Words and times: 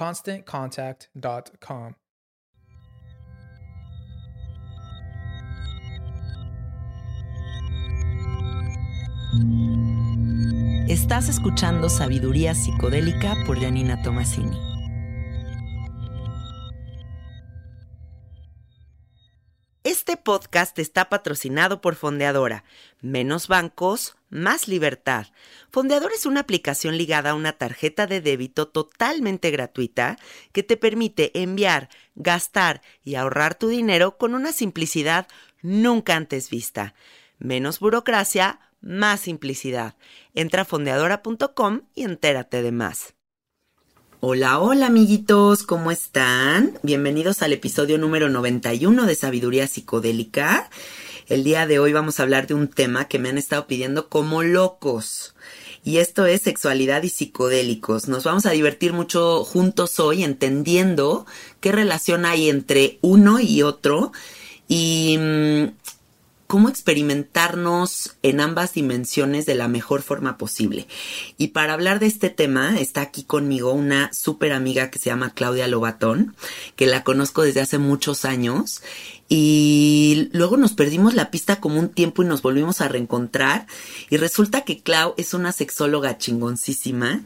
ConstantContact.com. 0.00 1.92
Estás 10.88 11.28
escuchando 11.28 11.90
Sabiduría 11.90 12.54
Psicodélica 12.54 13.34
por 13.46 13.60
Janina 13.60 14.00
Tomasini. 14.02 14.58
Este 19.84 20.16
podcast 20.16 20.78
está 20.78 21.10
patrocinado 21.10 21.82
por 21.82 21.94
Fondeadora. 21.94 22.64
Menos 23.02 23.48
bancos, 23.48 24.16
más 24.30 24.68
libertad. 24.68 25.26
Fondeadora 25.70 26.14
es 26.14 26.26
una 26.26 26.40
aplicación 26.40 26.96
ligada 26.96 27.30
a 27.30 27.34
una 27.34 27.52
tarjeta 27.52 28.06
de 28.06 28.20
débito 28.20 28.68
totalmente 28.68 29.50
gratuita 29.50 30.18
que 30.52 30.62
te 30.62 30.76
permite 30.76 31.42
enviar, 31.42 31.88
gastar 32.14 32.80
y 33.04 33.16
ahorrar 33.16 33.56
tu 33.56 33.68
dinero 33.68 34.16
con 34.16 34.34
una 34.34 34.52
simplicidad 34.52 35.26
nunca 35.62 36.16
antes 36.16 36.48
vista. 36.48 36.94
Menos 37.38 37.80
burocracia, 37.80 38.60
más 38.80 39.20
simplicidad. 39.20 39.96
Entra 40.34 40.62
a 40.62 40.64
fondeadora.com 40.64 41.82
y 41.94 42.04
entérate 42.04 42.62
de 42.62 42.72
más. 42.72 43.14
Hola, 44.22 44.58
hola 44.58 44.86
amiguitos, 44.86 45.62
¿cómo 45.62 45.90
están? 45.90 46.78
Bienvenidos 46.82 47.40
al 47.40 47.54
episodio 47.54 47.96
número 47.96 48.28
91 48.28 49.06
de 49.06 49.14
Sabiduría 49.14 49.66
Psicodélica. 49.66 50.68
El 51.30 51.44
día 51.44 51.68
de 51.68 51.78
hoy 51.78 51.92
vamos 51.92 52.18
a 52.18 52.24
hablar 52.24 52.48
de 52.48 52.54
un 52.54 52.66
tema 52.66 53.06
que 53.06 53.20
me 53.20 53.28
han 53.28 53.38
estado 53.38 53.68
pidiendo 53.68 54.08
como 54.08 54.42
locos. 54.42 55.36
Y 55.84 55.98
esto 55.98 56.26
es 56.26 56.42
sexualidad 56.42 57.04
y 57.04 57.08
psicodélicos. 57.08 58.08
Nos 58.08 58.24
vamos 58.24 58.46
a 58.46 58.50
divertir 58.50 58.92
mucho 58.92 59.44
juntos 59.44 60.00
hoy 60.00 60.24
entendiendo 60.24 61.26
qué 61.60 61.70
relación 61.70 62.26
hay 62.26 62.50
entre 62.50 62.98
uno 63.00 63.38
y 63.38 63.62
otro 63.62 64.10
y 64.66 65.18
mm, 65.20 65.64
cómo 66.48 66.68
experimentarnos 66.68 68.16
en 68.24 68.40
ambas 68.40 68.74
dimensiones 68.74 69.46
de 69.46 69.54
la 69.54 69.68
mejor 69.68 70.02
forma 70.02 70.36
posible. 70.36 70.88
Y 71.38 71.48
para 71.48 71.74
hablar 71.74 72.00
de 72.00 72.06
este 72.06 72.30
tema 72.30 72.80
está 72.80 73.02
aquí 73.02 73.22
conmigo 73.22 73.72
una 73.72 74.12
súper 74.12 74.52
amiga 74.52 74.90
que 74.90 74.98
se 74.98 75.10
llama 75.10 75.32
Claudia 75.32 75.68
Lobatón, 75.68 76.34
que 76.74 76.86
la 76.86 77.04
conozco 77.04 77.42
desde 77.42 77.60
hace 77.60 77.78
muchos 77.78 78.24
años 78.24 78.82
y 79.32 80.28
luego 80.32 80.56
nos 80.56 80.72
perdimos 80.72 81.14
la 81.14 81.30
pista 81.30 81.60
como 81.60 81.78
un 81.78 81.88
tiempo 81.88 82.24
y 82.24 82.26
nos 82.26 82.42
volvimos 82.42 82.80
a 82.80 82.88
reencontrar 82.88 83.68
y 84.10 84.16
resulta 84.16 84.62
que 84.62 84.80
Clau 84.80 85.14
es 85.16 85.34
una 85.34 85.52
sexóloga 85.52 86.18
chingoncísima 86.18 87.22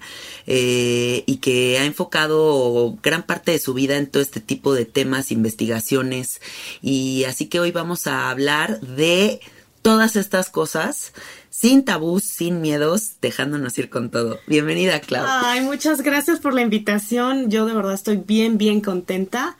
eh, 0.46 1.24
y 1.26 1.38
que 1.38 1.78
ha 1.78 1.86
enfocado 1.86 2.98
gran 3.02 3.22
parte 3.22 3.52
de 3.52 3.58
su 3.58 3.72
vida 3.72 3.96
en 3.96 4.06
todo 4.06 4.22
este 4.22 4.40
tipo 4.40 4.74
de 4.74 4.84
temas, 4.84 5.32
investigaciones 5.32 6.42
y 6.82 7.24
así 7.24 7.46
que 7.46 7.58
hoy 7.58 7.72
vamos 7.72 8.06
a 8.06 8.28
hablar 8.28 8.80
de 8.82 9.40
todas 9.80 10.16
estas 10.16 10.50
cosas 10.50 11.14
sin 11.48 11.86
tabús, 11.86 12.24
sin 12.24 12.60
miedos, 12.60 13.12
dejándonos 13.22 13.78
ir 13.78 13.88
con 13.88 14.10
todo. 14.10 14.40
Bienvenida, 14.46 15.00
Clau. 15.00 15.24
Ay, 15.26 15.62
muchas 15.62 16.02
gracias 16.02 16.38
por 16.38 16.52
la 16.52 16.60
invitación. 16.60 17.50
Yo 17.50 17.64
de 17.64 17.72
verdad 17.72 17.94
estoy 17.94 18.18
bien, 18.18 18.58
bien 18.58 18.82
contenta. 18.82 19.56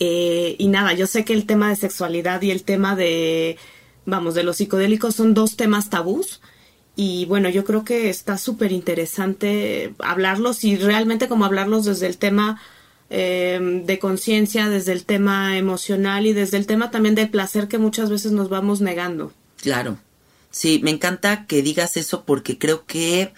Eh, 0.00 0.56
y 0.58 0.68
nada, 0.68 0.92
yo 0.92 1.06
sé 1.06 1.24
que 1.24 1.32
el 1.32 1.46
tema 1.46 1.68
de 1.68 1.76
sexualidad 1.76 2.42
y 2.42 2.50
el 2.50 2.64
tema 2.64 2.96
de, 2.96 3.56
vamos, 4.06 4.34
de 4.34 4.42
los 4.42 4.56
psicodélicos 4.56 5.14
son 5.14 5.34
dos 5.34 5.56
temas 5.56 5.90
tabús. 5.90 6.40
Y 6.96 7.24
bueno, 7.26 7.48
yo 7.48 7.64
creo 7.64 7.84
que 7.84 8.08
está 8.08 8.38
súper 8.38 8.70
interesante 8.72 9.94
hablarlos 9.98 10.62
y 10.64 10.76
realmente 10.76 11.28
como 11.28 11.44
hablarlos 11.44 11.84
desde 11.84 12.06
el 12.06 12.18
tema 12.18 12.60
eh, 13.10 13.82
de 13.84 13.98
conciencia, 13.98 14.68
desde 14.68 14.92
el 14.92 15.04
tema 15.04 15.58
emocional 15.58 16.26
y 16.26 16.32
desde 16.32 16.56
el 16.56 16.66
tema 16.66 16.90
también 16.90 17.14
del 17.14 17.30
placer 17.30 17.68
que 17.68 17.78
muchas 17.78 18.10
veces 18.10 18.32
nos 18.32 18.48
vamos 18.48 18.80
negando. 18.80 19.32
Claro. 19.60 19.98
Sí, 20.50 20.80
me 20.84 20.90
encanta 20.92 21.46
que 21.46 21.62
digas 21.62 21.96
eso 21.96 22.24
porque 22.24 22.58
creo 22.58 22.86
que 22.86 23.32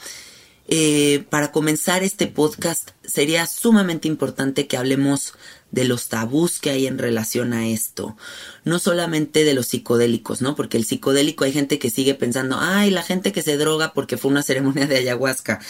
eh, 0.68 1.24
para 1.30 1.50
comenzar 1.50 2.02
este 2.02 2.26
podcast 2.26 2.90
sería 3.04 3.46
sumamente 3.46 4.06
importante 4.06 4.66
que 4.66 4.76
hablemos 4.76 5.32
de 5.76 5.84
los 5.84 6.08
tabús 6.08 6.58
que 6.58 6.70
hay 6.70 6.86
en 6.86 6.96
relación 6.96 7.52
a 7.52 7.68
esto. 7.68 8.16
No 8.64 8.78
solamente 8.78 9.44
de 9.44 9.52
los 9.52 9.66
psicodélicos, 9.66 10.40
¿no? 10.40 10.56
Porque 10.56 10.78
el 10.78 10.86
psicodélico 10.86 11.44
hay 11.44 11.52
gente 11.52 11.78
que 11.78 11.90
sigue 11.90 12.14
pensando, 12.14 12.56
ay, 12.58 12.90
la 12.90 13.02
gente 13.02 13.30
que 13.30 13.42
se 13.42 13.58
droga 13.58 13.92
porque 13.92 14.16
fue 14.16 14.30
una 14.30 14.42
ceremonia 14.48 14.86
de 14.86 14.96
ayahuasca. 14.96 15.60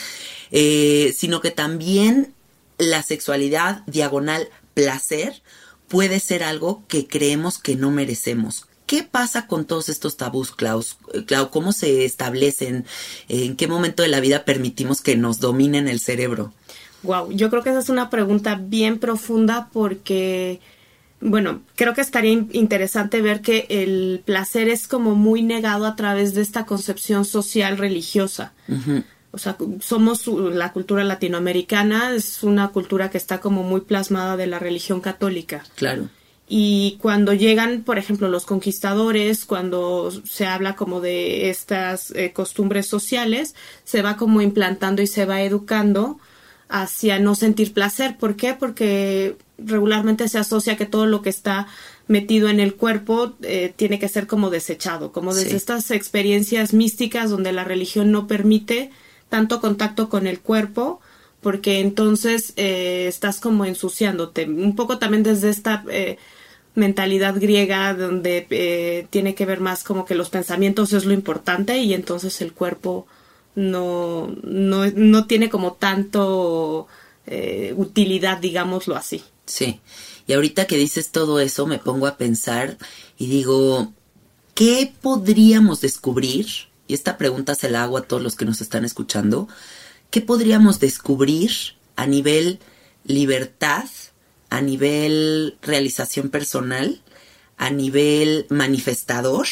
Eh, 0.52 1.12
sino 1.18 1.40
que 1.40 1.50
también 1.50 2.32
la 2.78 3.02
sexualidad 3.02 3.82
diagonal 3.86 4.48
placer 4.74 5.42
puede 5.88 6.20
ser 6.20 6.44
algo 6.44 6.84
que 6.86 7.08
creemos 7.08 7.58
que 7.58 7.74
no 7.74 7.90
merecemos. 7.90 8.68
¿Qué 8.86 9.02
pasa 9.02 9.48
con 9.48 9.64
todos 9.64 9.88
estos 9.88 10.16
tabús, 10.16 10.52
Klaus? 10.52 10.98
Clau, 11.26 11.50
¿cómo 11.50 11.72
se 11.72 12.04
establecen? 12.04 12.86
¿En 13.28 13.56
qué 13.56 13.66
momento 13.66 14.04
de 14.04 14.08
la 14.08 14.20
vida 14.20 14.44
permitimos 14.44 15.00
que 15.00 15.16
nos 15.16 15.40
dominen 15.40 15.88
el 15.88 15.98
cerebro? 15.98 16.52
Wow, 17.06 17.30
yo 17.32 17.48
creo 17.50 17.62
que 17.62 17.70
esa 17.70 17.78
es 17.78 17.88
una 17.88 18.10
pregunta 18.10 18.56
bien 18.60 18.98
profunda 18.98 19.68
porque, 19.72 20.60
bueno, 21.20 21.62
creo 21.76 21.94
que 21.94 22.00
estaría 22.00 22.32
interesante 22.32 23.22
ver 23.22 23.40
que 23.40 23.66
el 23.68 24.22
placer 24.24 24.68
es 24.68 24.88
como 24.88 25.14
muy 25.14 25.42
negado 25.42 25.86
a 25.86 25.96
través 25.96 26.34
de 26.34 26.42
esta 26.42 26.66
concepción 26.66 27.24
social 27.24 27.78
religiosa. 27.78 28.52
o 29.30 29.38
sea, 29.38 29.56
somos 29.80 30.26
la 30.26 30.72
cultura 30.72 31.04
latinoamericana, 31.04 32.12
es 32.12 32.42
una 32.42 32.68
cultura 32.68 33.10
que 33.10 33.18
está 33.18 33.40
como 33.40 33.62
muy 33.62 33.82
plasmada 33.82 34.36
de 34.36 34.48
la 34.48 34.58
religión 34.58 35.00
católica. 35.00 35.62
Claro. 35.76 36.08
Y 36.48 36.98
cuando 37.02 37.32
llegan, 37.32 37.82
por 37.82 37.98
ejemplo, 37.98 38.28
los 38.28 38.46
conquistadores, 38.46 39.44
cuando 39.44 40.12
se 40.24 40.46
habla 40.46 40.76
como 40.76 41.00
de 41.00 41.50
estas 41.50 42.12
eh, 42.12 42.32
costumbres 42.32 42.86
sociales, 42.86 43.54
se 43.84 44.00
va 44.00 44.16
como 44.16 44.40
implantando 44.40 45.02
y 45.02 45.08
se 45.08 45.26
va 45.26 45.42
educando 45.42 46.20
hacia 46.68 47.18
no 47.18 47.34
sentir 47.34 47.72
placer. 47.72 48.16
¿Por 48.18 48.36
qué? 48.36 48.54
Porque 48.54 49.36
regularmente 49.58 50.28
se 50.28 50.38
asocia 50.38 50.76
que 50.76 50.86
todo 50.86 51.06
lo 51.06 51.22
que 51.22 51.30
está 51.30 51.66
metido 52.08 52.48
en 52.48 52.60
el 52.60 52.74
cuerpo 52.74 53.34
eh, 53.42 53.72
tiene 53.74 53.98
que 53.98 54.08
ser 54.08 54.26
como 54.26 54.50
desechado, 54.50 55.12
como 55.12 55.34
desde 55.34 55.56
estas 55.56 55.90
experiencias 55.90 56.72
místicas 56.72 57.30
donde 57.30 57.52
la 57.52 57.64
religión 57.64 58.12
no 58.12 58.26
permite 58.26 58.90
tanto 59.28 59.60
contacto 59.60 60.08
con 60.08 60.26
el 60.26 60.40
cuerpo, 60.40 61.00
porque 61.40 61.80
entonces 61.80 62.52
eh, 62.56 63.06
estás 63.08 63.40
como 63.40 63.64
ensuciándote. 63.64 64.44
Un 64.44 64.76
poco 64.76 64.98
también 64.98 65.22
desde 65.22 65.50
esta 65.50 65.84
eh, 65.90 66.18
mentalidad 66.74 67.40
griega 67.40 67.94
donde 67.94 69.06
tiene 69.10 69.34
que 69.34 69.46
ver 69.46 69.60
más 69.60 69.82
como 69.82 70.04
que 70.04 70.14
los 70.14 70.30
pensamientos 70.30 70.92
es 70.92 71.06
lo 71.06 71.14
importante 71.14 71.78
y 71.78 71.94
entonces 71.94 72.40
el 72.40 72.52
cuerpo 72.52 73.06
no, 73.56 74.32
no, 74.44 74.86
no 74.86 75.26
tiene 75.26 75.50
como 75.50 75.72
tanto 75.72 76.86
utilidad, 77.74 78.38
digámoslo 78.38 78.94
así. 78.94 79.24
Sí. 79.46 79.80
Y 80.28 80.32
ahorita 80.32 80.66
que 80.66 80.76
dices 80.76 81.10
todo 81.10 81.40
eso, 81.40 81.66
me 81.66 81.78
pongo 81.78 82.06
a 82.06 82.16
pensar 82.16 82.78
y 83.18 83.26
digo, 83.26 83.92
¿qué 84.54 84.92
podríamos 85.00 85.80
descubrir? 85.80 86.46
Y 86.88 86.94
esta 86.94 87.18
pregunta 87.18 87.54
se 87.54 87.70
la 87.70 87.82
hago 87.82 87.98
a 87.98 88.02
todos 88.02 88.22
los 88.22 88.36
que 88.36 88.44
nos 88.44 88.60
están 88.60 88.84
escuchando. 88.84 89.48
¿Qué 90.10 90.20
podríamos 90.20 90.78
descubrir 90.78 91.50
a 91.96 92.06
nivel 92.06 92.60
libertad, 93.04 93.88
a 94.50 94.60
nivel 94.60 95.58
realización 95.62 96.30
personal, 96.30 97.02
a 97.56 97.70
nivel 97.70 98.46
manifestador, 98.50 99.46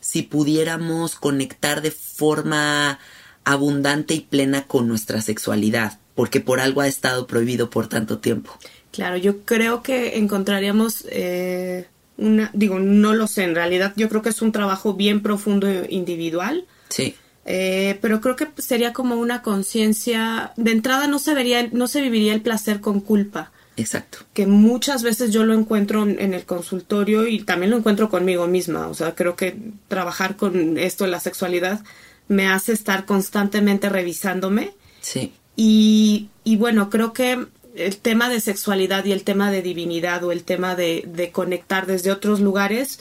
si 0.00 0.22
pudiéramos 0.22 1.16
conectar 1.16 1.82
de 1.82 1.90
forma 1.90 2.98
abundante 3.44 4.14
y 4.14 4.20
plena 4.20 4.66
con 4.66 4.88
nuestra 4.88 5.20
sexualidad? 5.20 5.98
Porque 6.14 6.40
por 6.40 6.60
algo 6.60 6.80
ha 6.80 6.88
estado 6.88 7.26
prohibido 7.26 7.70
por 7.70 7.88
tanto 7.88 8.18
tiempo. 8.18 8.52
Claro, 8.92 9.16
yo 9.16 9.44
creo 9.44 9.82
que 9.82 10.18
encontraríamos 10.18 11.06
eh, 11.10 11.86
una, 12.16 12.50
digo, 12.52 12.78
no 12.78 13.14
lo 13.14 13.26
sé, 13.26 13.44
en 13.44 13.54
realidad 13.54 13.92
yo 13.96 14.08
creo 14.08 14.22
que 14.22 14.30
es 14.30 14.42
un 14.42 14.52
trabajo 14.52 14.94
bien 14.94 15.22
profundo 15.22 15.68
e 15.68 15.86
individual. 15.90 16.66
Sí. 16.88 17.14
Eh, 17.46 17.98
pero 18.02 18.20
creo 18.20 18.36
que 18.36 18.48
sería 18.58 18.92
como 18.92 19.16
una 19.16 19.42
conciencia, 19.42 20.52
de 20.56 20.72
entrada 20.72 21.06
no 21.06 21.18
se 21.18 21.34
vería, 21.34 21.68
no 21.72 21.88
se 21.88 22.00
viviría 22.00 22.34
el 22.34 22.42
placer 22.42 22.80
con 22.80 23.00
culpa. 23.00 23.52
Exacto. 23.76 24.18
Que 24.34 24.46
muchas 24.46 25.02
veces 25.02 25.32
yo 25.32 25.44
lo 25.44 25.54
encuentro 25.54 26.02
en 26.02 26.34
el 26.34 26.44
consultorio 26.44 27.26
y 27.26 27.42
también 27.44 27.70
lo 27.70 27.78
encuentro 27.78 28.10
conmigo 28.10 28.46
misma. 28.46 28.88
O 28.88 28.94
sea, 28.94 29.14
creo 29.14 29.36
que 29.36 29.56
trabajar 29.88 30.36
con 30.36 30.76
esto 30.76 31.06
la 31.06 31.20
sexualidad 31.20 31.82
me 32.30 32.46
hace 32.46 32.72
estar 32.72 33.06
constantemente 33.06 33.88
revisándome. 33.88 34.70
Sí. 35.00 35.32
Y, 35.56 36.28
y 36.44 36.56
bueno, 36.56 36.88
creo 36.88 37.12
que 37.12 37.44
el 37.74 37.96
tema 37.96 38.28
de 38.28 38.40
sexualidad 38.40 39.04
y 39.04 39.10
el 39.10 39.24
tema 39.24 39.50
de 39.50 39.62
divinidad 39.62 40.22
o 40.22 40.30
el 40.30 40.44
tema 40.44 40.76
de, 40.76 41.04
de 41.08 41.32
conectar 41.32 41.86
desde 41.86 42.12
otros 42.12 42.38
lugares 42.40 42.98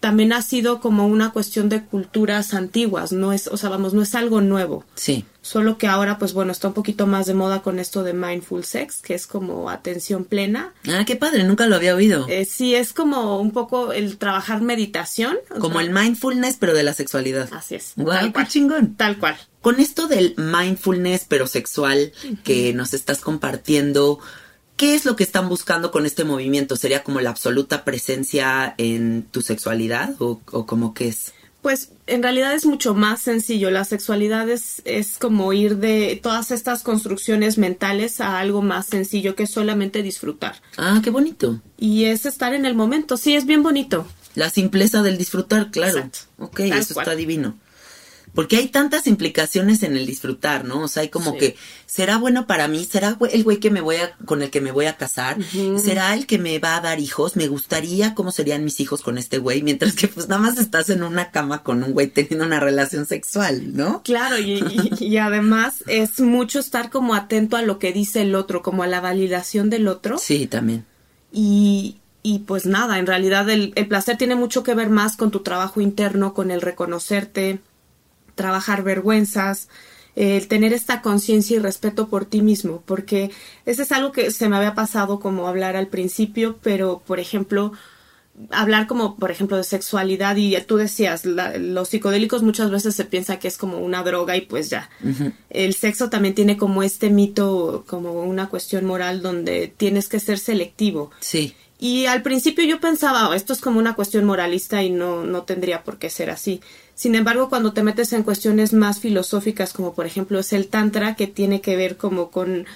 también 0.00 0.32
ha 0.32 0.42
sido 0.42 0.80
como 0.80 1.06
una 1.06 1.30
cuestión 1.30 1.68
de 1.68 1.84
culturas 1.84 2.54
antiguas, 2.54 3.12
no 3.12 3.32
es, 3.32 3.46
o 3.46 3.56
sea, 3.56 3.68
vamos, 3.68 3.92
no 3.92 4.02
es 4.02 4.14
algo 4.14 4.40
nuevo. 4.40 4.84
Sí. 4.94 5.26
Solo 5.42 5.78
que 5.78 5.86
ahora, 5.86 6.18
pues 6.18 6.32
bueno, 6.32 6.52
está 6.52 6.68
un 6.68 6.74
poquito 6.74 7.06
más 7.06 7.26
de 7.26 7.34
moda 7.34 7.62
con 7.62 7.78
esto 7.78 8.02
de 8.02 8.12
mindful 8.14 8.64
sex, 8.64 9.00
que 9.02 9.14
es 9.14 9.26
como 9.26 9.70
atención 9.70 10.24
plena. 10.24 10.72
Ah, 10.88 11.04
qué 11.06 11.16
padre, 11.16 11.44
nunca 11.44 11.66
lo 11.66 11.76
había 11.76 11.94
oído. 11.94 12.26
Eh, 12.28 12.44
sí, 12.44 12.74
es 12.74 12.92
como 12.92 13.40
un 13.40 13.52
poco 13.52 13.92
el 13.92 14.16
trabajar 14.16 14.62
meditación. 14.62 15.38
Como 15.58 15.80
el 15.80 15.90
mindfulness, 15.90 16.56
pero 16.58 16.74
de 16.74 16.82
la 16.82 16.94
sexualidad. 16.94 17.48
Así 17.52 17.74
es. 17.74 17.92
Guau, 17.96 18.32
qué 18.32 18.46
chingón. 18.46 18.96
Tal 18.96 19.18
cual. 19.18 19.36
Con 19.60 19.80
esto 19.80 20.08
del 20.08 20.34
mindfulness, 20.36 21.26
pero 21.28 21.46
sexual, 21.46 22.12
que 22.44 22.72
nos 22.72 22.94
estás 22.94 23.20
compartiendo, 23.20 24.18
¿Qué 24.80 24.94
es 24.94 25.04
lo 25.04 25.14
que 25.14 25.24
están 25.24 25.50
buscando 25.50 25.90
con 25.90 26.06
este 26.06 26.24
movimiento? 26.24 26.74
¿Sería 26.74 27.04
como 27.04 27.20
la 27.20 27.28
absoluta 27.28 27.84
presencia 27.84 28.74
en 28.78 29.24
tu 29.30 29.42
sexualidad 29.42 30.14
o, 30.20 30.40
o 30.52 30.64
como 30.64 30.94
que 30.94 31.08
es? 31.08 31.34
Pues 31.60 31.90
en 32.06 32.22
realidad 32.22 32.54
es 32.54 32.64
mucho 32.64 32.94
más 32.94 33.20
sencillo. 33.20 33.70
La 33.70 33.84
sexualidad 33.84 34.48
es, 34.48 34.80
es, 34.86 35.18
como 35.18 35.52
ir 35.52 35.76
de 35.76 36.18
todas 36.22 36.50
estas 36.50 36.82
construcciones 36.82 37.58
mentales 37.58 38.22
a 38.22 38.38
algo 38.38 38.62
más 38.62 38.86
sencillo 38.86 39.34
que 39.34 39.46
solamente 39.46 40.02
disfrutar. 40.02 40.56
Ah, 40.78 41.02
qué 41.04 41.10
bonito. 41.10 41.60
Y 41.76 42.06
es 42.06 42.24
estar 42.24 42.54
en 42.54 42.64
el 42.64 42.74
momento. 42.74 43.18
Sí, 43.18 43.36
es 43.36 43.44
bien 43.44 43.62
bonito. 43.62 44.06
La 44.34 44.48
simpleza 44.48 45.02
del 45.02 45.18
disfrutar, 45.18 45.70
claro. 45.70 45.98
Exacto. 45.98 46.20
Ok, 46.38 46.60
eso 46.60 46.98
está 46.98 47.14
divino. 47.14 47.54
Porque 48.34 48.56
hay 48.56 48.68
tantas 48.68 49.06
implicaciones 49.06 49.82
en 49.82 49.96
el 49.96 50.06
disfrutar, 50.06 50.64
¿no? 50.64 50.82
O 50.82 50.88
sea, 50.88 51.02
hay 51.02 51.08
como 51.08 51.36
que, 51.36 51.56
¿será 51.86 52.16
bueno 52.16 52.46
para 52.46 52.68
mí? 52.68 52.84
¿Será 52.84 53.18
el 53.32 53.44
güey 53.44 53.58
que 53.58 53.70
me 53.70 53.80
voy 53.80 53.96
a, 53.96 54.16
con 54.24 54.42
el 54.42 54.50
que 54.50 54.60
me 54.60 54.70
voy 54.70 54.86
a 54.86 54.96
casar? 54.96 55.38
¿Será 55.82 56.14
el 56.14 56.26
que 56.26 56.38
me 56.38 56.58
va 56.58 56.76
a 56.76 56.80
dar 56.80 57.00
hijos? 57.00 57.34
¿Me 57.34 57.48
gustaría 57.48 58.14
cómo 58.14 58.30
serían 58.30 58.64
mis 58.64 58.78
hijos 58.78 59.02
con 59.02 59.18
este 59.18 59.38
güey? 59.38 59.62
Mientras 59.62 59.94
que 59.94 60.06
pues 60.08 60.28
nada 60.28 60.40
más 60.40 60.58
estás 60.58 60.90
en 60.90 61.02
una 61.02 61.32
cama 61.32 61.62
con 61.64 61.82
un 61.82 61.92
güey 61.92 62.06
teniendo 62.06 62.44
una 62.46 62.60
relación 62.60 63.04
sexual, 63.04 63.76
¿no? 63.76 64.02
Claro, 64.04 64.38
y, 64.38 64.62
y 65.00 65.16
además 65.16 65.82
es 65.88 66.20
mucho 66.20 66.60
estar 66.60 66.90
como 66.90 67.14
atento 67.14 67.56
a 67.56 67.62
lo 67.62 67.78
que 67.78 67.92
dice 67.92 68.22
el 68.22 68.36
otro, 68.36 68.62
como 68.62 68.84
a 68.84 68.86
la 68.86 69.00
validación 69.00 69.70
del 69.70 69.88
otro. 69.88 70.18
Sí, 70.18 70.46
también. 70.46 70.86
Y, 71.32 71.96
y 72.22 72.40
pues 72.40 72.66
nada, 72.66 72.98
en 72.98 73.06
realidad 73.06 73.50
el, 73.50 73.72
el 73.74 73.88
placer 73.88 74.16
tiene 74.16 74.36
mucho 74.36 74.62
que 74.62 74.74
ver 74.74 74.88
más 74.88 75.16
con 75.16 75.30
tu 75.30 75.40
trabajo 75.40 75.80
interno, 75.80 76.34
con 76.34 76.50
el 76.50 76.60
reconocerte, 76.60 77.60
trabajar 78.40 78.82
vergüenzas, 78.82 79.68
el 80.16 80.48
tener 80.48 80.72
esta 80.72 81.02
conciencia 81.02 81.56
y 81.56 81.60
respeto 81.60 82.08
por 82.08 82.24
ti 82.24 82.40
mismo, 82.40 82.82
porque 82.86 83.30
ese 83.66 83.82
es 83.82 83.92
algo 83.92 84.12
que 84.12 84.30
se 84.30 84.48
me 84.48 84.56
había 84.56 84.74
pasado 84.74 85.20
como 85.20 85.46
hablar 85.46 85.76
al 85.76 85.88
principio, 85.88 86.58
pero 86.62 87.02
por 87.06 87.20
ejemplo, 87.20 87.72
hablar 88.50 88.86
como 88.86 89.16
por 89.16 89.30
ejemplo 89.30 89.58
de 89.58 89.64
sexualidad 89.64 90.36
y 90.36 90.56
tú 90.62 90.78
decías, 90.78 91.26
los 91.26 91.90
psicodélicos 91.90 92.42
muchas 92.42 92.70
veces 92.70 92.94
se 92.94 93.04
piensa 93.04 93.38
que 93.38 93.48
es 93.48 93.58
como 93.58 93.76
una 93.76 94.02
droga 94.02 94.38
y 94.38 94.40
pues 94.40 94.70
ya. 94.70 94.88
El 95.50 95.74
sexo 95.74 96.08
también 96.08 96.34
tiene 96.34 96.56
como 96.56 96.82
este 96.82 97.10
mito, 97.10 97.84
como 97.86 98.22
una 98.22 98.48
cuestión 98.48 98.86
moral 98.86 99.20
donde 99.20 99.72
tienes 99.76 100.08
que 100.08 100.18
ser 100.18 100.38
selectivo. 100.38 101.10
Sí. 101.20 101.54
Y 101.82 102.04
al 102.04 102.20
principio 102.20 102.62
yo 102.66 102.78
pensaba, 102.78 103.30
oh, 103.30 103.32
esto 103.32 103.54
es 103.54 103.62
como 103.62 103.78
una 103.78 103.94
cuestión 103.94 104.26
moralista 104.26 104.82
y 104.82 104.90
no, 104.90 105.24
no 105.24 105.44
tendría 105.44 105.82
por 105.82 105.98
qué 105.98 106.10
ser 106.10 106.28
así. 106.28 106.60
Sin 106.94 107.14
embargo, 107.14 107.48
cuando 107.48 107.72
te 107.72 107.82
metes 107.82 108.12
en 108.12 108.22
cuestiones 108.22 108.74
más 108.74 109.00
filosóficas, 109.00 109.72
como 109.72 109.94
por 109.94 110.04
ejemplo 110.04 110.38
es 110.38 110.52
el 110.52 110.68
Tantra, 110.68 111.16
que 111.16 111.26
tiene 111.26 111.62
que 111.62 111.76
ver 111.76 111.96
como 111.96 112.30
con 112.30 112.66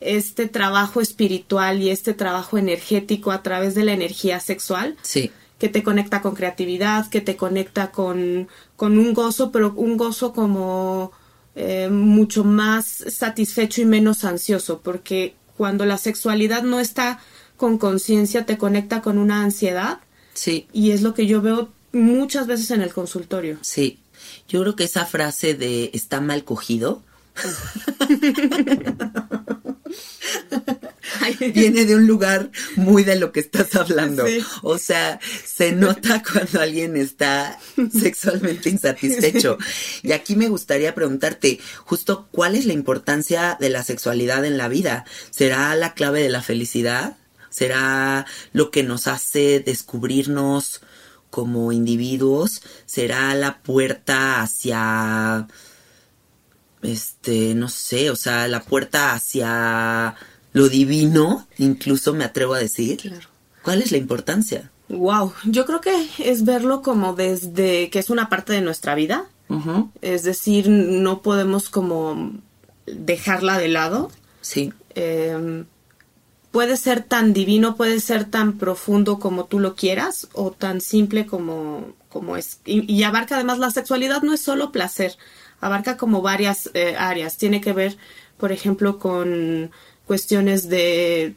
este 0.00 0.48
trabajo 0.48 1.02
espiritual 1.02 1.82
y 1.82 1.90
este 1.90 2.14
trabajo 2.14 2.56
energético 2.56 3.32
a 3.32 3.42
través 3.42 3.74
de 3.74 3.84
la 3.84 3.92
energía 3.92 4.40
sexual. 4.40 4.96
Sí. 5.02 5.30
Que 5.58 5.68
te 5.68 5.82
conecta 5.82 6.22
con 6.22 6.34
creatividad, 6.34 7.10
que 7.10 7.20
te 7.20 7.36
conecta 7.36 7.90
con, 7.90 8.48
con 8.76 8.96
un 8.96 9.12
gozo, 9.12 9.52
pero 9.52 9.74
un 9.76 9.98
gozo 9.98 10.32
como 10.32 11.12
eh, 11.54 11.90
mucho 11.90 12.44
más 12.44 13.04
satisfecho 13.08 13.82
y 13.82 13.84
menos 13.84 14.24
ansioso, 14.24 14.80
porque 14.80 15.34
cuando 15.58 15.84
la 15.84 15.98
sexualidad 15.98 16.62
no 16.62 16.80
está 16.80 17.20
con 17.56 17.78
conciencia, 17.78 18.46
te 18.46 18.58
conecta 18.58 19.02
con 19.02 19.18
una 19.18 19.42
ansiedad. 19.42 20.00
Sí. 20.34 20.68
Y 20.72 20.90
es 20.90 21.02
lo 21.02 21.14
que 21.14 21.26
yo 21.26 21.42
veo 21.42 21.70
muchas 21.92 22.46
veces 22.46 22.70
en 22.70 22.82
el 22.82 22.92
consultorio. 22.92 23.58
Sí, 23.62 23.98
yo 24.48 24.60
creo 24.60 24.76
que 24.76 24.84
esa 24.84 25.06
frase 25.06 25.54
de 25.54 25.90
está 25.94 26.20
mal 26.20 26.44
cogido 26.44 27.02
viene 31.54 31.84
de 31.84 31.96
un 31.96 32.06
lugar 32.06 32.50
muy 32.76 33.04
de 33.04 33.16
lo 33.16 33.32
que 33.32 33.40
estás 33.40 33.74
hablando. 33.74 34.24
O 34.62 34.78
sea, 34.78 35.18
se 35.44 35.72
nota 35.72 36.22
cuando 36.22 36.60
alguien 36.60 36.96
está 36.96 37.58
sexualmente 37.92 38.70
insatisfecho. 38.70 39.58
Y 40.02 40.12
aquí 40.12 40.36
me 40.36 40.48
gustaría 40.48 40.94
preguntarte 40.94 41.58
justo 41.84 42.28
cuál 42.30 42.54
es 42.54 42.66
la 42.66 42.72
importancia 42.72 43.56
de 43.60 43.70
la 43.70 43.82
sexualidad 43.82 44.44
en 44.44 44.58
la 44.58 44.68
vida. 44.68 45.04
¿Será 45.30 45.74
la 45.74 45.94
clave 45.94 46.22
de 46.22 46.28
la 46.28 46.42
felicidad? 46.42 47.16
¿Será 47.54 48.26
lo 48.52 48.70
que 48.72 48.82
nos 48.82 49.06
hace 49.06 49.60
descubrirnos 49.60 50.80
como 51.30 51.70
individuos 51.72 52.62
será 52.86 53.34
la 53.34 53.58
puerta 53.62 54.40
hacia 54.42 55.46
este 56.82 57.54
no 57.54 57.68
sé 57.68 58.10
o 58.10 58.16
sea 58.16 58.46
la 58.48 58.62
puerta 58.62 59.12
hacia 59.12 60.14
lo 60.52 60.68
divino 60.68 61.46
incluso 61.58 62.12
me 62.14 62.24
atrevo 62.24 62.54
a 62.54 62.58
decir 62.58 62.98
Claro. 63.00 63.28
cuál 63.62 63.82
es 63.82 63.90
la 63.92 63.98
importancia 63.98 64.70
Wow, 64.88 65.32
yo 65.46 65.64
creo 65.64 65.80
que 65.80 66.08
es 66.18 66.44
verlo 66.44 66.82
como 66.82 67.14
desde 67.14 67.88
que 67.90 67.98
es 67.98 68.10
una 68.10 68.28
parte 68.28 68.52
de 68.52 68.60
nuestra 68.60 68.94
vida. 68.94 69.24
Es 70.02 70.24
decir, 70.24 70.68
no 70.68 71.22
podemos 71.22 71.70
como 71.70 72.32
dejarla 72.86 73.56
de 73.58 73.68
lado. 73.68 74.10
Sí, 74.42 74.74
Eh, 74.94 75.64
puede 76.54 76.76
ser 76.76 77.02
tan 77.02 77.32
divino, 77.32 77.74
puede 77.74 77.98
ser 77.98 78.26
tan 78.26 78.58
profundo 78.58 79.18
como 79.18 79.46
tú 79.46 79.58
lo 79.58 79.74
quieras 79.74 80.28
o 80.34 80.52
tan 80.52 80.80
simple 80.80 81.26
como, 81.26 81.94
como 82.08 82.36
es. 82.36 82.60
Y, 82.64 82.90
y 82.90 83.02
abarca 83.02 83.34
además 83.34 83.58
la 83.58 83.72
sexualidad 83.72 84.22
no 84.22 84.32
es 84.32 84.40
solo 84.40 84.70
placer, 84.70 85.16
abarca 85.60 85.96
como 85.96 86.22
varias 86.22 86.70
eh, 86.74 86.94
áreas. 86.96 87.38
Tiene 87.38 87.60
que 87.60 87.72
ver, 87.72 87.96
por 88.36 88.52
ejemplo, 88.52 89.00
con 89.00 89.72
cuestiones 90.06 90.68
de 90.68 91.34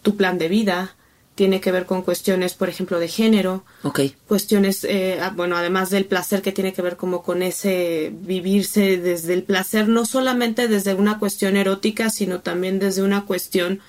tu 0.00 0.16
plan 0.16 0.38
de 0.38 0.48
vida, 0.48 0.96
tiene 1.34 1.60
que 1.60 1.70
ver 1.70 1.84
con 1.84 2.00
cuestiones, 2.00 2.54
por 2.54 2.70
ejemplo, 2.70 2.98
de 2.98 3.08
género, 3.08 3.64
ok. 3.82 4.00
cuestiones, 4.26 4.84
eh, 4.84 5.20
bueno, 5.36 5.58
además 5.58 5.90
del 5.90 6.06
placer 6.06 6.40
que 6.40 6.52
tiene 6.52 6.72
que 6.72 6.80
ver 6.80 6.96
como 6.96 7.22
con 7.22 7.42
ese 7.42 8.14
vivirse 8.14 8.96
desde 8.96 9.34
el 9.34 9.42
placer, 9.42 9.88
no 9.88 10.06
solamente 10.06 10.68
desde 10.68 10.94
una 10.94 11.18
cuestión 11.18 11.58
erótica, 11.58 12.08
sino 12.08 12.40
también 12.40 12.78
desde 12.78 13.02
una 13.02 13.26
cuestión 13.26 13.82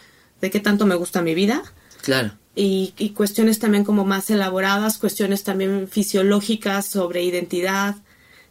de 0.44 0.52
qué 0.52 0.60
tanto 0.60 0.86
me 0.86 0.96
gusta 0.96 1.22
mi 1.22 1.34
vida 1.34 1.64
Claro. 2.02 2.34
y, 2.54 2.94
y 2.98 3.12
cuestiones 3.12 3.60
también 3.60 3.86
como 3.86 4.04
más 4.04 4.30
elaboradas, 4.30 4.98
cuestiones 4.98 5.44
también 5.44 5.88
fisiológicas 5.88 6.86
sobre 6.86 7.24
identidad. 7.24 7.96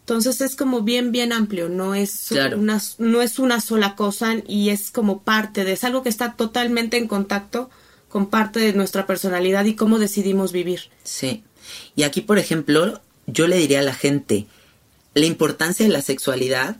Entonces 0.00 0.40
es 0.40 0.56
como 0.56 0.80
bien, 0.80 1.12
bien 1.12 1.32
amplio, 1.34 1.68
no 1.68 1.94
es, 1.94 2.28
Claro. 2.30 2.58
una, 2.58 2.80
no 2.98 3.20
es 3.20 3.38
una 3.38 3.60
sola 3.60 3.94
cosa 3.94 4.36
y 4.48 4.70
es 4.70 4.90
como 4.90 5.20
parte 5.22 5.64
de, 5.64 5.72
es 5.74 5.84
algo 5.84 6.02
que 6.02 6.08
está 6.08 6.32
totalmente 6.32 6.96
en 6.96 7.06
contacto 7.08 7.68
con 8.08 8.26
parte 8.30 8.58
de 8.60 8.72
nuestra 8.72 9.06
personalidad 9.06 9.64
y 9.66 9.74
cómo 9.76 9.98
decidimos 9.98 10.50
vivir. 10.50 10.80
Sí. 11.04 11.44
Y 11.94 12.02
aquí, 12.04 12.22
por 12.22 12.38
ejemplo, 12.38 13.00
yo 13.26 13.46
le 13.46 13.56
diría 13.58 13.80
a 13.80 13.82
la 13.82 13.94
gente, 13.94 14.46
la 15.14 15.26
importancia 15.26 15.86
de 15.86 15.92
la 15.92 16.00
sexualidad, 16.02 16.76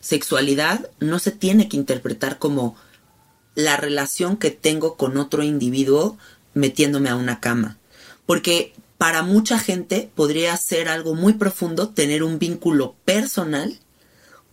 sexualidad 0.00 0.88
no 1.00 1.18
se 1.18 1.30
tiene 1.32 1.68
que 1.68 1.76
interpretar 1.76 2.38
como 2.38 2.76
la 3.54 3.76
relación 3.76 4.36
que 4.36 4.50
tengo 4.50 4.96
con 4.96 5.16
otro 5.16 5.42
individuo 5.42 6.16
metiéndome 6.54 7.08
a 7.08 7.16
una 7.16 7.40
cama. 7.40 7.78
Porque 8.26 8.72
para 8.98 9.22
mucha 9.22 9.58
gente 9.58 10.10
podría 10.14 10.56
ser 10.56 10.88
algo 10.88 11.14
muy 11.14 11.34
profundo 11.34 11.88
tener 11.88 12.22
un 12.22 12.38
vínculo 12.38 12.94
personal 13.04 13.78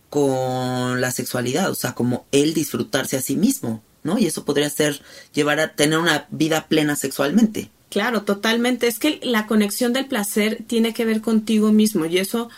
con 0.08 1.00
la 1.00 1.12
sexualidad, 1.12 1.70
o 1.70 1.74
sea, 1.74 1.94
como 1.94 2.26
él 2.32 2.52
disfrutarse 2.52 3.16
a 3.16 3.22
sí 3.22 3.36
mismo, 3.36 3.80
¿no? 4.02 4.18
Y 4.18 4.26
eso 4.26 4.44
podría 4.44 4.68
ser 4.68 5.00
llevar 5.32 5.60
a 5.60 5.74
tener 5.74 5.98
una 5.98 6.26
vida 6.30 6.66
plena 6.66 6.96
sexualmente. 6.96 7.70
Claro, 7.90 8.22
totalmente. 8.22 8.88
Es 8.88 8.98
que 8.98 9.20
la 9.22 9.46
conexión 9.46 9.92
del 9.92 10.06
placer 10.06 10.64
tiene 10.66 10.92
que 10.94 11.04
ver 11.04 11.20
contigo 11.20 11.70
mismo 11.70 12.06
y 12.06 12.18
eso, 12.18 12.50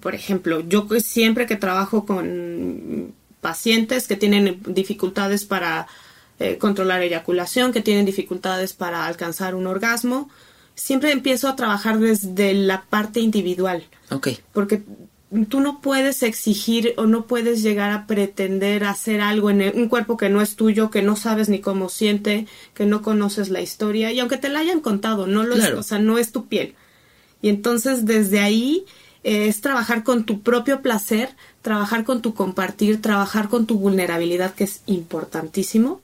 por 0.00 0.14
ejemplo, 0.14 0.60
yo 0.60 0.88
siempre 1.00 1.46
que 1.46 1.56
trabajo 1.56 2.04
con 2.04 3.14
pacientes 3.40 4.06
que 4.08 4.16
tienen 4.16 4.60
dificultades 4.66 5.44
para 5.44 5.86
eh, 6.40 6.56
controlar 6.58 7.02
eyaculación, 7.02 7.72
que 7.72 7.80
tienen 7.82 8.06
dificultades 8.06 8.72
para 8.72 9.06
alcanzar 9.06 9.54
un 9.54 9.66
orgasmo, 9.66 10.30
siempre 10.74 11.10
empiezo 11.12 11.48
a 11.48 11.56
trabajar 11.56 11.98
desde 11.98 12.54
la 12.54 12.82
parte 12.82 13.18
individual 13.20 13.84
Ok, 14.10 14.28
porque 14.52 14.82
tú 15.50 15.60
no 15.60 15.80
puedes 15.82 16.22
exigir 16.22 16.94
o 16.96 17.06
no 17.06 17.26
puedes 17.26 17.62
llegar 17.62 17.90
a 17.90 18.06
pretender 18.06 18.84
hacer 18.84 19.20
algo 19.20 19.50
en 19.50 19.60
el- 19.60 19.74
un 19.76 19.88
cuerpo 19.88 20.16
que 20.16 20.28
no 20.30 20.40
es 20.40 20.56
tuyo, 20.56 20.90
que 20.90 21.02
no 21.02 21.16
sabes 21.16 21.48
ni 21.48 21.58
cómo 21.60 21.88
siente, 21.90 22.46
que 22.74 22.86
no 22.86 23.02
conoces 23.02 23.48
la 23.50 23.60
historia 23.60 24.10
y 24.12 24.20
aunque 24.20 24.38
te 24.38 24.48
la 24.48 24.60
hayan 24.60 24.80
contado, 24.80 25.26
no 25.26 25.42
lo 25.44 25.56
Claro. 25.56 25.74
es, 25.74 25.80
o 25.80 25.82
sea, 25.82 25.98
no 25.98 26.16
es 26.18 26.32
tu 26.32 26.46
piel. 26.46 26.74
Y 27.42 27.50
entonces 27.50 28.06
desde 28.06 28.40
ahí 28.40 28.84
es 29.22 29.60
trabajar 29.60 30.04
con 30.04 30.24
tu 30.24 30.42
propio 30.42 30.82
placer, 30.82 31.34
trabajar 31.62 32.04
con 32.04 32.22
tu 32.22 32.34
compartir, 32.34 33.02
trabajar 33.02 33.48
con 33.48 33.66
tu 33.66 33.78
vulnerabilidad 33.78 34.54
que 34.54 34.64
es 34.64 34.82
importantísimo 34.86 36.00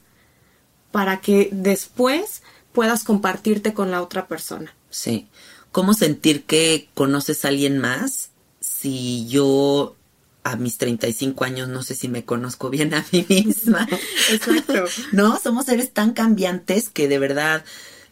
para 0.90 1.20
que 1.20 1.48
después 1.52 2.42
puedas 2.72 3.04
compartirte 3.04 3.74
con 3.74 3.90
la 3.90 4.02
otra 4.02 4.26
persona. 4.26 4.74
sí. 4.90 5.28
¿Cómo 5.74 5.92
sentir 5.92 6.44
que 6.44 6.88
conoces 6.94 7.44
a 7.44 7.48
alguien 7.48 7.78
más 7.78 8.30
si 8.60 9.26
yo 9.26 9.96
a 10.44 10.54
mis 10.54 10.78
35 10.78 11.42
años 11.42 11.68
no 11.68 11.82
sé 11.82 11.96
si 11.96 12.06
me 12.06 12.24
conozco 12.24 12.70
bien 12.70 12.94
a 12.94 13.04
mí 13.10 13.26
misma? 13.28 13.88
Exacto. 14.30 14.84
no, 15.12 15.36
somos 15.40 15.66
seres 15.66 15.92
tan 15.92 16.12
cambiantes 16.12 16.90
que 16.90 17.08
de 17.08 17.18
verdad 17.18 17.64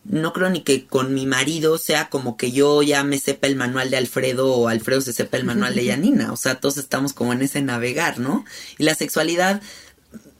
no 0.04 0.32
creo 0.32 0.50
ni 0.50 0.62
que 0.62 0.86
con 0.86 1.14
mi 1.14 1.26
marido 1.26 1.78
sea 1.78 2.08
como 2.08 2.36
que 2.36 2.50
yo 2.50 2.82
ya 2.82 3.04
me 3.04 3.18
sepa 3.18 3.46
el 3.46 3.56
manual 3.56 3.90
de 3.90 3.98
Alfredo 3.98 4.52
o 4.52 4.68
Alfredo 4.68 5.00
se 5.00 5.12
sepa 5.12 5.36
el 5.36 5.44
manual 5.44 5.74
de 5.74 5.84
Yanina. 5.84 6.32
O 6.32 6.36
sea, 6.36 6.60
todos 6.60 6.76
estamos 6.76 7.12
como 7.12 7.32
en 7.32 7.42
ese 7.42 7.62
navegar, 7.62 8.18
¿no? 8.18 8.44
Y 8.78 8.84
la 8.84 8.94
sexualidad 8.94 9.62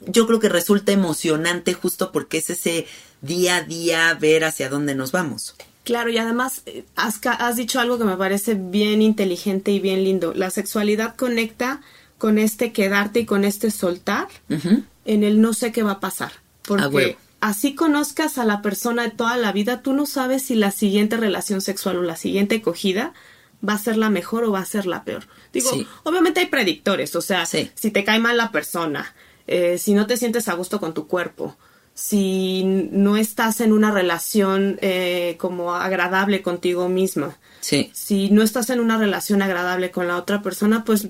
yo 0.06 0.26
creo 0.26 0.40
que 0.40 0.48
resulta 0.48 0.92
emocionante 0.92 1.74
justo 1.74 2.12
porque 2.12 2.38
es 2.38 2.50
ese 2.50 2.86
día 3.20 3.56
a 3.56 3.62
día 3.62 4.14
ver 4.20 4.44
hacia 4.44 4.68
dónde 4.68 4.94
nos 4.94 5.12
vamos. 5.12 5.54
Claro, 5.84 6.10
y 6.10 6.18
además 6.18 6.62
eh, 6.66 6.84
has, 6.96 7.56
dicho 7.56 7.80
algo 7.80 7.98
que 7.98 8.04
me 8.04 8.16
parece 8.16 8.54
bien 8.54 9.02
inteligente 9.02 9.70
y 9.70 9.80
bien 9.80 10.04
lindo. 10.04 10.32
La 10.34 10.50
sexualidad 10.50 11.16
conecta 11.16 11.80
con 12.18 12.38
este 12.38 12.72
quedarte 12.72 13.20
y 13.20 13.26
con 13.26 13.44
este 13.44 13.70
soltar 13.70 14.28
en 14.48 15.24
el 15.24 15.40
no 15.40 15.54
sé 15.54 15.72
qué 15.72 15.82
va 15.82 15.92
a 15.92 16.00
pasar. 16.00 16.32
Porque. 16.62 17.16
Así 17.42 17.74
conozcas 17.74 18.38
a 18.38 18.44
la 18.46 18.62
persona 18.62 19.02
de 19.02 19.10
toda 19.10 19.36
la 19.36 19.52
vida, 19.52 19.82
tú 19.82 19.92
no 19.92 20.06
sabes 20.06 20.44
si 20.44 20.54
la 20.54 20.70
siguiente 20.70 21.18
relación 21.18 21.60
sexual 21.60 21.98
o 21.98 22.02
la 22.02 22.16
siguiente 22.16 22.54
acogida 22.56 23.12
va 23.68 23.74
a 23.74 23.78
ser 23.78 23.96
la 23.98 24.08
mejor 24.10 24.44
o 24.44 24.52
va 24.52 24.60
a 24.60 24.64
ser 24.64 24.86
la 24.86 25.04
peor. 25.04 25.24
Digo, 25.52 25.70
Sí. 25.70 25.86
obviamente 26.04 26.40
hay 26.40 26.46
predictores, 26.46 27.14
o 27.16 27.20
sea, 27.20 27.44
Sí. 27.44 27.70
si 27.74 27.90
te 27.90 28.04
cae 28.04 28.18
mal 28.20 28.36
la 28.38 28.50
persona, 28.52 29.14
eh, 29.46 29.76
si 29.76 29.92
no 29.92 30.06
te 30.06 30.16
sientes 30.16 30.48
a 30.48 30.54
gusto 30.54 30.80
con 30.80 30.94
tu 30.94 31.06
cuerpo, 31.08 31.56
si 31.94 32.62
no 32.64 33.16
estás 33.16 33.60
en 33.60 33.72
una 33.72 33.90
relación 33.90 34.78
eh, 34.80 35.36
como 35.38 35.74
agradable 35.74 36.42
contigo 36.42 36.88
misma, 36.88 37.36
Sí. 37.60 37.90
si 37.92 38.30
no 38.30 38.42
estás 38.42 38.70
en 38.70 38.80
una 38.80 38.96
relación 38.98 39.42
agradable 39.42 39.90
con 39.90 40.08
la 40.08 40.16
otra 40.16 40.42
persona, 40.42 40.84
pues 40.84 41.08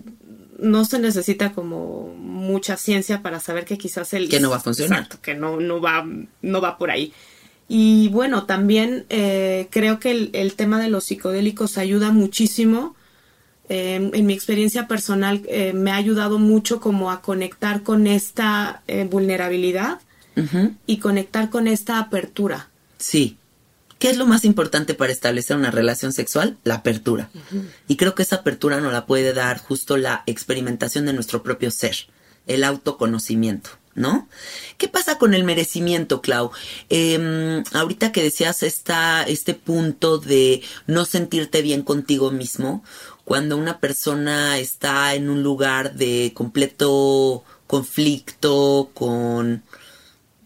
no 0.62 0.84
se 0.84 0.98
necesita 0.98 1.52
como 1.52 2.14
mucha 2.16 2.76
ciencia 2.76 3.20
para 3.20 3.40
saber 3.40 3.64
que 3.64 3.76
quizás 3.76 4.14
el 4.14 4.28
Que 4.28 4.40
no 4.40 4.50
va 4.50 4.56
a 4.56 4.60
funcionar. 4.60 5.00
Exacto, 5.00 5.22
que 5.22 5.34
no, 5.34 5.60
no 5.60 5.80
va, 5.80 6.06
no 6.40 6.60
va 6.60 6.78
por 6.78 6.90
ahí. 6.90 7.12
Y 7.68 8.08
bueno, 8.08 8.44
también 8.44 9.06
eh, 9.08 9.68
creo 9.70 9.98
que 9.98 10.10
el, 10.10 10.30
el 10.32 10.54
tema 10.54 10.80
de 10.80 10.88
los 10.88 11.04
psicodélicos 11.04 11.78
ayuda 11.78 12.12
muchísimo. 12.12 12.94
Eh, 13.68 14.10
en 14.12 14.26
mi 14.26 14.34
experiencia 14.34 14.86
personal 14.86 15.40
eh, 15.48 15.72
me 15.72 15.92
ha 15.92 15.96
ayudado 15.96 16.38
mucho 16.38 16.80
como 16.80 17.10
a 17.10 17.22
conectar 17.22 17.82
con 17.82 18.06
esta 18.06 18.82
eh, 18.86 19.06
vulnerabilidad 19.10 20.00
y 20.86 20.96
conectar 20.96 21.50
con 21.50 21.68
esta 21.68 21.98
apertura. 21.98 22.70
Sí. 22.98 23.36
¿Qué 24.02 24.10
es 24.10 24.16
lo 24.16 24.26
más 24.26 24.44
importante 24.44 24.94
para 24.94 25.12
establecer 25.12 25.56
una 25.56 25.70
relación 25.70 26.12
sexual? 26.12 26.58
La 26.64 26.74
apertura. 26.74 27.30
Y 27.86 27.94
creo 27.94 28.16
que 28.16 28.24
esa 28.24 28.34
apertura 28.34 28.80
nos 28.80 28.92
la 28.92 29.06
puede 29.06 29.32
dar 29.32 29.58
justo 29.58 29.96
la 29.96 30.24
experimentación 30.26 31.06
de 31.06 31.12
nuestro 31.12 31.44
propio 31.44 31.70
ser, 31.70 31.94
el 32.48 32.64
autoconocimiento, 32.64 33.70
¿no? 33.94 34.28
¿Qué 34.76 34.88
pasa 34.88 35.18
con 35.18 35.34
el 35.34 35.44
merecimiento, 35.44 36.20
Clau? 36.20 36.50
Em, 36.88 37.62
ahorita 37.74 38.10
que 38.10 38.24
decías 38.24 38.64
esta, 38.64 39.22
este 39.22 39.54
punto 39.54 40.18
de 40.18 40.62
no 40.88 41.04
sentirte 41.04 41.62
bien 41.62 41.82
contigo 41.82 42.32
mismo, 42.32 42.82
cuando 43.24 43.56
una 43.56 43.78
persona 43.78 44.58
está 44.58 45.14
en 45.14 45.30
un 45.30 45.44
lugar 45.44 45.94
de 45.94 46.32
completo 46.34 47.44
conflicto 47.68 48.90
con 48.94 49.62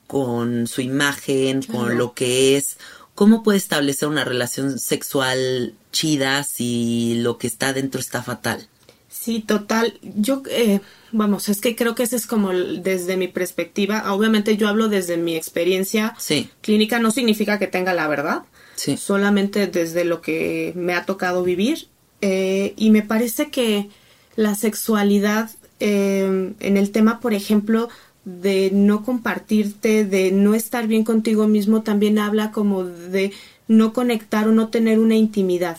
con 0.07 0.67
su 0.67 0.81
imagen, 0.81 1.63
con 1.63 1.99
lo 1.99 2.15
que 2.15 2.57
es. 2.57 2.79
¿Cómo 3.17 3.43
puede 3.43 3.57
establecer 3.57 4.09
una 4.09 4.25
relación 4.25 4.79
sexual 4.79 5.75
chida 5.91 6.45
si 6.45 7.17
lo 7.23 7.39
que 7.39 7.47
está 7.47 7.73
dentro 7.73 7.99
está 7.99 8.23
fatal? 8.23 8.69
Sí, 9.09 9.41
total. 9.41 9.99
Yo, 10.03 10.43
eh, 10.51 10.81
vamos, 11.13 11.49
es 11.49 11.63
que 11.63 11.75
creo 11.75 11.95
que 11.95 12.03
ese 12.03 12.17
es 12.17 12.27
como 12.27 12.53
desde 12.53 13.17
mi 13.17 13.27
perspectiva. 13.27 14.13
Obviamente 14.13 14.59
yo 14.59 14.69
hablo 14.69 14.89
desde 14.89 15.17
mi 15.17 15.35
experiencia 15.35 16.15
Sí, 16.19 16.51
clínica, 16.61 16.99
no 16.99 17.11
significa 17.11 17.59
que 17.59 17.67
tenga 17.67 17.95
la 17.95 18.07
verdad, 18.07 18.43
sí, 18.75 18.99
solamente 18.99 19.67
desde 19.67 20.05
lo 20.05 20.21
que 20.21 20.75
me 20.77 20.93
ha 20.93 21.07
tocado 21.07 21.43
vivir. 21.43 21.89
Eh, 22.21 22.75
y 22.77 22.91
me 22.91 23.01
parece 23.01 23.51
que 23.51 23.89
la 24.37 24.55
sexualidad 24.55 25.51
eh, 25.81 26.55
en 26.61 26.77
el 26.77 26.91
tema, 26.91 27.21
por 27.21 27.33
ejemplo, 27.33 27.89
de 28.27 28.71
no 28.73 29.05
compartirte, 29.05 30.05
de 30.05 30.33
no 30.33 30.55
estar 30.55 30.87
bien 30.89 31.05
contigo 31.05 31.47
mismo, 31.49 31.83
también 31.83 32.19
habla 32.19 32.51
como 32.51 32.85
de 32.85 33.33
no 33.69 33.93
conectar 33.93 34.49
o 34.49 34.53
no 34.53 34.69
tener 34.69 34.99
una 34.99 35.15
intimidad. 35.15 35.79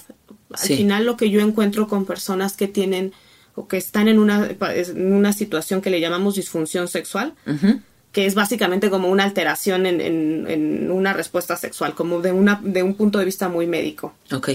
Al 0.53 0.57
Sí. 0.59 0.77
final 0.77 1.05
lo 1.05 1.17
que 1.17 1.29
yo 1.29 1.41
encuentro 1.41 1.87
con 1.89 2.05
personas 2.05 2.55
que 2.55 2.67
tienen 2.69 3.11
o 3.55 3.67
que 3.67 3.75
están 3.77 4.07
en 4.07 4.17
una, 4.17 4.49
en 4.61 5.13
una 5.13 5.33
situación 5.33 5.81
que 5.81 5.89
le 5.89 5.99
llamamos 5.99 6.35
disfunción 6.35 6.87
sexual, 6.87 7.33
que 8.13 8.25
es 8.25 8.33
básicamente 8.33 8.89
como 8.89 9.09
una 9.09 9.25
alteración 9.25 9.85
en, 9.85 9.99
en- 9.99 10.45
en 10.47 10.89
una 10.91 11.11
respuesta 11.11 11.57
sexual, 11.57 11.95
como 11.95 12.21
de, 12.21 12.31
una, 12.31 12.61
de 12.63 12.81
un 12.81 12.93
punto 12.95 13.19
de 13.19 13.25
vista 13.25 13.49
muy 13.49 13.67
médico. 13.67 14.13
ok, 14.31 14.49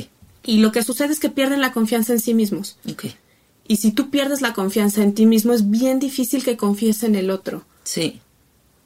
Y 0.44 0.58
lo 0.61 0.72
que 0.72 0.82
sucede 0.82 1.12
es 1.12 1.20
que 1.20 1.28
pierden 1.28 1.61
la 1.61 1.72
confianza 1.72 2.14
en 2.14 2.20
sí 2.20 2.32
mismos. 2.32 2.78
ok, 2.90 3.04
Y 3.68 3.76
si 3.76 3.92
tú 3.92 4.08
pierdes 4.08 4.40
la 4.40 4.54
confianza 4.54 5.02
en 5.02 5.12
ti 5.14 5.26
mismo, 5.26 5.52
es 5.52 5.68
bien 5.70 5.99
difícil 5.99 6.42
que 6.42 6.56
confíes 6.56 7.02
en 7.02 7.14
el 7.16 7.30
otro. 7.30 7.64
Sí. 7.84 8.20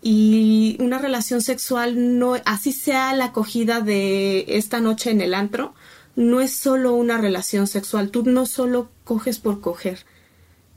Y 0.03 0.77
una 0.81 0.99
relación 0.99 1.41
sexual, 1.41 2.19
no, 2.19 2.37
así 2.45 2.73
sea 2.73 3.13
la 3.15 3.27
acogida 3.27 3.81
de 3.81 4.45
esta 4.49 4.81
noche 4.81 5.11
en 5.11 5.21
el 5.21 5.35
antro, 5.35 5.75
no 6.15 6.41
es 6.41 6.55
solo 6.55 6.95
una 6.95 7.19
relación 7.19 7.67
sexual. 7.67 8.11
Tú 8.11 8.23
no 8.25 8.47
solo 8.47 8.89
coges 9.05 9.39
por 9.39 9.61
coger. 9.61 10.05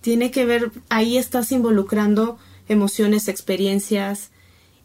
Tiene 0.02 0.32
que 0.32 0.46
ver, 0.46 0.72
ahí 0.90 1.18
estás 1.18 1.52
involucrando 1.52 2.38
emociones, 2.68 3.28
experiencias. 3.28 4.32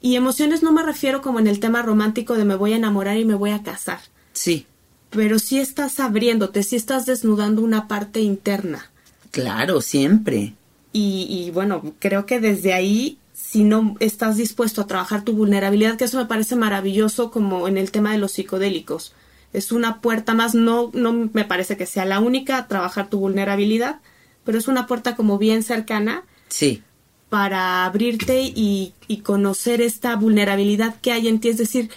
Y 0.01 0.17
emociones 0.17 0.63
no 0.63 0.73
me 0.73 0.83
refiero 0.83 1.23
como 1.23 1.41
en 1.41 1.47
el 1.47 1.61
tema 1.61 1.83
romántico 1.83 2.35
de 2.35 2.45
me 2.45 2.57
voy 2.57 2.73
a 2.73 2.77
enamorar 2.77 3.17
y 3.17 3.25
me 3.25 3.35
voy 3.35 3.51
a 3.51 3.63
casar. 3.63 4.01
Sí. 4.33 4.67
Pero 5.11 5.39
sí 5.39 5.59
estás 5.59 6.01
abriéndote, 6.01 6.63
sí 6.63 6.77
estás 6.77 7.07
desnudando 7.07 7.63
una 7.63 7.89
parte 7.89 8.21
interna. 8.21 8.91
Claro, 9.31 9.81
siempre. 9.81 10.55
Y, 10.93 11.27
y 11.29 11.51
bueno, 11.51 11.95
creo 11.99 12.27
que 12.27 12.41
desde 12.41 12.73
ahí, 12.73 13.19
si 13.55 13.63
no 13.63 13.95
estás 14.01 14.37
dispuesto 14.37 14.81
a 14.81 14.89
trabajar 14.89 15.23
tu 15.23 15.33
vulnerabilidad, 15.33 15.97
que 15.97 16.07
eso 16.07 16.19
me 16.19 16.27
parece 16.27 16.57
maravilloso 16.57 17.31
como 17.31 17.69
en 17.69 17.79
el 17.79 17.93
tema 17.93 18.11
de 18.11 18.19
los 18.19 18.33
psicodélicos. 18.33 19.15
Es 19.53 19.71
una 19.71 20.01
puerta 20.01 20.35
más, 20.35 20.57
no, 20.57 20.91
no 20.93 21.13
me 21.33 21.45
parece 21.45 21.77
que 21.77 21.87
sea 21.87 22.05
la 22.05 22.19
única 22.19 22.59
a 22.59 22.67
trabajar 22.67 23.09
tu 23.09 23.21
vulnerabilidad, 23.21 24.01
pero 24.43 24.59
es 24.59 24.67
una 24.67 24.89
puerta 24.89 25.15
como 25.15 25.39
bien 25.39 25.63
cercana 25.63 26.25
Sí. 26.49 26.83
para 27.29 27.85
abrirte 27.85 28.43
y, 28.43 28.93
y 29.07 29.19
conocer 29.19 29.81
esta 29.81 30.17
vulnerabilidad 30.17 30.97
que 31.01 31.13
hay 31.13 31.29
en 31.29 31.39
ti. 31.39 31.51
Es 31.51 31.59
decir, 31.59 31.91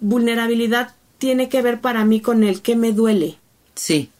vulnerabilidad 0.00 0.94
tiene 1.18 1.50
que 1.50 1.60
ver 1.60 1.82
para 1.82 2.06
mí 2.06 2.22
con 2.22 2.44
el 2.44 2.62
que 2.62 2.76
me 2.76 2.92
duele, 2.92 3.36
Sí. 3.74 4.10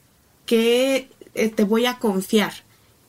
que 0.45 1.09
eh, 1.35 1.49
te 1.49 1.65
voy 1.65 1.87
a 1.87 1.99
confiar. 1.99 2.53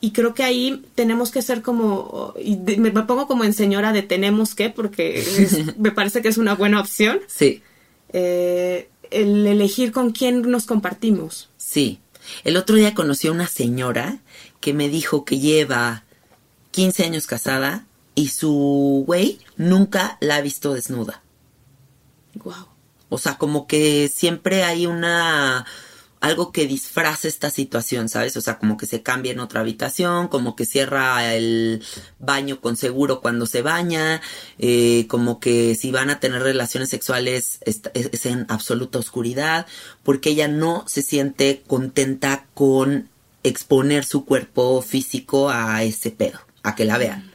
Y 0.00 0.12
creo 0.12 0.32
que 0.34 0.42
ahí 0.44 0.82
tenemos 0.94 1.30
que 1.30 1.42
ser 1.42 1.60
como, 1.62 2.32
y 2.42 2.56
de- 2.56 2.78
me, 2.78 2.90
pongo 2.90 3.26
como 3.26 3.44
en 3.44 3.52
señora 3.52 3.92
de 3.92 4.02
tenemos 4.02 4.54
que, 4.54 4.70
porque 4.70 5.18
es- 5.18 5.76
me 5.78 5.90
parece 5.92 6.22
que 6.22 6.28
es 6.28 6.38
una 6.38 6.54
buena 6.54 6.80
opción, 6.80 7.20
Sí. 7.26 7.62
eh, 8.12 8.88
el 9.10 9.46
elegir 9.46 9.92
con 9.92 10.12
quién 10.12 10.42
nos 10.50 10.64
compartimos. 10.66 11.50
Sí. 11.58 12.00
El 12.44 12.56
otro 12.56 12.76
día 12.76 12.94
conocí 12.94 13.28
a 13.28 13.32
una 13.32 13.46
señora 13.48 14.18
que 14.60 14.72
me 14.72 14.88
dijo 14.88 15.24
que 15.24 15.38
lleva 15.38 16.04
15 16.70 17.04
años 17.04 17.26
casada 17.26 17.84
y 18.14 18.28
su 18.28 19.02
güey 19.06 19.38
nunca 19.56 20.16
la 20.20 20.36
ha 20.36 20.40
visto 20.40 20.72
desnuda. 20.74 21.22
Wow. 22.44 22.68
O 23.08 23.18
sea, 23.18 23.36
como 23.38 23.66
que 23.66 24.08
siempre 24.14 24.62
hay 24.62 24.86
una 24.86 25.66
algo 26.20 26.52
que 26.52 26.66
disfraza 26.66 27.28
esta 27.28 27.50
situación, 27.50 28.08
¿sabes? 28.10 28.36
O 28.36 28.40
sea, 28.42 28.58
como 28.58 28.76
que 28.76 28.86
se 28.86 29.02
cambia 29.02 29.32
en 29.32 29.40
otra 29.40 29.60
habitación, 29.60 30.28
como 30.28 30.54
que 30.54 30.66
cierra 30.66 31.34
el 31.34 31.82
baño 32.18 32.60
con 32.60 32.76
seguro 32.76 33.20
cuando 33.22 33.46
se 33.46 33.62
baña, 33.62 34.20
eh, 34.58 35.06
como 35.08 35.40
que 35.40 35.74
si 35.74 35.90
van 35.90 36.10
a 36.10 36.20
tener 36.20 36.42
relaciones 36.42 36.90
sexuales 36.90 37.58
es, 37.64 37.80
es- 37.94 38.26
en 38.26 38.44
absoluta 38.48 38.98
oscuridad, 38.98 39.66
porque 40.02 40.30
ella 40.30 40.48
no 40.48 40.84
se 40.86 41.02
siente 41.02 41.62
contenta 41.66 42.46
con 42.54 43.08
exponer 43.42 44.04
su 44.04 44.24
cuerpo 44.26 44.82
físico 44.82 45.48
a 45.50 45.82
ese 45.84 46.10
pedo, 46.10 46.40
a 46.62 46.74
que 46.74 46.84
la 46.84 46.98
vean. 46.98 47.32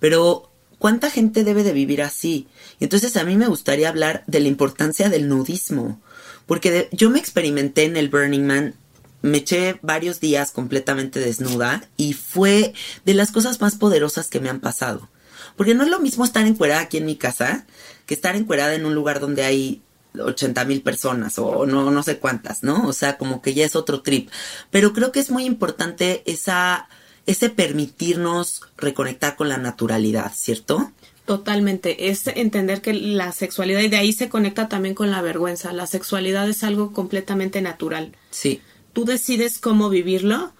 Pero, 0.00 0.50
¿cuánta 0.78 1.10
gente 1.10 1.44
debe 1.44 1.62
de 1.62 1.72
vivir 1.72 2.02
así? 2.02 2.48
Entonces 2.80 3.16
a 3.16 3.24
mí 3.24 3.36
me 3.36 3.48
gustaría 3.48 3.88
hablar 3.88 4.24
de 4.26 4.40
la 4.40 4.48
importancia 4.48 5.08
del 5.08 5.28
nudismo. 5.28 6.00
Porque 6.46 6.70
de- 6.70 6.88
yo 6.92 7.10
me 7.10 7.18
experimenté 7.18 7.84
en 7.84 7.96
el 7.96 8.08
Burning 8.08 8.46
Man, 8.46 8.74
me 9.22 9.38
eché 9.38 9.78
varios 9.82 10.20
días 10.20 10.50
completamente 10.50 11.18
desnuda 11.20 11.88
y 11.96 12.12
fue 12.12 12.74
de 13.06 13.14
las 13.14 13.32
cosas 13.32 13.60
más 13.60 13.76
poderosas 13.76 14.28
que 14.28 14.40
me 14.40 14.50
han 14.50 14.60
pasado. 14.60 15.08
Porque 15.56 15.74
no 15.74 15.84
es 15.84 15.90
lo 15.90 16.00
mismo 16.00 16.24
estar 16.24 16.46
encuerada 16.46 16.80
aquí 16.82 16.98
en 16.98 17.06
mi 17.06 17.16
casa 17.16 17.66
que 18.06 18.14
estar 18.14 18.36
encuerada 18.36 18.74
en 18.74 18.84
un 18.84 18.94
lugar 18.94 19.20
donde 19.20 19.44
hay 19.44 19.82
80 20.18 20.64
mil 20.64 20.82
personas 20.82 21.38
o 21.38 21.64
no, 21.66 21.90
no 21.90 22.02
sé 22.02 22.18
cuántas, 22.18 22.62
¿no? 22.62 22.86
O 22.86 22.92
sea, 22.92 23.16
como 23.16 23.40
que 23.40 23.54
ya 23.54 23.64
es 23.64 23.76
otro 23.76 24.02
trip. 24.02 24.28
Pero 24.70 24.92
creo 24.92 25.10
que 25.10 25.20
es 25.20 25.30
muy 25.30 25.44
importante 25.44 26.22
esa, 26.26 26.88
ese 27.26 27.48
permitirnos 27.50 28.62
reconectar 28.76 29.36
con 29.36 29.48
la 29.48 29.56
naturalidad, 29.58 30.32
¿cierto? 30.34 30.92
Totalmente, 31.24 32.10
es 32.10 32.26
entender 32.26 32.82
que 32.82 32.92
la 32.92 33.32
sexualidad 33.32 33.80
y 33.80 33.88
de 33.88 33.96
ahí 33.96 34.12
se 34.12 34.28
conecta 34.28 34.68
también 34.68 34.94
con 34.94 35.10
la 35.10 35.22
vergüenza. 35.22 35.72
La 35.72 35.86
sexualidad 35.86 36.48
es 36.48 36.62
algo 36.62 36.92
completamente 36.92 37.62
natural. 37.62 38.12
Sí, 38.30 38.60
Tú 38.94 39.04
decides 39.04 39.58
cómo 39.58 39.90
vivirlo, 39.90 40.52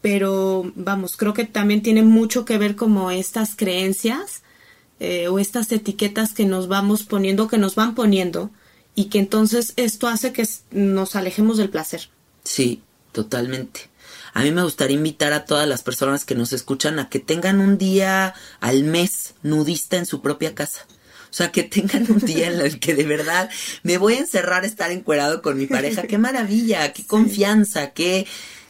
pero 0.00 0.72
vamos, 0.76 1.16
creo 1.16 1.34
que 1.34 1.44
también 1.44 1.82
tiene 1.82 2.04
mucho 2.04 2.44
que 2.44 2.56
ver 2.56 2.76
como 2.76 3.10
estas 3.10 3.56
creencias 3.56 4.42
eh, 5.00 5.26
o 5.26 5.40
estas 5.40 5.70
etiquetas 5.72 6.32
que 6.32 6.46
nos 6.46 6.68
vamos 6.68 7.02
poniendo, 7.02 7.48
que 7.48 7.58
nos 7.58 7.74
van 7.74 7.96
poniendo 7.96 8.50
y 8.94 9.06
que 9.06 9.18
entonces 9.18 9.72
esto 9.76 10.06
hace 10.06 10.32
que 10.32 10.48
nos 10.70 11.16
alejemos 11.16 11.58
del 11.58 11.68
placer. 11.68 12.08
sí, 12.44 12.80
totalmente. 13.12 13.89
A 14.32 14.42
mí 14.42 14.50
me 14.50 14.62
gustaría 14.62 14.96
invitar 14.96 15.32
a 15.32 15.44
todas 15.44 15.68
las 15.68 15.82
personas 15.82 16.24
que 16.24 16.34
nos 16.34 16.52
escuchan 16.52 16.98
a 16.98 17.08
que 17.08 17.18
tengan 17.18 17.60
un 17.60 17.78
día 17.78 18.34
al 18.60 18.84
mes 18.84 19.34
nudista 19.42 19.96
en 19.96 20.06
su 20.06 20.22
propia 20.22 20.54
casa. 20.54 20.86
O 21.30 21.32
sea, 21.32 21.52
que 21.52 21.62
tengan 21.62 22.10
un 22.10 22.18
día 22.18 22.50
en 22.50 22.60
el 22.60 22.80
que 22.80 22.94
de 22.94 23.04
verdad 23.04 23.50
me 23.84 23.98
voy 23.98 24.14
a 24.14 24.20
encerrar 24.20 24.64
a 24.64 24.66
estar 24.66 24.90
encuerado 24.90 25.42
con 25.42 25.56
mi 25.56 25.66
pareja. 25.66 26.02
¡Qué 26.02 26.18
maravilla! 26.18 26.92
¡Qué 26.92 27.06
confianza! 27.06 27.90
¡Qué, 27.90 28.26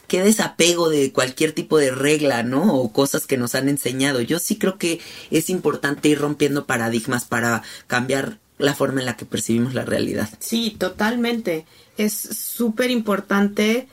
qué 0.07 0.21
desapego 0.21 0.89
de 0.89 1.11
cualquier 1.11 1.53
tipo 1.53 1.79
de 1.79 1.89
regla, 1.89 2.43
¿no? 2.43 2.75
O 2.75 2.93
cosas 2.93 3.25
que 3.25 3.37
nos 3.37 3.55
han 3.55 3.67
enseñado. 3.67 4.21
Yo 4.21 4.37
sí 4.37 4.57
creo 4.57 4.77
que 4.77 4.99
es 5.31 5.49
importante 5.49 6.09
ir 6.09 6.19
rompiendo 6.19 6.67
paradigmas 6.67 7.25
para 7.25 7.63
cambiar 7.87 8.37
la 8.59 8.75
forma 8.75 8.99
en 8.99 9.07
la 9.07 9.17
que 9.17 9.25
percibimos 9.25 9.73
la 9.73 9.83
realidad. 9.83 10.29
Sí, 10.39 10.75
totalmente. 10.77 11.65
Es 11.97 12.13
súper 12.13 12.91
importante 12.91 13.87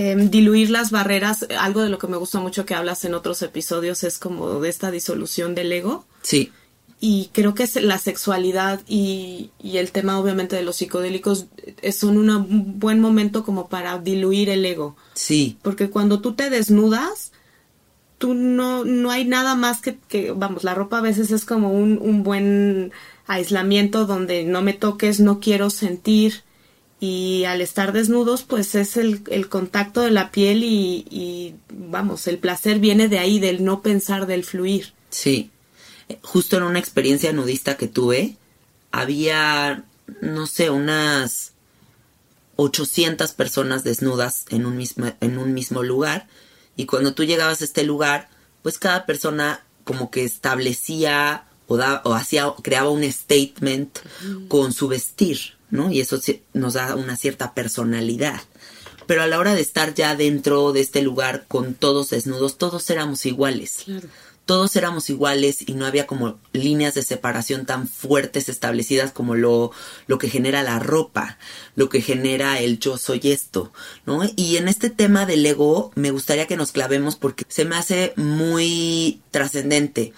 em, 0.00 0.30
diluir 0.30 0.68
las 0.70 0.90
barreras. 0.90 1.46
Algo 1.58 1.80
de 1.82 1.88
lo 1.90 1.98
que 1.98 2.06
me 2.08 2.16
gusta 2.18 2.38
mucho 2.40 2.64
que 2.64 2.74
hablas 2.74 3.04
en 3.04 3.14
otros 3.14 3.42
episodios 3.42 4.04
es 4.04 4.18
como 4.18 4.60
de 4.60 4.68
esta 4.68 4.90
disolución 4.90 5.54
del 5.54 5.72
ego. 5.72 6.04
Sí, 6.22 6.52
Y 7.00 7.30
creo 7.32 7.52
que 7.54 7.64
la 7.80 7.98
sexualidad 7.98 8.80
y, 8.88 9.50
y 9.68 9.76
el 9.78 9.92
tema 9.92 10.18
obviamente 10.18 10.56
de 10.56 10.62
los 10.62 10.76
psicodélicos 10.76 11.46
eh, 11.82 11.92
son 11.92 12.16
un 12.18 12.78
buen 12.80 12.98
momento 13.00 13.44
como 13.44 13.68
para 13.68 13.98
diluir 13.98 14.48
el 14.50 14.64
ego. 14.64 14.96
sí, 15.14 15.56
Porque 15.62 15.90
cuando 15.90 16.18
tú 16.20 16.34
te 16.34 16.50
desnudas, 16.50 17.30
tú 18.18 18.34
no, 18.34 18.84
no 18.84 19.10
hay 19.12 19.24
nada 19.24 19.54
más 19.54 19.80
que, 19.80 19.96
que, 20.08 20.32
vamos, 20.32 20.64
la 20.64 20.74
ropa 20.74 20.98
a 20.98 21.02
veces 21.02 21.30
es 21.30 21.44
como 21.44 21.70
un, 21.72 21.98
un 22.02 22.22
buen 22.24 22.90
aislamiento 23.26 24.04
donde 24.06 24.42
no 24.44 24.60
me 24.62 24.72
toques, 24.74 25.20
no 25.20 25.38
quiero 25.38 25.70
sentir. 25.70 26.42
Y 27.00 27.44
al 27.44 27.60
estar 27.60 27.92
desnudos, 27.92 28.42
pues 28.42 28.74
es 28.74 28.96
el, 28.96 29.22
el 29.30 29.48
contacto 29.48 30.00
de 30.00 30.10
la 30.10 30.30
piel 30.32 30.64
y, 30.64 31.06
y, 31.10 31.54
vamos, 31.72 32.26
el 32.26 32.38
placer 32.38 32.80
viene 32.80 33.08
de 33.08 33.18
ahí, 33.20 33.38
del 33.38 33.62
no 33.64 33.82
pensar, 33.82 34.26
del 34.26 34.44
fluir. 34.44 34.92
Sí. 35.10 35.50
Justo 36.22 36.56
en 36.56 36.64
una 36.64 36.78
experiencia 36.80 37.32
nudista 37.32 37.76
que 37.76 37.86
tuve, 37.86 38.36
había, 38.90 39.84
no 40.20 40.46
sé, 40.48 40.70
unas 40.70 41.52
800 42.56 43.32
personas 43.32 43.84
desnudas 43.84 44.44
en 44.50 44.66
un 44.66 44.76
mismo, 44.76 45.12
en 45.20 45.38
un 45.38 45.54
mismo 45.54 45.82
lugar. 45.82 46.26
Y 46.76 46.86
cuando 46.86 47.14
tú 47.14 47.24
llegabas 47.24 47.60
a 47.60 47.64
este 47.64 47.84
lugar, 47.84 48.28
pues 48.62 48.78
cada 48.78 49.06
persona 49.06 49.64
como 49.84 50.10
que 50.10 50.24
establecía 50.24 51.44
o, 51.68 51.76
da- 51.76 52.02
o 52.04 52.14
hacía, 52.14 52.52
creaba 52.62 52.90
un 52.90 53.04
statement 53.10 53.98
con 54.48 54.72
su 54.72 54.88
vestir, 54.88 55.54
¿no? 55.70 55.90
Y 55.90 56.00
eso 56.00 56.20
nos 56.52 56.74
da 56.74 56.94
una 56.94 57.16
cierta 57.16 57.54
personalidad. 57.54 58.40
Pero 59.06 59.22
a 59.22 59.26
la 59.26 59.38
hora 59.38 59.54
de 59.54 59.62
estar 59.62 59.94
ya 59.94 60.14
dentro 60.14 60.72
de 60.72 60.80
este 60.80 61.02
lugar 61.02 61.46
con 61.48 61.74
todos 61.74 62.10
desnudos, 62.10 62.58
todos 62.58 62.90
éramos 62.90 63.24
iguales 63.26 63.86
todos 64.48 64.76
éramos 64.76 65.10
iguales 65.10 65.58
y 65.68 65.74
no 65.74 65.84
había 65.84 66.06
como 66.06 66.40
líneas 66.54 66.94
de 66.94 67.02
separación 67.02 67.66
tan 67.66 67.86
fuertes 67.86 68.48
establecidas 68.48 69.12
como 69.12 69.34
lo, 69.34 69.72
lo 70.06 70.16
que 70.16 70.30
genera 70.30 70.62
la 70.62 70.78
ropa, 70.78 71.36
lo 71.76 71.90
que 71.90 72.00
genera 72.00 72.58
el 72.58 72.78
yo 72.78 72.96
soy 72.96 73.20
esto, 73.24 73.74
¿no? 74.06 74.22
Y 74.36 74.56
en 74.56 74.68
este 74.68 74.88
tema 74.88 75.26
del 75.26 75.44
ego 75.44 75.92
me 75.96 76.12
gustaría 76.12 76.46
que 76.46 76.56
nos 76.56 76.72
clavemos 76.72 77.16
porque 77.16 77.44
se 77.48 77.66
me 77.66 77.76
hace 77.76 78.14
muy 78.16 79.20
trascendente. 79.32 80.14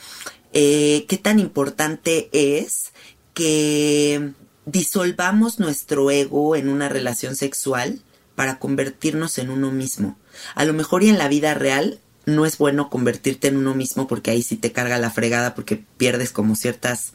Eh, 0.52 1.06
¿Qué 1.08 1.18
tan 1.18 1.40
importante 1.40 2.30
es 2.32 2.92
que 3.34 4.30
disolvamos 4.70 5.58
nuestro 5.58 6.10
ego 6.10 6.56
en 6.56 6.68
una 6.68 6.88
relación 6.88 7.36
sexual 7.36 8.00
para 8.34 8.58
convertirnos 8.58 9.38
en 9.38 9.50
uno 9.50 9.70
mismo? 9.70 10.16
A 10.54 10.64
lo 10.64 10.72
mejor 10.72 11.02
y 11.02 11.08
en 11.08 11.18
la 11.18 11.28
vida 11.28 11.54
real 11.54 11.98
no 12.26 12.46
es 12.46 12.58
bueno 12.58 12.90
convertirte 12.90 13.48
en 13.48 13.56
uno 13.56 13.74
mismo 13.74 14.06
porque 14.06 14.30
ahí 14.30 14.42
sí 14.42 14.56
te 14.56 14.72
carga 14.72 14.98
la 14.98 15.10
fregada 15.10 15.54
porque 15.54 15.82
pierdes 15.96 16.30
como 16.32 16.54
ciertas 16.54 17.14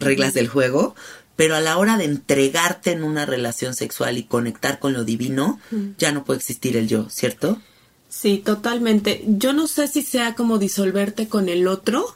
reglas 0.00 0.34
del 0.34 0.48
juego, 0.48 0.94
pero 1.36 1.54
a 1.54 1.60
la 1.60 1.76
hora 1.78 1.96
de 1.96 2.04
entregarte 2.04 2.92
en 2.92 3.04
una 3.04 3.26
relación 3.26 3.74
sexual 3.74 4.18
y 4.18 4.24
conectar 4.24 4.78
con 4.78 4.92
lo 4.92 5.04
divino, 5.04 5.60
ya 5.98 6.10
no 6.12 6.24
puede 6.24 6.38
existir 6.38 6.76
el 6.76 6.88
yo, 6.88 7.08
¿cierto? 7.10 7.60
Sí, 8.08 8.38
totalmente. 8.38 9.24
Yo 9.26 9.52
no 9.52 9.66
sé 9.66 9.88
si 9.88 10.00
sea 10.02 10.34
como 10.34 10.58
disolverte 10.58 11.28
con 11.28 11.48
el 11.50 11.66
otro, 11.68 12.06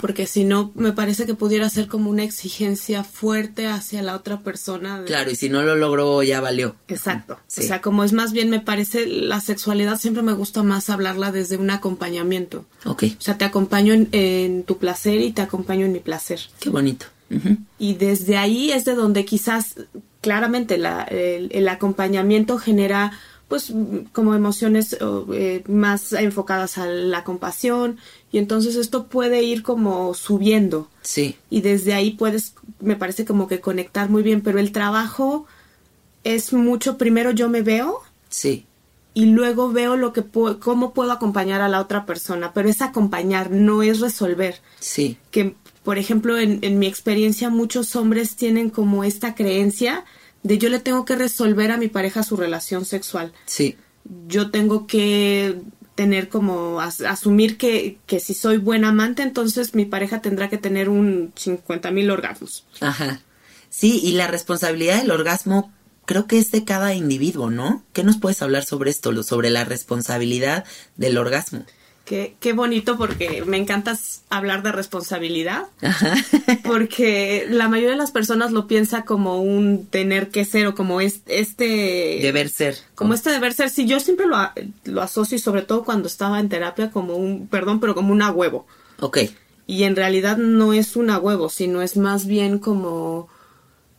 porque 0.00 0.26
si 0.26 0.44
no, 0.44 0.72
me 0.74 0.92
parece 0.92 1.26
que 1.26 1.34
pudiera 1.34 1.68
ser 1.68 1.86
como 1.86 2.08
una 2.08 2.22
exigencia 2.24 3.04
fuerte 3.04 3.66
hacia 3.66 4.02
la 4.02 4.14
otra 4.16 4.40
persona. 4.40 5.00
de- 5.00 5.06
Claro, 5.06 5.30
y 5.30 5.36
si 5.36 5.48
no 5.50 5.62
lo 5.62 5.76
logró, 5.76 6.22
ya 6.22 6.40
valió. 6.40 6.76
Exacto. 6.88 7.38
Sí. 7.46 7.62
O 7.62 7.64
sea, 7.66 7.82
como 7.82 8.04
es 8.04 8.12
más 8.12 8.32
bien, 8.32 8.48
me 8.48 8.60
parece, 8.60 9.06
la 9.06 9.40
sexualidad 9.40 9.98
siempre 10.00 10.22
me 10.22 10.32
gusta 10.32 10.62
más 10.62 10.88
hablarla 10.88 11.30
desde 11.30 11.56
un 11.58 11.68
acompañamiento. 11.70 12.64
Ok, 12.86 13.04
O 13.18 13.20
sea, 13.22 13.36
te 13.36 13.44
acompaño 13.44 13.92
en, 13.92 14.08
en 14.12 14.62
tu 14.62 14.78
placer 14.78 15.20
y 15.20 15.32
te 15.32 15.42
acompaño 15.42 15.84
en 15.84 15.92
mi 15.92 16.00
placer. 16.00 16.40
qué 16.60 16.70
bonito. 16.70 17.06
Y 17.78 17.94
desde 17.94 18.36
ahí 18.36 18.70
es 18.70 18.84
de 18.84 18.94
donde 18.94 19.24
quizás 19.24 19.74
claramente 20.20 20.78
la- 20.78 21.02
el, 21.02 21.48
el 21.52 21.68
acompañamiento 21.68 22.58
genera 22.58 23.12
pues 23.48 23.72
como 24.12 24.34
emociones 24.34 24.96
eh, 25.32 25.62
más 25.68 26.12
enfocadas 26.12 26.78
a 26.78 26.86
la 26.86 27.24
compasión. 27.24 27.98
Y 28.32 28.38
entonces 28.38 28.74
esto 28.76 29.06
puede 29.06 29.42
ir 29.42 29.62
como 29.62 30.14
subiendo. 30.14 30.88
Sí, 31.02 31.36
y 31.50 31.60
desde 31.60 31.94
ahí 31.94 32.12
puedes 32.12 32.54
me 32.80 32.96
parece 32.96 33.24
como 33.24 33.46
que 33.46 33.60
conectar 33.60 34.08
muy 34.10 34.22
bien 34.22 34.40
pero 34.40 34.58
el 34.58 34.72
trabajo 34.72 35.46
es 36.24 36.52
mucho 36.52 36.96
primero 36.98 37.30
yo 37.30 37.48
me 37.48 37.62
veo 37.62 38.00
sí, 38.28 38.64
y 39.12 39.26
luego 39.26 39.70
veo 39.70 39.96
lo 39.96 40.12
que 40.12 40.22
pu- 40.24 40.58
cómo 40.58 40.92
puedo 40.94 41.12
acompañar 41.12 41.60
a 41.60 41.68
la 41.68 41.80
otra 41.80 42.06
persona 42.06 42.52
pero 42.54 42.68
es 42.68 42.80
acompañar 42.82 43.50
no 43.50 43.82
es 43.82 44.00
resolver. 44.00 44.60
Sí, 44.80 45.18
que, 45.30 45.54
por 45.84 45.98
ejemplo, 45.98 46.38
en, 46.38 46.58
en 46.62 46.78
mi 46.78 46.86
experiencia, 46.86 47.50
muchos 47.50 47.94
hombres 47.96 48.36
tienen 48.36 48.70
como 48.70 49.04
esta 49.04 49.34
creencia 49.34 50.04
de 50.44 50.58
yo 50.58 50.68
le 50.68 50.78
tengo 50.78 51.04
que 51.04 51.16
resolver 51.16 51.72
a 51.72 51.76
mi 51.76 51.88
pareja 51.88 52.22
su 52.22 52.36
relación 52.36 52.84
sexual. 52.84 53.32
sí, 53.46 53.76
Yo 54.28 54.50
tengo 54.52 54.86
que 54.86 55.56
tener 55.96 56.28
como 56.28 56.80
as- 56.80 57.00
asumir 57.00 57.56
que, 57.56 57.98
que 58.06 58.20
si 58.20 58.34
soy 58.34 58.58
buen 58.58 58.84
amante, 58.84 59.22
entonces 59.22 59.74
mi 59.74 59.84
pareja 59.86 60.20
tendrá 60.20 60.48
que 60.50 60.58
tener 60.58 60.88
un 60.88 61.32
50 61.36 61.90
mil 61.90 62.10
orgasmos. 62.10 62.64
ajá. 62.80 63.20
Sí, 63.70 64.00
y 64.04 64.12
la 64.12 64.28
responsabilidad 64.28 65.00
del 65.00 65.10
orgasmo 65.10 65.72
creo 66.04 66.26
que 66.28 66.38
es 66.38 66.50
de 66.52 66.64
cada 66.64 66.94
individuo, 66.94 67.50
¿no? 67.50 67.82
¿Qué 67.92 68.04
nos 68.04 68.18
puedes 68.18 68.40
hablar 68.42 68.64
sobre 68.64 68.90
esto, 68.90 69.10
lo- 69.10 69.22
sobre 69.24 69.50
la 69.50 69.64
responsabilidad 69.64 70.64
del 70.96 71.16
orgasmo? 71.18 71.64
Qué, 72.04 72.36
qué 72.38 72.52
bonito 72.52 72.98
porque 72.98 73.42
me 73.46 73.56
encanta 73.56 73.96
hablar 74.28 74.62
de 74.62 74.72
responsabilidad. 74.72 75.64
Ajá. 75.80 76.14
Porque 76.64 77.46
la 77.48 77.68
mayoría 77.68 77.92
de 77.92 77.96
las 77.96 78.10
personas 78.10 78.52
lo 78.52 78.66
piensa 78.66 79.06
como 79.06 79.40
un 79.40 79.86
tener 79.86 80.28
que 80.30 80.44
ser 80.44 80.66
o 80.66 80.74
como 80.74 81.00
es- 81.00 81.20
este... 81.26 82.18
Deber 82.20 82.50
ser. 82.50 82.76
Como 82.94 83.14
este 83.14 83.30
deber 83.30 83.54
ser, 83.54 83.70
sí, 83.70 83.86
yo 83.86 84.00
siempre 84.00 84.26
lo, 84.26 84.36
lo 84.84 85.00
asocio 85.00 85.36
y 85.36 85.40
sobre 85.40 85.62
todo 85.62 85.82
cuando 85.84 86.06
estaba 86.08 86.40
en 86.40 86.50
terapia 86.50 86.90
como 86.90 87.14
un, 87.16 87.46
perdón, 87.48 87.80
pero 87.80 87.94
como 87.94 88.12
un 88.12 88.20
a 88.20 88.30
huevo. 88.30 88.66
Ok, 89.00 89.18
Y 89.66 89.84
en 89.84 89.96
realidad 89.96 90.36
no 90.36 90.74
es 90.74 90.96
un 90.96 91.08
a 91.08 91.18
huevo, 91.18 91.48
sino 91.48 91.80
es 91.80 91.96
más 91.96 92.26
bien 92.26 92.58
como 92.58 93.28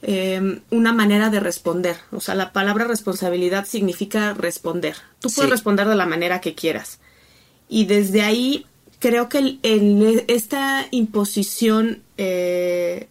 eh, 0.04 0.62
una 0.70 0.94
manera 0.94 1.32
de 1.32 1.40
responder. 1.40 1.98
O 2.12 2.22
sea, 2.22 2.36
la 2.36 2.54
palabra 2.54 2.86
responsabilidad 2.86 3.66
significa 3.66 4.34
responder. 4.36 4.96
Tú 5.20 5.30
puedes 5.30 5.48
Sí. 5.50 5.52
responder 5.52 5.88
de 5.88 5.96
la 5.96 6.06
manera 6.06 6.40
que 6.40 6.54
quieras. 6.54 7.00
Y 7.70 7.86
desde 7.86 8.22
ahí 8.22 8.66
creo 9.00 9.28
que 9.30 9.38
el- 9.40 9.60
el- 9.64 10.24
esta 10.28 10.86
imposición 10.92 12.02
eh, 12.18 13.08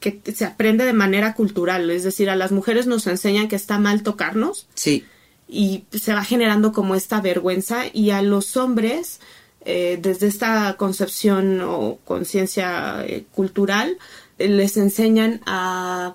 que 0.00 0.20
se 0.34 0.44
aprende 0.44 0.84
de 0.84 0.92
manera 0.92 1.34
cultural, 1.34 1.90
es 1.90 2.04
decir, 2.04 2.30
a 2.30 2.36
las 2.36 2.52
mujeres 2.52 2.86
nos 2.86 3.06
enseñan 3.06 3.48
que 3.48 3.56
está 3.56 3.78
mal 3.78 4.02
tocarnos 4.04 4.68
sí, 4.74 5.04
y 5.48 5.84
se 5.98 6.12
va 6.12 6.22
generando 6.24 6.72
como 6.72 6.94
esta 6.94 7.20
vergüenza 7.20 7.84
y 7.92 8.10
a 8.10 8.22
los 8.22 8.56
hombres 8.56 9.18
eh, 9.64 9.98
desde 10.00 10.28
esta 10.28 10.76
concepción 10.76 11.60
o 11.62 11.98
conciencia 12.04 13.04
eh, 13.04 13.24
cultural 13.34 13.98
les 14.38 14.76
enseñan 14.76 15.40
a, 15.46 16.14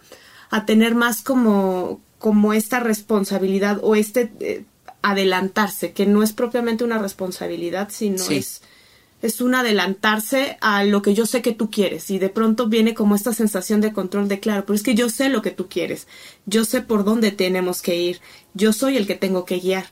a 0.50 0.66
tener 0.66 0.96
más 0.96 1.22
como, 1.24 2.00
como 2.20 2.54
esta 2.54 2.80
responsabilidad 2.80 3.80
o 3.84 3.96
este 3.96 4.32
adelantarse, 5.04 5.92
que 5.94 6.06
no 6.08 6.24
es 6.24 6.34
propiamente 6.34 6.84
una 6.84 6.98
responsabilidad, 6.98 7.90
sino 7.92 8.18
Sí. 8.18 8.38
es, 8.38 8.62
es 9.22 9.40
un 9.40 9.54
adelantarse 9.56 10.58
a 10.62 10.84
lo 10.84 11.02
que 11.02 11.14
yo 11.14 11.26
sé 11.26 11.42
que 11.42 11.54
tú 11.54 11.70
quieres 11.70 12.10
y 12.10 12.20
de 12.20 12.30
pronto 12.30 12.68
viene 12.68 12.94
como 12.94 13.14
esta 13.16 13.32
sensación 13.34 13.80
de 13.82 13.94
control 13.94 14.28
de 14.28 14.40
claro, 14.40 14.66
pero 14.66 14.76
es 14.76 14.84
que 14.84 14.96
yo 14.96 15.10
sé 15.10 15.30
lo 15.30 15.42
que 15.42 15.52
tú 15.52 15.68
quieres, 15.70 16.08
yo 16.46 16.66
sé 16.66 16.82
por 16.82 17.04
dónde 17.06 17.32
tenemos 17.32 17.82
que 17.82 17.96
ir, 17.96 18.20
yo 18.54 18.74
soy 18.74 18.98
el 18.98 19.06
que 19.08 19.16
tengo 19.16 19.46
que 19.46 19.60
guiar 19.60 19.86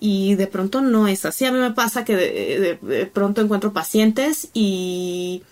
y 0.00 0.34
de 0.36 0.46
pronto 0.46 0.80
no 0.80 1.06
es 1.06 1.24
así. 1.24 1.44
A 1.44 1.52
mí 1.52 1.58
me 1.58 1.72
pasa 1.72 2.04
que 2.04 2.16
de, 2.16 2.78
de- 2.80 2.86
de 2.96 3.06
pronto 3.06 3.40
encuentro 3.40 3.72
pacientes 3.72 4.48
y 4.54 5.42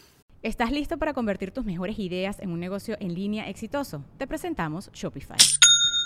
¿Estás 0.43 0.73
listo 0.73 0.97
para 0.97 1.13
convertir 1.13 1.51
tus 1.51 1.67
mejores 1.67 1.99
ideas 1.99 2.39
en 2.41 2.51
un 2.51 2.61
negocio 2.61 2.97
en 3.01 3.13
línea 3.15 3.51
exitoso? 3.51 4.03
Te 4.17 4.27
presentamos 4.27 4.91
Shopify. 4.95 5.37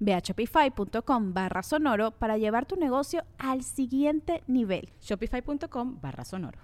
Ve 0.00 0.14
a 0.14 0.20
shopify.com 0.20 1.32
barra 1.34 1.62
sonoro 1.62 2.10
para 2.12 2.38
llevar 2.38 2.66
tu 2.66 2.76
negocio 2.76 3.24
al 3.38 3.62
siguiente 3.64 4.42
nivel. 4.46 4.88
Shopify.com 5.02 5.98
barra 6.00 6.24
sonoro. 6.24 6.58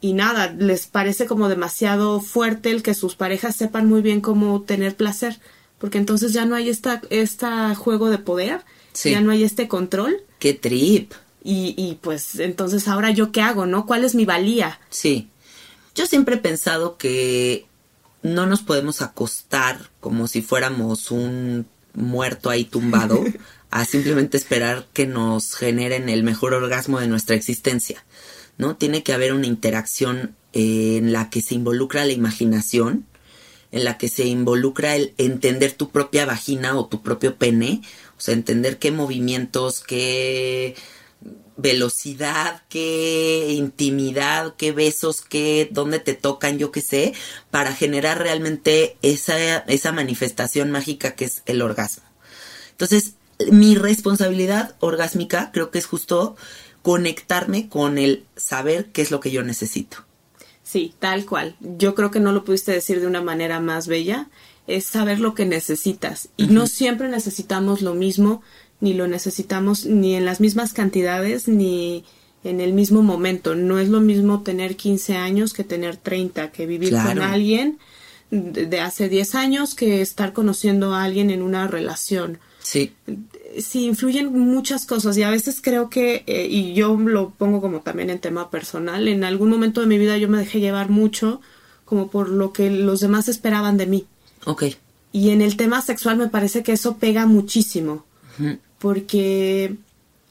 y 0.00 0.12
nada, 0.12 0.52
les 0.52 0.86
parece 0.86 1.26
como 1.26 1.48
demasiado 1.48 2.20
fuerte 2.20 2.70
el 2.70 2.82
que 2.84 2.94
sus 2.94 3.16
parejas 3.16 3.56
sepan 3.56 3.88
muy 3.88 4.00
bien 4.00 4.20
cómo 4.20 4.62
tener 4.62 4.94
placer, 4.96 5.40
porque 5.78 5.98
entonces 5.98 6.32
ya 6.32 6.44
no 6.44 6.54
hay 6.54 6.68
esta, 6.68 7.02
esta 7.10 7.74
juego 7.74 8.08
de 8.08 8.18
poder, 8.18 8.62
Sí. 8.92 9.10
ya 9.10 9.20
no 9.20 9.32
hay 9.32 9.42
este 9.42 9.66
control 9.66 10.16
qué 10.38 10.54
trip. 10.54 11.12
y, 11.42 11.74
y 11.76 11.96
pues 12.00 12.38
entonces 12.38 12.86
ahora 12.88 13.10
yo 13.10 13.32
qué 13.32 13.42
hago, 13.42 13.66
¿no? 13.66 13.86
¿Cuál 13.86 14.04
es 14.04 14.14
mi 14.14 14.24
valía? 14.24 14.78
Sí. 14.90 15.30
Yo 15.96 16.06
siempre 16.06 16.36
he 16.36 16.38
pensado 16.38 16.96
que 16.96 17.66
no 18.22 18.46
nos 18.46 18.62
podemos 18.62 19.02
acostar 19.02 19.78
como 20.00 20.28
si 20.28 20.42
fuéramos 20.42 21.10
un 21.10 21.66
muerto 21.94 22.50
ahí 22.50 22.64
tumbado 22.64 23.24
a 23.70 23.84
simplemente 23.84 24.36
esperar 24.36 24.86
que 24.92 25.06
nos 25.06 25.54
generen 25.54 26.08
el 26.08 26.22
mejor 26.22 26.54
orgasmo 26.54 27.00
de 27.00 27.08
nuestra 27.08 27.36
existencia. 27.36 28.04
¿No? 28.56 28.76
Tiene 28.76 29.04
que 29.04 29.12
haber 29.12 29.32
una 29.32 29.46
interacción 29.46 30.34
eh, 30.52 30.96
en 30.96 31.12
la 31.12 31.30
que 31.30 31.42
se 31.42 31.54
involucra 31.54 32.04
la 32.04 32.12
imaginación, 32.12 33.06
en 33.70 33.84
la 33.84 33.98
que 33.98 34.08
se 34.08 34.24
involucra 34.24 34.96
el 34.96 35.14
entender 35.18 35.72
tu 35.72 35.90
propia 35.90 36.26
vagina 36.26 36.76
o 36.76 36.86
tu 36.86 37.02
propio 37.02 37.36
pene, 37.36 37.82
o 38.16 38.20
sea, 38.20 38.34
entender 38.34 38.78
qué 38.78 38.90
movimientos, 38.90 39.80
qué 39.80 40.74
velocidad, 41.58 42.62
qué 42.68 43.48
intimidad, 43.50 44.54
qué 44.56 44.72
besos, 44.72 45.20
qué, 45.20 45.68
dónde 45.70 45.98
te 45.98 46.14
tocan, 46.14 46.56
yo 46.56 46.70
qué 46.70 46.80
sé, 46.80 47.14
para 47.50 47.74
generar 47.74 48.18
realmente 48.18 48.96
esa, 49.02 49.58
esa 49.58 49.92
manifestación 49.92 50.70
mágica 50.70 51.16
que 51.16 51.26
es 51.26 51.42
el 51.46 51.60
orgasmo. 51.60 52.04
Entonces, 52.70 53.14
mi 53.50 53.74
responsabilidad 53.74 54.76
orgásmica 54.78 55.50
creo 55.52 55.70
que 55.70 55.78
es 55.78 55.86
justo 55.86 56.36
conectarme 56.82 57.68
con 57.68 57.98
el 57.98 58.24
saber 58.36 58.86
qué 58.92 59.02
es 59.02 59.10
lo 59.10 59.18
que 59.18 59.32
yo 59.32 59.42
necesito. 59.42 59.98
Sí, 60.62 60.94
tal 61.00 61.26
cual. 61.26 61.56
Yo 61.60 61.94
creo 61.96 62.12
que 62.12 62.20
no 62.20 62.30
lo 62.30 62.44
pudiste 62.44 62.72
decir 62.72 63.00
de 63.00 63.06
una 63.06 63.22
manera 63.22 63.58
más 63.58 63.88
bella. 63.88 64.28
Es 64.66 64.84
saber 64.84 65.18
lo 65.18 65.34
que 65.34 65.46
necesitas. 65.46 66.28
Y 66.36 66.48
no 66.48 66.66
siempre 66.66 67.08
necesitamos 67.08 67.80
lo 67.80 67.94
mismo, 67.94 68.42
ni 68.80 68.94
lo 68.94 69.08
necesitamos 69.08 69.86
ni 69.86 70.14
en 70.14 70.24
las 70.24 70.40
mismas 70.40 70.72
cantidades, 70.72 71.48
ni 71.48 72.04
en 72.44 72.60
el 72.60 72.72
mismo 72.72 73.02
momento. 73.02 73.54
No 73.54 73.78
es 73.78 73.88
lo 73.88 74.00
mismo 74.00 74.42
tener 74.42 74.76
15 74.76 75.16
años 75.16 75.52
que 75.52 75.64
tener 75.64 75.96
30, 75.96 76.52
que 76.52 76.66
vivir 76.66 76.92
con 76.92 77.20
alguien 77.20 77.78
de, 78.30 78.66
de 78.66 78.80
hace 78.80 79.08
10 79.08 79.34
años 79.34 79.74
que 79.74 80.00
estar 80.00 80.32
conociendo 80.32 80.94
a 80.94 81.02
alguien 81.04 81.30
en 81.30 81.42
una 81.42 81.66
relación. 81.66 82.38
Sí, 82.60 82.92
sí, 83.58 83.86
influyen 83.86 84.32
muchas 84.32 84.84
cosas 84.86 85.16
y 85.16 85.22
a 85.22 85.30
veces 85.30 85.60
creo 85.62 85.88
que, 85.88 86.24
eh, 86.26 86.46
y 86.50 86.74
yo 86.74 86.96
lo 86.96 87.30
pongo 87.30 87.60
como 87.60 87.80
también 87.80 88.10
en 88.10 88.18
tema 88.18 88.50
personal, 88.50 89.08
en 89.08 89.24
algún 89.24 89.50
momento 89.50 89.80
de 89.80 89.86
mi 89.86 89.98
vida 89.98 90.18
yo 90.18 90.28
me 90.28 90.38
dejé 90.38 90.60
llevar 90.60 90.90
mucho 90.90 91.40
como 91.84 92.08
por 92.08 92.28
lo 92.28 92.52
que 92.52 92.70
los 92.70 93.00
demás 93.00 93.28
esperaban 93.28 93.78
de 93.78 93.86
mí. 93.86 94.06
Ok. 94.44 94.64
Y 95.12 95.30
en 95.30 95.40
el 95.40 95.56
tema 95.56 95.80
sexual 95.80 96.18
me 96.18 96.28
parece 96.28 96.62
que 96.62 96.72
eso 96.72 96.98
pega 96.98 97.24
muchísimo, 97.26 98.04
porque 98.78 99.76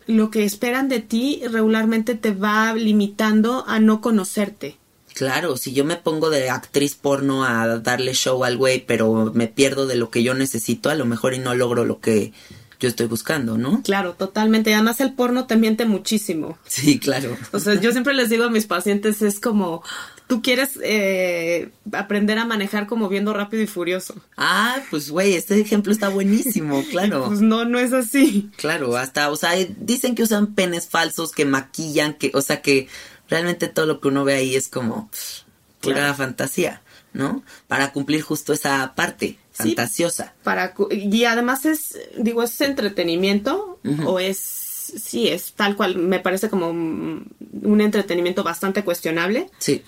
lo 0.07 0.31
que 0.31 0.45
esperan 0.45 0.89
de 0.89 0.99
ti 0.99 1.41
regularmente 1.49 2.15
te 2.15 2.31
va 2.31 2.73
limitando 2.73 3.65
a 3.67 3.79
no 3.79 4.01
conocerte. 4.01 4.77
Claro, 5.13 5.57
si 5.57 5.73
yo 5.73 5.83
me 5.83 5.95
pongo 5.95 6.29
de 6.29 6.49
actriz 6.49 6.95
porno 6.95 7.43
a 7.43 7.79
darle 7.79 8.13
show 8.13 8.43
al 8.43 8.55
güey, 8.55 8.85
pero 8.85 9.31
me 9.33 9.47
pierdo 9.47 9.87
de 9.87 9.95
lo 9.95 10.11
que 10.11 10.21
yo 10.21 10.33
necesito, 10.35 10.89
a 10.89 10.95
lo 10.95 11.05
mejor 11.05 11.33
y 11.33 11.39
no 11.39 11.55
logro 11.55 11.85
lo 11.85 11.99
que 11.99 12.33
yo 12.79 12.87
estoy 12.87 13.07
buscando, 13.07 13.57
¿no? 13.57 13.81
Claro, 13.81 14.13
totalmente. 14.13 14.69
Y 14.69 14.73
además 14.73 15.01
el 15.01 15.13
porno 15.13 15.47
te 15.47 15.55
miente 15.55 15.85
muchísimo. 15.85 16.57
Sí, 16.67 16.99
claro. 16.99 17.35
O 17.51 17.59
sea, 17.59 17.73
yo 17.75 17.91
siempre 17.91 18.13
les 18.13 18.29
digo 18.29 18.43
a 18.43 18.51
mis 18.51 18.67
pacientes, 18.67 19.23
es 19.23 19.39
como, 19.39 19.81
tú 20.27 20.41
quieres 20.41 20.77
eh, 20.83 21.69
aprender 21.93 22.37
a 22.37 22.45
manejar 22.45 22.85
como 22.87 23.07
viendo 23.09 23.33
rápido 23.33 23.63
y 23.63 23.67
furioso. 23.67 24.15
Ah, 24.35 24.77
pues 24.89 25.09
güey, 25.09 25.33
este 25.35 25.59
ejemplo 25.59 25.91
está 25.91 26.09
buenísimo, 26.09 26.83
claro. 26.91 27.25
Pues 27.27 27.41
no, 27.41 27.65
no 27.65 27.79
es 27.79 27.93
así. 27.93 28.49
Claro, 28.57 28.97
hasta, 28.97 29.31
o 29.31 29.35
sea, 29.35 29.51
dicen 29.79 30.15
que 30.15 30.23
usan 30.23 30.53
penes 30.55 30.87
falsos, 30.89 31.31
que 31.31 31.45
maquillan, 31.45 32.13
que, 32.13 32.31
o 32.33 32.41
sea, 32.41 32.61
que 32.61 32.87
realmente 33.29 33.67
todo 33.67 33.85
lo 33.85 33.99
que 34.01 34.07
uno 34.09 34.23
ve 34.25 34.35
ahí 34.35 34.55
es 34.55 34.67
como 34.69 35.09
pff, 35.11 35.41
pura 35.81 35.95
Claro. 35.95 36.13
fantasía, 36.15 36.81
¿no? 37.13 37.43
Para 37.67 37.91
cumplir 37.93 38.21
justo 38.21 38.53
esa 38.53 38.93
parte 38.95 39.37
Sí. 39.51 39.63
fantasiosa. 39.69 40.35
Para, 40.43 40.73
cu- 40.75 40.87
y 40.91 41.25
además 41.25 41.65
es, 41.65 41.97
digo, 42.17 42.43
es 42.43 42.61
entretenimiento 42.61 43.79
o 44.05 44.19
es, 44.19 44.37
sí, 44.37 45.27
es 45.29 45.53
tal 45.53 45.75
cual, 45.75 45.97
me 45.97 46.19
parece 46.19 46.47
como 46.49 46.69
un 46.69 47.81
entretenimiento 47.81 48.43
bastante 48.43 48.83
cuestionable. 48.83 49.49
Sí, 49.57 49.83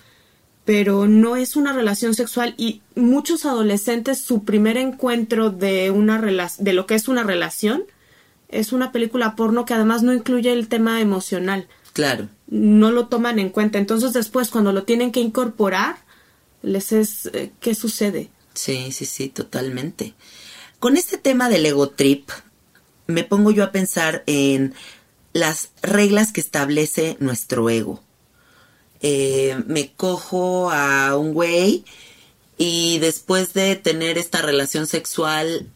pero 0.64 1.06
no 1.06 1.36
es 1.36 1.56
una 1.56 1.72
relación 1.72 2.14
sexual 2.14 2.54
y 2.56 2.82
muchos 2.94 3.44
adolescentes 3.46 4.20
su 4.20 4.44
primer 4.44 4.76
encuentro 4.76 5.50
de 5.50 5.90
una 5.90 6.20
de 6.58 6.72
lo 6.72 6.86
que 6.86 6.94
es 6.94 7.08
una 7.08 7.22
relación 7.22 7.84
es 8.48 8.72
una 8.72 8.92
película 8.92 9.36
porno 9.36 9.64
que 9.64 9.74
además 9.74 10.02
no 10.02 10.12
incluye 10.12 10.52
el 10.52 10.68
tema 10.68 11.00
emocional, 11.00 11.68
claro. 11.92 12.28
no 12.48 12.90
lo 12.90 13.06
toman 13.06 13.38
en 13.38 13.50
cuenta. 13.50 13.78
Entonces 13.78 14.12
después 14.12 14.50
cuando 14.50 14.72
lo 14.72 14.82
tienen 14.82 15.12
que 15.12 15.20
incorporar 15.20 15.96
les 16.62 16.92
es 16.92 17.26
eh, 17.32 17.52
¿qué 17.60 17.74
sucede? 17.74 18.30
Sí, 18.54 18.92
sí, 18.92 19.06
sí, 19.06 19.28
totalmente. 19.28 20.14
Con 20.78 20.96
este 20.96 21.18
tema 21.18 21.48
del 21.48 21.66
ego 21.66 21.90
trip, 21.90 22.30
me 23.06 23.24
pongo 23.24 23.50
yo 23.50 23.64
a 23.64 23.72
pensar 23.72 24.22
en 24.26 24.74
las 25.32 25.70
reglas 25.82 26.32
que 26.32 26.40
establece 26.40 27.16
nuestro 27.20 27.70
ego. 27.70 28.02
Eh, 29.02 29.62
me 29.66 29.92
cojo 29.92 30.70
a 30.70 31.16
un 31.16 31.32
güey 31.32 31.84
y 32.58 32.98
después 32.98 33.54
de 33.54 33.76
tener 33.76 34.18
esta 34.18 34.42
relación 34.42 34.86
sexual 34.86 35.66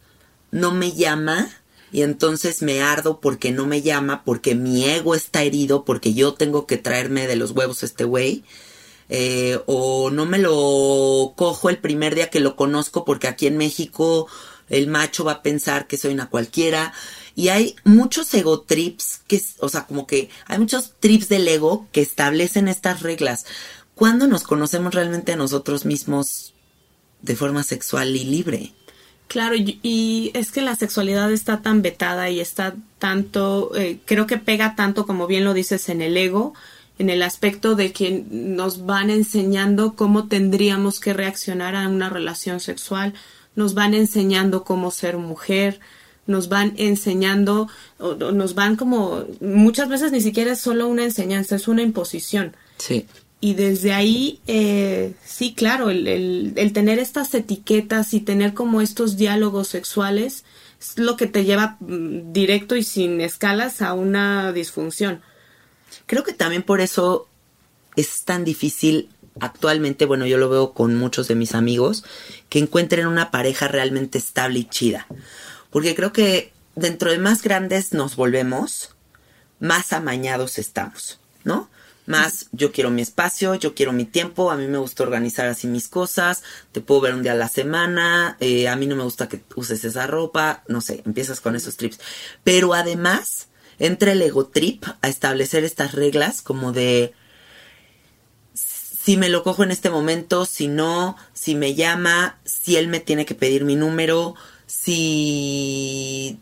no 0.50 0.72
me 0.72 0.92
llama 0.92 1.48
y 1.94 2.02
entonces 2.02 2.60
me 2.60 2.82
ardo 2.82 3.20
porque 3.20 3.52
no 3.52 3.66
me 3.66 3.80
llama, 3.80 4.24
porque 4.24 4.54
mi 4.54 4.84
ego 4.84 5.14
está 5.14 5.42
herido, 5.44 5.84
porque 5.84 6.12
yo 6.12 6.34
tengo 6.34 6.66
que 6.66 6.76
traerme 6.76 7.26
de 7.26 7.36
los 7.36 7.52
huevos 7.52 7.84
este 7.84 8.02
güey. 8.04 8.42
Eh, 9.08 9.60
o 9.66 10.10
no 10.10 10.26
me 10.26 10.38
lo 10.38 11.34
cojo 11.36 11.70
el 11.70 11.78
primer 11.78 12.14
día 12.14 12.30
que 12.30 12.40
lo 12.40 12.56
conozco 12.56 13.04
porque 13.04 13.28
aquí 13.28 13.46
en 13.46 13.58
México 13.58 14.26
el 14.70 14.88
macho 14.88 15.24
va 15.24 15.32
a 15.32 15.42
pensar 15.42 15.86
que 15.86 15.96
soy 15.96 16.12
una 16.12 16.30
cualquiera. 16.30 16.92
Y 17.36 17.48
hay 17.48 17.76
muchos 17.84 18.32
ego 18.34 18.60
trips, 18.60 19.20
que, 19.26 19.42
o 19.58 19.68
sea, 19.68 19.86
como 19.86 20.06
que 20.06 20.30
hay 20.46 20.58
muchos 20.58 20.92
trips 21.00 21.28
del 21.28 21.48
ego 21.48 21.88
que 21.92 22.00
establecen 22.00 22.68
estas 22.68 23.02
reglas. 23.02 23.44
¿Cuándo 23.94 24.26
nos 24.26 24.44
conocemos 24.44 24.94
realmente 24.94 25.32
a 25.32 25.36
nosotros 25.36 25.84
mismos 25.84 26.54
de 27.22 27.36
forma 27.36 27.62
sexual 27.62 28.14
y 28.14 28.24
libre? 28.24 28.72
Claro, 29.28 29.56
y, 29.56 29.80
y 29.82 30.30
es 30.34 30.52
que 30.52 30.60
la 30.60 30.76
sexualidad 30.76 31.32
está 31.32 31.62
tan 31.62 31.82
vetada 31.82 32.30
y 32.30 32.40
está 32.40 32.74
tanto, 32.98 33.72
eh, 33.74 33.98
creo 34.04 34.26
que 34.26 34.38
pega 34.38 34.76
tanto, 34.76 35.06
como 35.06 35.26
bien 35.26 35.44
lo 35.44 35.54
dices, 35.54 35.88
en 35.88 36.02
el 36.02 36.16
ego, 36.16 36.54
en 36.98 37.10
el 37.10 37.22
aspecto 37.22 37.74
de 37.74 37.92
que 37.92 38.24
nos 38.30 38.86
van 38.86 39.10
enseñando 39.10 39.94
cómo 39.94 40.28
tendríamos 40.28 41.00
que 41.00 41.12
reaccionar 41.12 41.74
a 41.74 41.88
una 41.88 42.10
relación 42.10 42.60
sexual, 42.60 43.14
nos 43.56 43.74
van 43.74 43.94
enseñando 43.94 44.64
cómo 44.64 44.90
ser 44.90 45.16
mujer, 45.16 45.80
nos 46.26 46.48
van 46.48 46.74
enseñando, 46.76 47.68
o, 47.98 48.08
o 48.08 48.32
nos 48.32 48.54
van 48.54 48.76
como, 48.76 49.24
muchas 49.40 49.88
veces 49.88 50.12
ni 50.12 50.20
siquiera 50.20 50.52
es 50.52 50.60
solo 50.60 50.88
una 50.88 51.04
enseñanza, 51.04 51.56
es 51.56 51.68
una 51.68 51.82
imposición. 51.82 52.56
Sí. 52.78 53.06
Y 53.40 53.54
desde 53.54 53.92
ahí, 53.92 54.40
eh, 54.46 55.12
sí, 55.24 55.52
claro, 55.54 55.90
el, 55.90 56.06
el, 56.06 56.52
el 56.56 56.72
tener 56.72 56.98
estas 56.98 57.34
etiquetas 57.34 58.14
y 58.14 58.20
tener 58.20 58.54
como 58.54 58.80
estos 58.80 59.16
diálogos 59.16 59.68
sexuales 59.68 60.44
es 60.80 60.98
lo 60.98 61.16
que 61.16 61.26
te 61.26 61.44
lleva 61.44 61.76
mm, 61.80 62.32
directo 62.32 62.74
y 62.74 62.82
sin 62.82 63.20
escalas 63.20 63.82
a 63.82 63.92
una 63.92 64.52
disfunción. 64.52 65.20
Creo 66.06 66.24
que 66.24 66.32
también 66.32 66.62
por 66.62 66.80
eso 66.80 67.28
es 67.96 68.24
tan 68.24 68.44
difícil 68.44 69.08
actualmente, 69.40 70.06
bueno, 70.06 70.26
yo 70.26 70.38
lo 70.38 70.48
veo 70.48 70.72
con 70.72 70.94
muchos 70.94 71.28
de 71.28 71.34
mis 71.34 71.54
amigos, 71.54 72.04
que 72.48 72.58
encuentren 72.58 73.06
una 73.06 73.30
pareja 73.30 73.68
realmente 73.68 74.18
estable 74.18 74.60
y 74.60 74.64
chida. 74.64 75.06
Porque 75.74 75.96
creo 75.96 76.12
que 76.12 76.52
dentro 76.76 77.10
de 77.10 77.18
más 77.18 77.42
grandes 77.42 77.92
nos 77.92 78.14
volvemos, 78.14 78.94
más 79.58 79.92
amañados 79.92 80.56
estamos, 80.58 81.18
¿no? 81.42 81.68
Más 82.06 82.46
yo 82.52 82.70
quiero 82.70 82.92
mi 82.92 83.02
espacio, 83.02 83.56
yo 83.56 83.74
quiero 83.74 83.92
mi 83.92 84.04
tiempo, 84.04 84.52
a 84.52 84.56
mí 84.56 84.68
me 84.68 84.78
gusta 84.78 85.02
organizar 85.02 85.48
así 85.48 85.66
mis 85.66 85.88
cosas, 85.88 86.44
te 86.70 86.80
puedo 86.80 87.00
ver 87.00 87.14
un 87.14 87.24
día 87.24 87.32
a 87.32 87.34
la 87.34 87.48
semana, 87.48 88.36
eh, 88.38 88.68
a 88.68 88.76
mí 88.76 88.86
no 88.86 88.94
me 88.94 89.02
gusta 89.02 89.28
que 89.28 89.42
uses 89.56 89.84
esa 89.84 90.06
ropa, 90.06 90.62
no 90.68 90.80
sé, 90.80 91.02
empiezas 91.04 91.40
con 91.40 91.56
esos 91.56 91.76
trips. 91.76 91.98
Pero 92.44 92.72
además, 92.72 93.48
entra 93.80 94.12
el 94.12 94.22
ego 94.22 94.46
trip 94.46 94.84
a 95.02 95.08
establecer 95.08 95.64
estas 95.64 95.90
reglas 95.90 96.40
como 96.40 96.70
de 96.70 97.14
si 98.54 99.16
me 99.16 99.28
lo 99.28 99.42
cojo 99.42 99.64
en 99.64 99.72
este 99.72 99.90
momento, 99.90 100.46
si 100.46 100.68
no, 100.68 101.16
si 101.32 101.56
me 101.56 101.74
llama, 101.74 102.38
si 102.44 102.76
él 102.76 102.86
me 102.86 103.00
tiene 103.00 103.26
que 103.26 103.34
pedir 103.34 103.64
mi 103.64 103.74
número, 103.74 104.36
si 104.66 106.38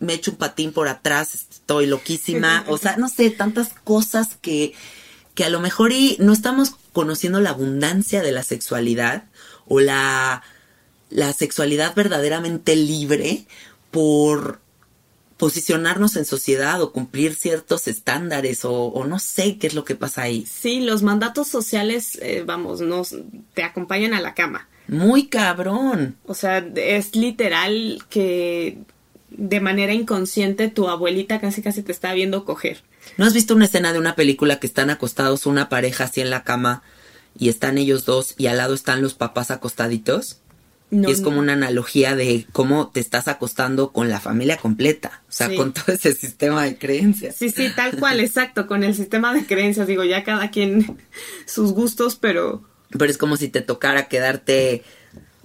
me 0.00 0.14
echo 0.14 0.32
un 0.32 0.36
patín 0.36 0.72
por 0.72 0.88
atrás, 0.88 1.34
estoy 1.34 1.86
loquísima, 1.86 2.64
o 2.68 2.78
sea, 2.78 2.96
no 2.96 3.08
sé, 3.08 3.30
tantas 3.30 3.74
cosas 3.84 4.36
que, 4.40 4.74
que 5.34 5.44
a 5.44 5.50
lo 5.50 5.60
mejor 5.60 5.92
y 5.92 6.16
no 6.18 6.32
estamos 6.32 6.72
conociendo 6.92 7.40
la 7.40 7.50
abundancia 7.50 8.22
de 8.22 8.32
la 8.32 8.42
sexualidad 8.42 9.24
o 9.66 9.80
la, 9.80 10.42
la 11.10 11.32
sexualidad 11.32 11.94
verdaderamente 11.94 12.76
libre 12.76 13.46
por 13.90 14.60
posicionarnos 15.36 16.14
en 16.16 16.24
sociedad 16.24 16.80
o 16.80 16.92
cumplir 16.92 17.34
ciertos 17.34 17.88
estándares 17.88 18.64
o, 18.64 18.72
o 18.72 19.04
no 19.06 19.18
sé 19.18 19.58
qué 19.58 19.66
es 19.66 19.74
lo 19.74 19.84
que 19.84 19.96
pasa 19.96 20.22
ahí. 20.22 20.46
Sí, 20.46 20.80
los 20.80 21.02
mandatos 21.02 21.48
sociales, 21.48 22.16
eh, 22.22 22.44
vamos, 22.46 22.80
nos 22.80 23.16
te 23.52 23.64
acompañan 23.64 24.14
a 24.14 24.20
la 24.20 24.34
cama. 24.34 24.68
Muy 24.92 25.26
cabrón. 25.26 26.16
O 26.26 26.34
sea, 26.34 26.58
es 26.76 27.16
literal 27.16 28.02
que 28.10 28.78
de 29.30 29.60
manera 29.60 29.94
inconsciente 29.94 30.68
tu 30.68 30.88
abuelita 30.88 31.40
casi 31.40 31.62
casi 31.62 31.82
te 31.82 31.92
está 31.92 32.12
viendo 32.12 32.44
coger. 32.44 32.82
¿No 33.16 33.24
has 33.24 33.32
visto 33.34 33.54
una 33.54 33.64
escena 33.64 33.92
de 33.92 33.98
una 33.98 34.14
película 34.14 34.60
que 34.60 34.66
están 34.66 34.90
acostados 34.90 35.46
una 35.46 35.68
pareja 35.68 36.04
así 36.04 36.20
en 36.20 36.30
la 36.30 36.44
cama 36.44 36.82
y 37.38 37.48
están 37.48 37.78
ellos 37.78 38.04
dos 38.04 38.34
y 38.36 38.46
al 38.46 38.58
lado 38.58 38.74
están 38.74 39.00
los 39.02 39.14
papás 39.14 39.50
acostaditos? 39.50 40.38
No, 40.90 41.08
y 41.08 41.12
es 41.12 41.22
como 41.22 41.36
no. 41.36 41.42
una 41.44 41.54
analogía 41.54 42.14
de 42.14 42.46
cómo 42.52 42.88
te 42.88 43.00
estás 43.00 43.26
acostando 43.26 43.92
con 43.92 44.10
la 44.10 44.20
familia 44.20 44.58
completa, 44.58 45.22
o 45.26 45.32
sea, 45.32 45.48
Sí. 45.48 45.56
con 45.56 45.72
todo 45.72 45.94
ese 45.94 46.12
sistema 46.12 46.64
de 46.64 46.76
creencias. 46.76 47.34
Sí, 47.34 47.48
sí, 47.48 47.68
tal 47.74 47.96
cual, 47.98 48.20
exacto, 48.20 48.66
con 48.66 48.84
el 48.84 48.94
sistema 48.94 49.32
de 49.32 49.46
creencias, 49.46 49.86
digo, 49.86 50.04
ya 50.04 50.22
cada 50.22 50.50
quien 50.50 50.98
sus 51.46 51.72
gustos, 51.72 52.16
pero 52.16 52.62
Pero 52.96 53.10
es 53.10 53.18
como 53.18 53.36
si 53.36 53.48
te 53.48 53.60
tocara 53.60 54.08
quedarte, 54.08 54.82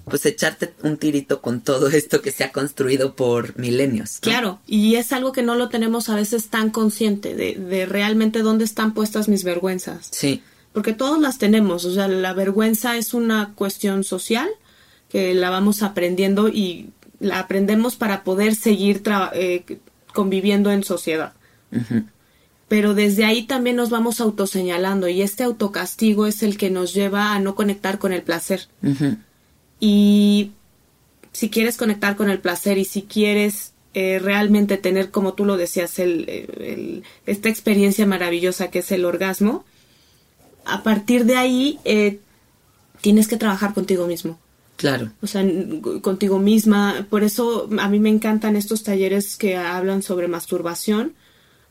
pues 0.06 0.26
echarte 0.26 0.74
un 0.84 0.98
tirito 0.98 1.42
con 1.42 1.62
todo 1.62 1.88
esto 1.90 2.22
que 2.22 2.32
se 2.32 2.44
ha 2.44 2.52
construido 2.52 3.16
por 3.16 3.58
milenios. 3.58 4.20
¿no? 4.22 4.32
claro, 4.32 4.60
y 4.68 4.96
es 4.96 5.12
algo 5.12 5.32
que 5.32 5.44
no 5.44 5.56
lo 5.56 5.70
tenemos 5.70 6.10
a 6.10 6.16
veces 6.16 6.50
tan 6.50 6.70
consciente 6.70 7.36
de, 7.36 7.56
de 7.56 7.86
realmente 7.86 8.40
dónde 8.40 8.66
están 8.66 8.94
puestas 8.94 9.28
mis 9.28 9.44
vergüenzas. 9.44 10.10
Sí, 10.12 10.44
Porque 10.74 10.94
todos 10.94 11.20
las 11.20 11.38
tenemos, 11.38 11.86
o 11.86 11.94
sea, 11.94 12.08
la 12.08 12.34
vergüenza 12.34 12.98
es 12.98 13.14
una 13.14 13.54
cuestión 13.56 14.04
social 14.04 14.50
que 15.10 15.34
la 15.34 15.50
vamos 15.50 15.84
aprendiendo 15.84 16.50
y 16.50 16.92
la 17.20 17.40
aprendemos 17.40 17.96
para 17.96 18.24
poder 18.24 18.56
seguir 18.56 19.02
eh, 19.34 19.64
conviviendo 20.14 20.72
en 20.72 20.84
sociedad. 20.84 21.34
Pero 22.68 22.94
desde 22.94 23.24
ahí 23.24 23.44
también 23.44 23.78
nos 23.78 23.90
vamos 23.90 24.20
autoseñalando 24.20 25.08
y 25.08 25.22
este 25.22 25.44
autocastigo 25.44 26.28
es 26.28 26.44
el 26.44 26.58
que 26.58 26.70
nos 26.70 26.94
lleva 26.94 27.34
a 27.34 27.40
no 27.40 27.56
conectar 27.56 27.98
con 27.98 28.12
el 28.12 28.24
placer. 28.24 28.68
Y 29.80 30.52
si 31.32 31.50
quieres 31.50 31.78
conectar 31.78 32.16
con 32.16 32.30
el 32.30 32.40
placer 32.40 32.78
y 32.78 32.86
si 32.86 33.04
quieres 33.04 33.72
eh, 33.94 34.20
realmente 34.20 34.78
tener, 34.78 35.12
como 35.12 35.34
tú 35.34 35.46
lo 35.46 35.56
decías, 35.56 35.98
el, 36.00 37.04
esta 37.26 37.50
experiencia 37.50 38.06
maravillosa 38.06 38.70
que 38.70 38.80
es 38.80 38.92
el 38.92 39.06
orgasmo, 39.06 39.64
a 40.66 40.84
partir 40.84 41.26
de 41.26 41.38
ahí 41.38 41.80
eh, 41.86 42.20
tienes 43.02 43.28
que 43.28 43.38
trabajar 43.38 43.74
contigo 43.74 44.08
mismo. 44.08 44.38
Claro. 44.76 45.12
O 45.22 45.28
sea, 45.28 45.44
contigo 46.02 46.38
misma. 46.38 47.08
Por 47.10 47.24
eso 47.24 47.70
a 47.80 47.90
mí 47.90 48.00
me 48.00 48.10
encantan 48.10 48.56
estos 48.56 48.84
talleres 48.84 49.36
que 49.36 49.58
hablan 49.58 50.04
sobre 50.04 50.28
masturbación, 50.28 51.14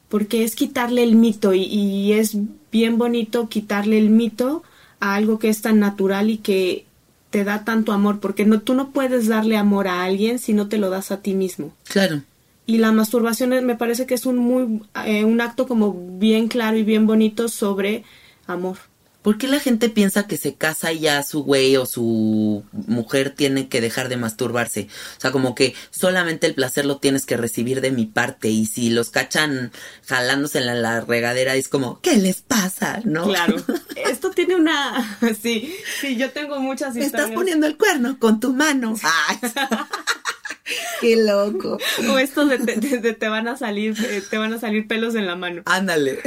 porque 0.09 0.45
es 0.45 0.55
quitarle 0.55 1.03
el 1.03 1.17
mito 1.17 1.55
y, 1.55 1.63
y 1.63 2.13
es 2.13 2.37
bien 2.71 2.99
bonito 2.99 3.49
quitarle 3.49 3.99
el 3.99 4.11
mito 4.11 4.63
a 5.01 5.15
algo 5.15 5.39
que 5.39 5.49
es 5.49 5.63
tan 5.63 5.81
natural 5.81 6.31
y 6.31 6.39
que 6.39 6.87
te 7.31 7.45
da 7.45 7.65
tanto 7.65 7.93
amor, 7.93 8.21
porque 8.21 8.45
no, 8.45 8.61
tú 8.61 8.75
no 8.75 8.91
puedes 8.91 9.27
darle 9.27 9.57
amor 9.57 9.89
a 9.89 10.05
alguien 10.05 10.39
si 10.39 10.53
no 10.53 10.69
te 10.69 10.79
lo 10.79 10.91
das 10.91 11.11
a 11.11 11.21
ti 11.21 11.35
mismo. 11.35 11.73
Claro. 11.85 12.23
Y 12.67 12.79
la 12.79 12.93
masturbación 12.93 13.51
me 13.65 13.77
parece 13.77 14.07
que 14.07 14.15
es 14.15 14.27
un 14.27 14.39
muy 14.39 14.83
eh, 15.05 15.25
un 15.25 15.41
acto 15.41 15.69
como 15.69 15.95
bien 16.19 16.49
claro 16.49 16.77
y 16.77 16.83
bien 16.83 17.07
bonito 17.07 17.49
sobre 17.49 18.05
amor. 18.47 18.79
¿Por 19.27 19.39
qué 19.39 19.49
la 19.49 19.59
gente 19.59 19.89
piensa 19.89 20.29
que 20.29 20.37
se 20.37 20.55
casa 20.55 20.93
y 20.93 21.01
ya 21.01 21.21
su 21.25 21.43
güey 21.43 21.77
o 21.77 21.85
su 21.85 22.63
mujer 22.71 23.31
tiene 23.31 23.67
que 23.67 23.81
dejar 23.81 24.09
de 24.09 24.17
masturbarse? 24.17 24.87
O 25.17 25.21
sea, 25.21 25.33
como 25.33 25.57
que 25.57 25.75
solamente 25.91 26.47
el 26.47 26.55
placer 26.55 26.87
lo 26.87 26.99
tienes 26.99 27.27
que 27.27 27.37
recibir 27.37 27.81
de 27.81 27.91
mi 27.91 28.07
parte 28.07 28.51
y 28.51 28.67
si 28.67 28.89
los 28.89 29.11
cachan 29.11 29.73
jalándose 30.07 30.59
en 30.59 30.81
la, 30.81 31.01
regadera 31.01 31.57
es 31.57 31.67
como, 31.67 32.01
¿qué 32.03 32.19
les 32.19 32.43
pasa? 32.43 33.01
¿No? 33.03 33.25
Claro. 33.25 33.57
Esto 33.97 34.31
tiene 34.31 34.55
una... 34.55 35.19
Sí, 35.43 35.75
sí, 36.01 36.15
yo 36.15 36.31
tengo 36.31 36.61
muchas 36.61 36.91
historias. 36.91 37.07
estás 37.07 37.31
poniendo 37.33 37.67
el 37.67 37.77
cuerno 37.77 38.21
con 38.21 38.39
tu 38.39 38.53
mano. 38.53 38.95
Ay. 39.03 39.39
Qué 41.01 41.17
loco. 41.17 41.79
O 42.11 42.19
esto 42.19 42.47
de, 42.47 42.59
te 42.59 43.29
van 43.29 43.49
a 43.49 43.57
salir, 43.57 43.97
eh, 44.05 44.23
te 44.31 44.39
van 44.39 44.53
a 44.53 44.61
salir 44.61 44.87
pelos 44.87 45.17
en 45.17 45.27
la 45.27 45.35
mano. 45.35 45.63
Ándale. 45.65 46.21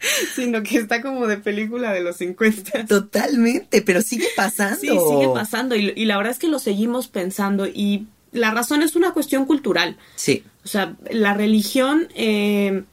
sino 0.34 0.62
que 0.62 0.78
está 0.78 1.02
como 1.02 1.26
de 1.26 1.38
película 1.38 1.92
de 1.92 2.00
los 2.00 2.16
50. 2.16 2.86
Totalmente, 2.86 3.82
pero 3.82 4.02
sigue 4.02 4.26
pasando. 4.36 4.80
Sí, 4.80 4.88
sigue 4.88 5.28
pasando 5.34 5.74
y, 5.76 6.04
la 6.04 6.16
verdad 6.16 6.32
es 6.32 6.38
que 6.38 6.48
lo 6.48 6.58
seguimos 6.58 7.08
pensando 7.08 7.66
y 7.66 8.06
la 8.32 8.50
razón 8.50 8.82
es 8.82 8.96
una 8.96 9.12
cuestión 9.12 9.46
cultural. 9.46 9.96
Sí. 10.16 10.44
O 10.64 10.68
sea, 10.68 10.96
la 11.10 11.34
religión, 11.34 12.08
eh, 12.14 12.84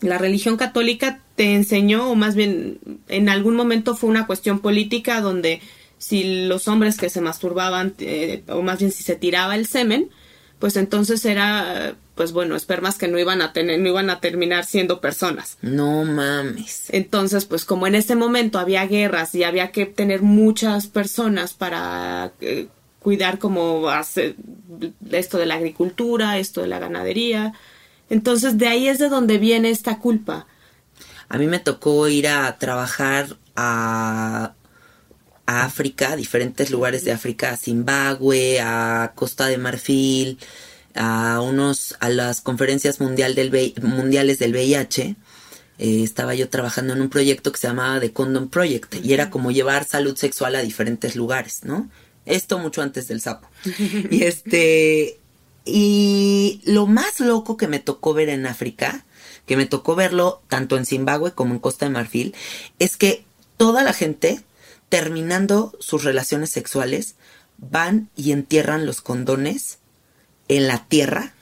la 0.00 0.18
religión 0.18 0.56
católica 0.56 1.20
te 1.36 1.54
enseñó, 1.54 2.10
o 2.10 2.14
más 2.14 2.34
bien 2.34 2.78
en 3.08 3.28
algún 3.28 3.56
momento 3.56 3.96
fue 3.96 4.10
una 4.10 4.26
cuestión 4.26 4.60
política 4.60 5.20
donde 5.20 5.60
si 5.98 6.46
los 6.46 6.68
hombres 6.68 6.96
que 6.96 7.08
se 7.08 7.20
masturbaban, 7.20 7.94
eh, 7.98 8.42
o 8.48 8.62
más 8.62 8.78
bien 8.78 8.92
si 8.92 9.02
se 9.02 9.16
tiraba 9.16 9.56
el 9.56 9.66
semen, 9.66 10.10
pues 10.64 10.78
entonces 10.78 11.26
era 11.26 11.94
pues 12.14 12.32
bueno, 12.32 12.56
espermas 12.56 12.96
que 12.96 13.06
no 13.06 13.18
iban 13.18 13.42
a 13.42 13.52
tener, 13.52 13.78
no 13.80 13.90
iban 13.90 14.08
a 14.08 14.20
terminar 14.20 14.64
siendo 14.64 14.98
personas. 14.98 15.58
No 15.60 16.06
mames. 16.06 16.86
Entonces, 16.88 17.44
pues 17.44 17.66
como 17.66 17.86
en 17.86 17.94
ese 17.94 18.16
momento 18.16 18.58
había 18.58 18.86
guerras 18.86 19.34
y 19.34 19.44
había 19.44 19.72
que 19.72 19.84
tener 19.84 20.22
muchas 20.22 20.86
personas 20.86 21.52
para 21.52 22.32
eh, 22.40 22.68
cuidar 22.98 23.38
como 23.38 23.90
hacer 23.90 24.36
esto 25.10 25.36
de 25.36 25.44
la 25.44 25.56
agricultura, 25.56 26.38
esto 26.38 26.62
de 26.62 26.68
la 26.68 26.78
ganadería. 26.78 27.52
Entonces, 28.08 28.56
de 28.56 28.68
ahí 28.68 28.88
es 28.88 28.98
de 28.98 29.10
donde 29.10 29.36
viene 29.36 29.68
esta 29.68 29.98
culpa. 29.98 30.46
A 31.28 31.36
mí 31.36 31.46
me 31.46 31.58
tocó 31.58 32.08
ir 32.08 32.26
a 32.26 32.56
trabajar 32.56 33.36
a 33.54 34.54
a 35.46 35.64
África, 35.64 36.12
a 36.12 36.16
diferentes 36.16 36.70
lugares 36.70 37.04
de 37.04 37.12
África, 37.12 37.50
a 37.50 37.56
Zimbabue, 37.56 38.60
a 38.60 39.12
Costa 39.14 39.46
de 39.46 39.58
Marfil, 39.58 40.38
a 40.94 41.40
unos 41.40 41.96
a 42.00 42.08
las 42.08 42.40
conferencias 42.40 43.00
mundial 43.00 43.34
del 43.34 43.74
mundiales 43.82 44.38
del 44.38 44.52
VIH. 44.52 45.16
Eh, 45.78 46.02
estaba 46.04 46.34
yo 46.34 46.48
trabajando 46.48 46.92
en 46.92 47.02
un 47.02 47.08
proyecto 47.08 47.50
que 47.50 47.58
se 47.58 47.66
llamaba 47.66 48.00
The 48.00 48.12
Condom 48.12 48.48
Project 48.48 49.04
y 49.04 49.12
era 49.12 49.28
como 49.28 49.50
llevar 49.50 49.84
salud 49.84 50.16
sexual 50.16 50.54
a 50.54 50.62
diferentes 50.62 51.16
lugares, 51.16 51.64
¿no? 51.64 51.90
Esto 52.26 52.58
mucho 52.58 52.80
antes 52.80 53.08
del 53.08 53.20
sapo. 53.20 53.48
y 54.10 54.22
este 54.22 55.18
y 55.64 56.60
lo 56.64 56.86
más 56.86 57.20
loco 57.20 57.56
que 57.56 57.68
me 57.68 57.80
tocó 57.80 58.14
ver 58.14 58.28
en 58.28 58.46
África, 58.46 59.04
que 59.46 59.56
me 59.56 59.66
tocó 59.66 59.94
verlo 59.94 60.42
tanto 60.48 60.76
en 60.76 60.86
Zimbabue 60.86 61.32
como 61.32 61.54
en 61.54 61.60
Costa 61.60 61.86
de 61.86 61.90
Marfil, 61.90 62.34
es 62.78 62.96
que 62.96 63.24
toda 63.56 63.82
la 63.82 63.92
gente 63.92 64.42
terminando 64.88 65.76
sus 65.80 66.04
relaciones 66.04 66.50
sexuales 66.50 67.16
van 67.58 68.08
y 68.16 68.32
entierran 68.32 68.86
los 68.86 69.00
condones 69.00 69.78
en 70.48 70.66
la 70.66 70.86
tierra 70.86 71.32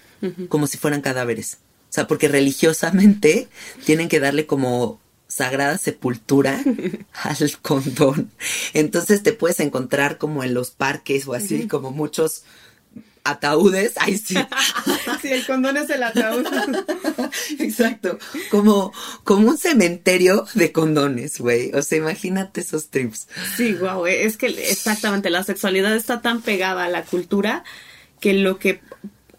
como 0.49 0.69
si 0.69 0.79
fueran 0.79 1.01
cadáveres. 1.01 1.59
O 1.91 1.93
sea, 1.95 2.07
porque 2.07 2.29
religiosamente 2.29 3.49
tienen 3.85 4.09
que 4.09 4.21
darle 4.21 4.47
como 4.47 5.01
sagrada 5.27 5.79
sepultura 5.79 6.63
al 7.13 7.59
condón. 7.61 8.31
Entonces 8.73 9.23
te 9.23 9.33
puedes 9.33 9.61
encontrar 9.61 10.19
como 10.19 10.45
en 10.45 10.55
los 10.55 10.71
parques 10.71 11.27
o 11.27 11.35
así, 11.35 11.67
como 11.67 11.91
muchos 11.91 12.45
ataúdes. 13.25 13.95
Ay, 13.97 14.19
sí. 14.19 14.35
sí, 15.23 15.29
el 15.29 15.47
condón 15.47 15.77
es 15.77 15.91
el 15.91 16.03
ataúd. 16.03 16.47
Exacto. 17.59 18.19
Como, 18.51 18.93
como 19.25 19.49
un 19.49 19.59
cementerio 19.59 20.47
de 20.55 20.73
condones, 20.73 21.39
güey. 21.39 21.73
O 21.75 21.83
sea, 21.83 21.99
imagínate 21.99 22.61
esos 22.61 22.89
trips. 22.89 23.29
Sí, 23.57 23.75
wow. 23.75 24.07
Es 24.07 24.37
que 24.37 24.47
exactamente 24.47 25.31
la 25.31 25.45
sexualidad 25.45 25.95
está 25.95 26.21
tan 26.21 26.43
pegada 26.43 26.85
a 26.85 26.89
la 26.89 27.05
cultura 27.05 27.65
que 28.21 28.35
lo 28.35 28.59
que 28.59 28.81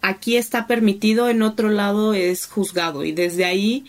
aquí 0.02 0.36
está 0.36 0.66
permitido, 0.66 1.28
en 1.30 1.42
otro 1.42 1.70
lado 1.70 2.14
es 2.14 2.46
juzgado. 2.46 3.04
Y 3.04 3.12
desde 3.12 3.46
ahí, 3.46 3.86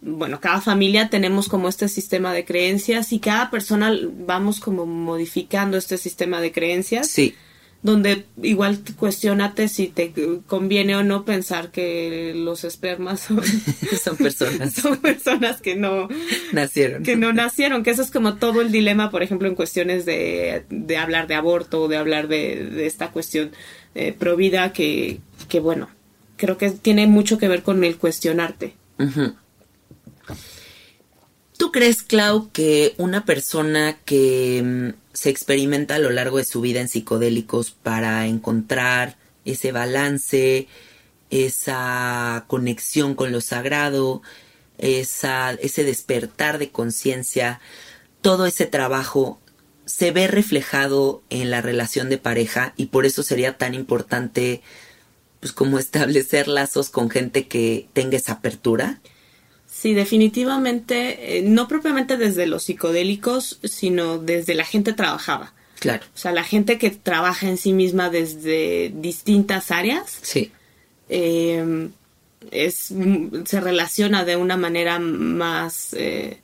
bueno, 0.00 0.40
cada 0.40 0.60
familia 0.60 1.10
tenemos 1.10 1.48
como 1.48 1.68
este 1.68 1.88
sistema 1.88 2.32
de 2.32 2.44
creencias 2.46 3.12
y 3.12 3.18
cada 3.18 3.50
persona 3.50 3.92
vamos 4.26 4.60
como 4.60 4.86
modificando 4.86 5.76
este 5.76 5.98
sistema 5.98 6.40
de 6.40 6.52
creencias. 6.52 7.08
Sí. 7.08 7.34
Donde 7.82 8.26
igual 8.42 8.80
cuestionate 8.98 9.68
si 9.68 9.88
te 9.88 10.12
conviene 10.46 10.96
o 10.96 11.02
no 11.02 11.24
pensar 11.24 11.70
que 11.70 12.34
los 12.36 12.64
espermas 12.64 13.20
son, 13.20 13.42
son 14.04 14.16
personas. 14.18 14.72
son 14.74 14.98
personas 14.98 15.62
que 15.62 15.76
no 15.76 16.08
nacieron. 16.52 17.02
Que 17.02 17.16
no 17.16 17.32
nacieron, 17.32 17.82
que 17.82 17.90
eso 17.90 18.02
es 18.02 18.10
como 18.10 18.34
todo 18.34 18.60
el 18.60 18.70
dilema, 18.70 19.10
por 19.10 19.22
ejemplo, 19.22 19.48
en 19.48 19.54
cuestiones 19.54 20.04
de, 20.04 20.64
de 20.68 20.96
hablar 20.98 21.26
de 21.26 21.36
aborto, 21.36 21.88
de 21.88 21.96
hablar 21.96 22.28
de, 22.28 22.66
de 22.66 22.86
esta 22.86 23.10
cuestión 23.12 23.50
eh, 23.94 24.14
provida 24.16 24.72
que, 24.72 25.20
que, 25.48 25.58
bueno, 25.58 25.88
creo 26.36 26.58
que 26.58 26.70
tiene 26.70 27.06
mucho 27.06 27.38
que 27.38 27.48
ver 27.48 27.62
con 27.62 27.82
el 27.82 27.96
cuestionarte. 27.96 28.74
¿Tú 31.60 31.72
crees, 31.72 32.02
Clau, 32.02 32.50
que 32.52 32.94
una 32.96 33.26
persona 33.26 33.98
que 34.06 34.62
mm, 34.64 34.98
se 35.12 35.28
experimenta 35.28 35.96
a 35.96 35.98
lo 35.98 36.08
largo 36.08 36.38
de 36.38 36.46
su 36.46 36.62
vida 36.62 36.80
en 36.80 36.88
psicodélicos 36.88 37.70
para 37.70 38.26
encontrar 38.26 39.18
ese 39.44 39.70
balance, 39.70 40.68
esa 41.28 42.46
conexión 42.46 43.14
con 43.14 43.30
lo 43.30 43.42
sagrado, 43.42 44.22
esa, 44.78 45.52
ese 45.52 45.84
despertar 45.84 46.56
de 46.56 46.70
conciencia, 46.70 47.60
todo 48.22 48.46
ese 48.46 48.64
trabajo 48.64 49.38
se 49.84 50.12
ve 50.12 50.28
reflejado 50.28 51.22
en 51.28 51.50
la 51.50 51.60
relación 51.60 52.08
de 52.08 52.16
pareja 52.16 52.72
y 52.78 52.86
por 52.86 53.04
eso 53.04 53.22
sería 53.22 53.58
tan 53.58 53.74
importante 53.74 54.62
pues 55.40 55.52
como 55.52 55.78
establecer 55.78 56.48
lazos 56.48 56.88
con 56.88 57.10
gente 57.10 57.48
que 57.48 57.86
tenga 57.92 58.16
esa 58.16 58.32
apertura. 58.32 59.02
Sí, 59.80 59.94
definitivamente, 59.94 61.38
eh, 61.38 61.42
no 61.42 61.66
propiamente 61.66 62.18
desde 62.18 62.44
los 62.46 62.64
psicodélicos, 62.64 63.60
sino 63.64 64.18
desde 64.18 64.54
la 64.54 64.66
gente 64.66 64.92
trabajaba. 64.92 65.54
Claro. 65.78 66.04
O 66.14 66.18
sea, 66.18 66.32
la 66.32 66.44
gente 66.44 66.76
que 66.76 66.90
trabaja 66.90 67.48
en 67.48 67.56
sí 67.56 67.72
misma 67.72 68.10
desde 68.10 68.92
distintas 68.94 69.70
áreas. 69.70 70.18
Sí. 70.20 70.52
Eh, 71.08 71.88
es, 72.50 72.92
se 73.46 73.60
relaciona 73.60 74.26
de 74.26 74.36
una 74.36 74.58
manera 74.58 74.98
más, 74.98 75.94
eh, 75.94 76.40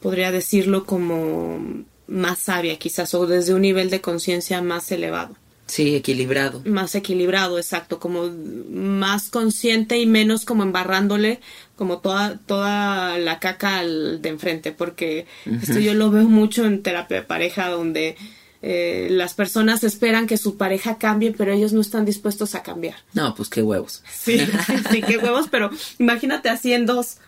podría 0.00 0.30
decirlo 0.30 0.86
como 0.86 1.84
más 2.06 2.38
sabia 2.38 2.78
quizás 2.78 3.12
o 3.14 3.26
desde 3.26 3.54
un 3.54 3.62
nivel 3.62 3.90
de 3.90 4.00
conciencia 4.00 4.62
más 4.62 4.92
elevado. 4.92 5.34
Sí, 5.68 5.94
equilibrado. 5.94 6.62
Más 6.64 6.94
equilibrado, 6.94 7.58
exacto, 7.58 8.00
como 8.00 8.28
más 8.70 9.28
consciente 9.28 9.98
y 9.98 10.06
menos 10.06 10.44
como 10.44 10.62
embarrándole 10.62 11.40
como 11.76 11.98
toda, 11.98 12.38
toda 12.38 13.18
la 13.18 13.38
caca 13.38 13.78
al 13.78 14.20
de 14.20 14.30
enfrente, 14.30 14.72
porque 14.72 15.26
esto 15.62 15.78
yo 15.78 15.94
lo 15.94 16.10
veo 16.10 16.24
mucho 16.24 16.66
en 16.66 16.82
terapia 16.82 17.18
de 17.18 17.22
pareja 17.22 17.68
donde 17.68 18.16
eh, 18.60 19.06
las 19.10 19.34
personas 19.34 19.84
esperan 19.84 20.26
que 20.26 20.36
su 20.36 20.56
pareja 20.56 20.98
cambie, 20.98 21.32
pero 21.32 21.52
ellos 21.52 21.72
no 21.72 21.80
están 21.80 22.04
dispuestos 22.04 22.56
a 22.56 22.64
cambiar. 22.64 22.96
No, 23.12 23.32
pues 23.36 23.48
qué 23.48 23.62
huevos. 23.62 24.02
Sí, 24.12 24.40
sí, 24.90 25.02
qué 25.02 25.18
huevos, 25.18 25.46
pero 25.50 25.70
imagínate 26.00 26.48
así 26.48 26.72
en 26.72 26.84
dos, 26.84 27.18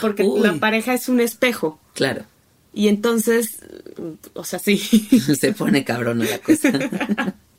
porque 0.00 0.24
la 0.24 0.54
pareja 0.54 0.92
es 0.92 1.08
un 1.08 1.20
espejo. 1.20 1.78
Claro. 1.94 2.24
Y 2.72 2.88
entonces, 2.88 3.58
o 4.34 4.44
sea, 4.44 4.58
sí. 4.58 4.78
Se 5.38 5.52
pone 5.52 5.84
cabrón 5.84 6.18
la 6.18 6.38
cosa. 6.38 6.72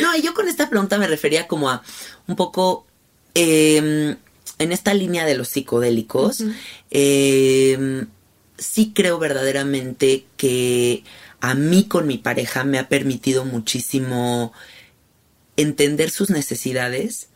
no, 0.00 0.16
y 0.16 0.22
yo 0.22 0.34
con 0.34 0.48
esta 0.48 0.68
pregunta 0.68 0.98
me 0.98 1.06
refería 1.06 1.46
como 1.46 1.70
a 1.70 1.82
un 2.26 2.36
poco 2.36 2.86
em, 3.34 4.16
en 4.58 4.72
esta 4.72 4.94
línea 4.94 5.24
de 5.24 5.36
los 5.36 5.48
psicodélicos, 5.48 6.44
em, 6.90 8.06
sí 8.56 8.92
creo 8.94 9.18
verdaderamente 9.18 10.26
que 10.36 11.04
a 11.40 11.54
mí 11.54 11.84
con 11.84 12.06
mi 12.06 12.18
pareja 12.18 12.64
me 12.64 12.78
ha 12.78 12.88
permitido 12.88 13.44
muchísimo 13.44 14.52
entender 15.56 16.10
sus 16.10 16.30
necesidades, 16.30 17.28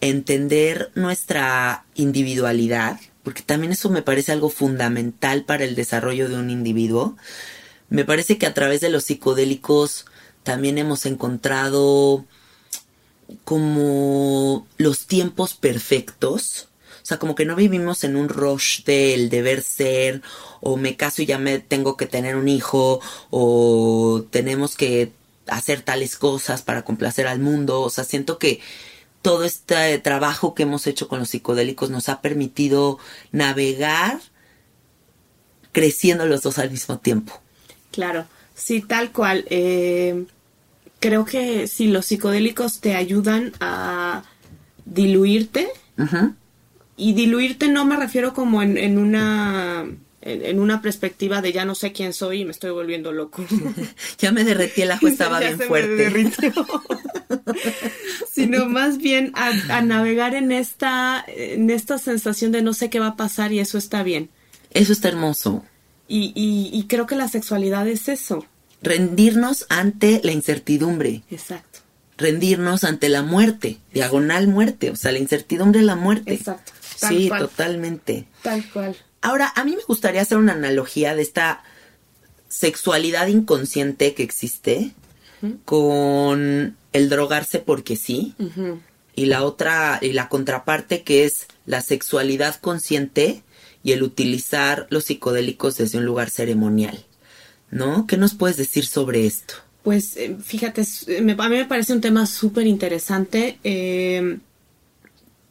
entender 0.00 0.90
nuestra 0.94 1.84
individualidad, 1.94 2.98
porque 3.22 3.42
también 3.42 3.72
eso 3.72 3.90
me 3.90 4.02
parece 4.02 4.32
algo 4.32 4.48
fundamental 4.48 5.44
para 5.44 5.64
el 5.64 5.74
desarrollo 5.74 6.28
de 6.28 6.36
un 6.36 6.50
individuo. 6.50 7.16
Me 7.90 8.04
parece 8.04 8.38
que 8.38 8.46
a 8.46 8.54
través 8.54 8.80
de 8.80 8.88
los 8.88 9.04
psicodélicos 9.04 10.06
también 10.42 10.78
hemos 10.78 11.06
encontrado 11.06 12.24
como 13.44 14.66
los 14.76 15.06
tiempos 15.06 15.54
perfectos. 15.54 16.68
O 17.02 17.06
sea, 17.10 17.18
como 17.18 17.34
que 17.34 17.44
no 17.44 17.56
vivimos 17.56 18.04
en 18.04 18.16
un 18.16 18.28
rush 18.28 18.84
del 18.84 19.30
deber 19.30 19.62
ser, 19.62 20.22
o 20.60 20.76
me 20.76 20.96
caso 20.96 21.22
y 21.22 21.26
ya 21.26 21.38
me 21.38 21.58
tengo 21.58 21.96
que 21.96 22.06
tener 22.06 22.36
un 22.36 22.48
hijo, 22.48 23.00
o 23.30 24.24
tenemos 24.30 24.76
que 24.76 25.12
hacer 25.46 25.82
tales 25.82 26.16
cosas 26.16 26.62
para 26.62 26.84
complacer 26.84 27.26
al 27.26 27.40
mundo. 27.40 27.80
O 27.80 27.90
sea, 27.90 28.04
siento 28.04 28.38
que 28.38 28.60
todo 29.22 29.44
este 29.44 29.98
trabajo 29.98 30.54
que 30.54 30.62
hemos 30.62 30.86
hecho 30.86 31.08
con 31.08 31.18
los 31.18 31.30
psicodélicos 31.30 31.90
nos 31.90 32.08
ha 32.08 32.20
permitido 32.20 32.98
navegar 33.32 34.20
creciendo 35.72 36.26
los 36.26 36.42
dos 36.42 36.58
al 36.58 36.70
mismo 36.70 36.98
tiempo. 36.98 37.40
Claro, 37.90 38.26
sí, 38.60 38.80
tal 38.80 39.10
cual. 39.12 39.44
Eh, 39.50 40.24
creo 41.00 41.24
que 41.24 41.66
si 41.66 41.88
los 41.88 42.06
psicodélicos 42.06 42.80
te 42.80 42.94
ayudan 42.94 43.52
a 43.60 44.22
diluirte, 44.84 45.68
y 46.96 47.12
diluirte 47.14 47.68
no 47.68 47.84
me 47.84 47.96
refiero 47.96 48.32
como 48.32 48.62
en, 48.62 48.98
una 48.98 49.86
en, 50.22 50.60
una 50.60 50.82
perspectiva 50.82 51.40
de 51.40 51.52
ya 51.52 51.64
no 51.64 51.74
sé 51.74 51.92
quién 51.92 52.12
soy 52.12 52.42
y 52.42 52.44
me 52.44 52.50
estoy 52.50 52.70
volviendo 52.70 53.12
loco. 53.12 53.44
ya 54.18 54.32
me 54.32 54.44
derretí, 54.44 54.82
el 54.82 54.92
ajo 54.92 55.08
estaba 55.08 55.40
bien 55.40 55.58
fuerte. 55.58 56.32
Sino 58.32 58.66
más 58.66 58.98
bien 58.98 59.32
a, 59.34 59.80
navegar 59.82 60.34
en 60.34 60.52
esta, 60.52 61.24
en 61.26 61.70
esta 61.70 61.98
sensación 61.98 62.52
de 62.52 62.62
no 62.62 62.74
sé 62.74 62.90
qué 62.90 63.00
va 63.00 63.08
a 63.08 63.16
pasar 63.16 63.52
y 63.52 63.60
eso 63.60 63.78
está 63.78 64.02
bien. 64.02 64.30
Eso 64.72 64.92
está 64.92 65.08
hermoso. 65.08 65.64
Y, 66.12 66.32
y 66.34 66.86
creo 66.88 67.06
que 67.06 67.14
la 67.14 67.28
sexualidad 67.28 67.86
es 67.86 68.08
eso 68.08 68.44
rendirnos 68.82 69.66
ante 69.68 70.20
la 70.24 70.32
incertidumbre. 70.32 71.22
Exacto. 71.30 71.80
Rendirnos 72.16 72.84
ante 72.84 73.08
la 73.08 73.22
muerte, 73.22 73.78
diagonal 73.92 74.46
muerte, 74.46 74.90
o 74.90 74.96
sea, 74.96 75.12
la 75.12 75.18
incertidumbre 75.18 75.80
de 75.80 75.86
la 75.86 75.96
muerte. 75.96 76.34
Exacto. 76.34 76.72
sí, 76.96 77.30
totalmente. 77.38 78.26
Tal 78.42 78.68
cual. 78.70 78.96
Ahora, 79.22 79.52
a 79.54 79.64
mí 79.64 79.74
me 79.76 79.82
gustaría 79.86 80.22
hacer 80.22 80.38
una 80.38 80.52
analogía 80.52 81.14
de 81.14 81.22
esta 81.22 81.62
sexualidad 82.48 83.26
inconsciente 83.28 84.14
que 84.14 84.22
existe 84.22 84.92
con 85.64 86.76
el 86.92 87.08
drogarse 87.08 87.58
porque 87.60 87.96
sí. 87.96 88.34
Y 89.14 89.26
la 89.26 89.42
otra, 89.44 89.98
y 90.02 90.12
la 90.12 90.28
contraparte 90.28 91.02
que 91.02 91.24
es 91.24 91.46
la 91.64 91.80
sexualidad 91.80 92.56
consciente 92.56 93.42
y 93.82 93.92
el 93.92 94.02
utilizar 94.02 94.86
los 94.90 95.04
psicodélicos 95.04 95.76
desde 95.76 95.98
un 95.98 96.04
lugar 96.04 96.30
ceremonial. 96.30 97.04
¿no? 97.70 98.06
¿Qué 98.06 98.16
nos 98.16 98.34
puedes 98.34 98.56
decir 98.56 98.86
sobre 98.86 99.26
esto? 99.26 99.54
Pues 99.82 100.16
eh, 100.16 100.36
fíjate, 100.42 100.82
eh, 101.06 101.18
a 101.38 101.48
mí 101.48 101.56
me 101.56 101.64
parece 101.64 101.92
un 101.92 102.00
tema 102.00 102.26
súper 102.26 102.66
interesante. 102.66 103.58
Eh, 103.64 104.38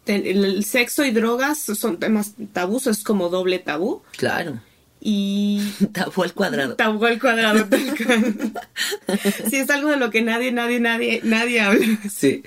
el 0.06 0.66
sexo 0.66 1.06
y 1.06 1.12
drogas 1.12 1.60
son 1.60 2.00
temas 2.00 2.34
tabús, 2.52 2.88
es 2.88 3.04
como 3.04 3.30
doble 3.30 3.60
tabú. 3.60 4.02
Claro. 4.18 4.60
Y. 5.02 5.62
Tabú 5.94 6.24
al 6.24 6.34
cuadrado. 6.34 6.76
Tabú 6.76 7.06
al 7.06 7.20
cuadrado. 7.20 7.68
sí, 9.50 9.56
es 9.56 9.70
algo 9.70 9.90
de 9.90 9.98
lo 9.98 10.10
que 10.10 10.22
nadie, 10.22 10.52
nadie, 10.52 10.80
nadie, 10.80 11.22
nadie 11.24 11.62
habla. 11.62 11.88
Sí. 12.10 12.44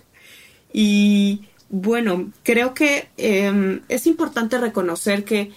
Y 0.73 1.45
bueno, 1.71 2.33
creo 2.43 2.75
que 2.75 3.09
em, 3.17 3.81
es 3.89 4.07
importante 4.07 4.59
reconocer 4.59 5.25
que 5.25 5.53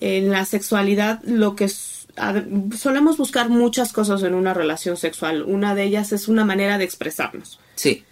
en 0.00 0.30
la 0.30 0.44
sexualidad 0.44 1.20
lo 1.24 1.54
que 1.54 1.68
solemos 1.68 3.16
buscar 3.16 3.48
muchas 3.48 3.92
cosas 3.92 4.22
en 4.22 4.34
una 4.34 4.54
relación 4.54 4.96
sexual. 4.96 5.42
Una 5.42 5.74
de 5.74 5.84
ellas 5.84 6.12
es 6.12 6.28
una 6.28 6.44
manera 6.44 6.78
de 6.78 6.84
expresarnos. 6.84 7.60
Sí. 7.74 8.04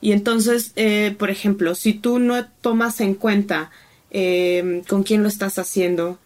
Y 0.00 0.12
entonces, 0.12 0.72
eh, 0.76 1.14
por 1.18 1.30
ejemplo, 1.30 1.74
si 1.74 1.94
tú 1.94 2.18
no 2.18 2.46
tomas 2.60 3.00
en 3.00 3.14
cuenta 3.14 3.70
eh, 4.10 4.82
con 4.88 5.02
quién 5.02 5.22
lo 5.22 5.28
estás 5.28 5.58
haciendo, 5.58 6.18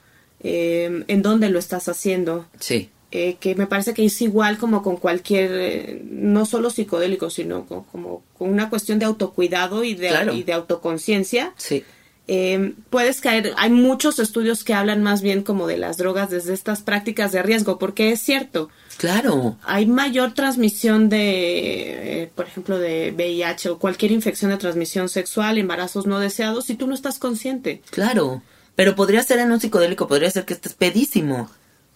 eh, 0.42 1.04
en 1.06 1.22
dónde 1.22 1.50
lo 1.50 1.58
estás 1.58 1.88
haciendo, 1.88 2.46
sí. 2.58 2.90
que 3.10 3.54
me 3.56 3.66
parece 3.66 3.94
que 3.94 4.04
es 4.04 4.20
igual 4.22 4.58
como 4.58 4.82
con 4.82 4.96
cualquier, 4.96 6.02
no 6.04 6.46
solo 6.46 6.70
psicodélico, 6.70 7.30
sino 7.30 7.66
como, 7.66 8.22
con 8.36 8.50
una 8.50 8.70
cuestión 8.70 8.98
de 8.98 9.04
autocuidado 9.04 9.84
y 9.84 9.94
de, 9.94 10.10
y 10.34 10.42
de 10.42 10.52
autoconciencia. 10.52 11.54
Sí 11.56 11.84
eh, 12.32 12.74
puedes 12.90 13.20
caer, 13.20 13.54
hay 13.56 13.70
muchos 13.70 14.20
estudios 14.20 14.62
que 14.62 14.72
hablan 14.72 15.02
más 15.02 15.20
bien 15.20 15.42
como 15.42 15.66
de 15.66 15.76
las 15.76 15.96
drogas 15.96 16.30
desde 16.30 16.54
estas 16.54 16.80
prácticas 16.80 17.32
de 17.32 17.42
riesgo, 17.42 17.76
porque 17.76 18.12
es 18.12 18.20
cierto. 18.20 18.70
Claro. 18.98 19.56
Hay 19.64 19.86
mayor 19.86 20.32
transmisión 20.32 21.08
de, 21.08 22.22
eh, 22.22 22.30
por 22.32 22.46
ejemplo, 22.46 22.78
de 22.78 23.12
VIH 23.16 23.70
o 23.70 23.78
cualquier 23.80 24.12
infección 24.12 24.52
de 24.52 24.58
transmisión 24.58 25.08
sexual, 25.08 25.58
embarazos 25.58 26.06
no 26.06 26.20
deseados, 26.20 26.66
si 26.66 26.76
tú 26.76 26.86
no 26.86 26.94
estás 26.94 27.18
consciente. 27.18 27.82
Claro. 27.90 28.42
Pero 28.76 28.94
podría 28.94 29.24
ser 29.24 29.40
en 29.40 29.50
un 29.50 29.58
psicodélico, 29.58 30.06
podría 30.06 30.30
ser 30.30 30.44
que 30.44 30.54
estés 30.54 30.74
pedísimo. 30.74 31.50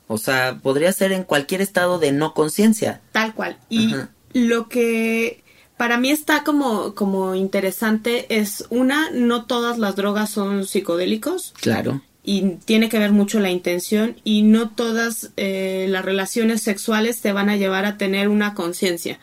O 0.09 0.19
sea, 0.19 0.59
podría 0.61 0.93
ser 0.93 1.13
en 1.13 1.23
cualquier 1.23 1.61
estado 1.61 2.01
de 2.01 2.11
no 2.11 2.35
conciencia. 2.35 3.03
Tal 3.13 3.35
cual. 3.35 3.57
Y 3.71 3.95
lo 4.33 4.69
que 4.69 5.44
para 5.77 5.99
mí 5.99 6.11
está 6.11 6.45
como, 6.45 6.95
como 6.95 7.35
interesante 7.35 8.27
es 8.29 8.65
una, 8.71 9.11
no 9.11 9.45
todas 9.47 9.79
las 9.79 9.97
drogas 9.97 10.31
son 10.31 10.67
psicodélicos. 10.67 11.53
Claro. 11.61 12.01
Y 12.23 12.57
tiene 12.65 12.89
que 12.89 12.99
ver 12.99 13.13
mucho 13.13 13.41
la 13.41 13.51
intención 13.51 14.17
y 14.25 14.43
no 14.43 14.71
todas 14.71 15.33
eh, 15.37 15.87
las 15.91 16.05
relaciones 16.05 16.63
sexuales 16.63 17.21
te 17.21 17.33
van 17.33 17.51
a 17.51 17.57
llevar 17.57 17.85
a 17.85 17.99
tener 17.99 18.29
una 18.29 18.55
conciencia, 18.55 19.19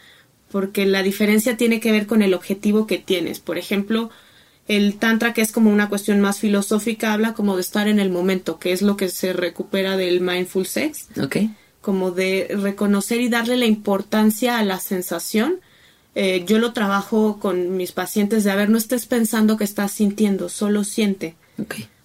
porque 0.52 0.86
la 0.86 1.02
diferencia 1.02 1.58
tiene 1.58 1.80
que 1.80 1.92
ver 1.92 2.06
con 2.06 2.22
el 2.22 2.34
objetivo 2.34 2.86
que 2.86 3.00
tienes. 3.00 3.40
Por 3.40 3.58
ejemplo, 3.58 4.12
el 4.68 4.98
tantra, 4.98 5.34
que 5.34 5.42
es 5.42 5.52
como 5.52 5.72
una 5.72 5.90
cuestión 5.90 6.20
más 6.22 6.40
filosófica, 6.40 7.14
habla 7.14 7.34
como 7.34 7.56
de 7.56 7.62
estar 7.62 7.88
en 7.88 8.00
el 8.00 8.12
momento, 8.12 8.60
que 8.60 8.72
es 8.72 8.84
lo 8.84 8.98
que 8.98 9.10
se 9.10 9.34
recupera 9.34 9.98
del 9.98 10.22
mindful 10.22 10.68
sex. 10.68 11.08
Ok. 11.20 11.38
Como 11.82 12.12
de 12.12 12.56
reconocer 12.62 13.20
y 13.22 13.30
darle 13.30 13.58
la 13.58 13.66
importancia 13.66 14.60
a 14.60 14.64
la 14.64 14.80
sensación 14.80 15.60
eh, 16.16 16.44
yo 16.46 16.60
lo 16.60 16.74
trabajo 16.74 17.40
con 17.40 17.78
mis 17.78 17.92
pacientes 17.92 18.44
de, 18.44 18.52
a 18.52 18.56
ver, 18.56 18.70
no 18.70 18.78
estés 18.78 19.06
pensando 19.06 19.58
que 19.58 19.64
estás 19.64 19.92
sintiendo, 19.92 20.50
solo 20.50 20.84
siente. 20.84 21.36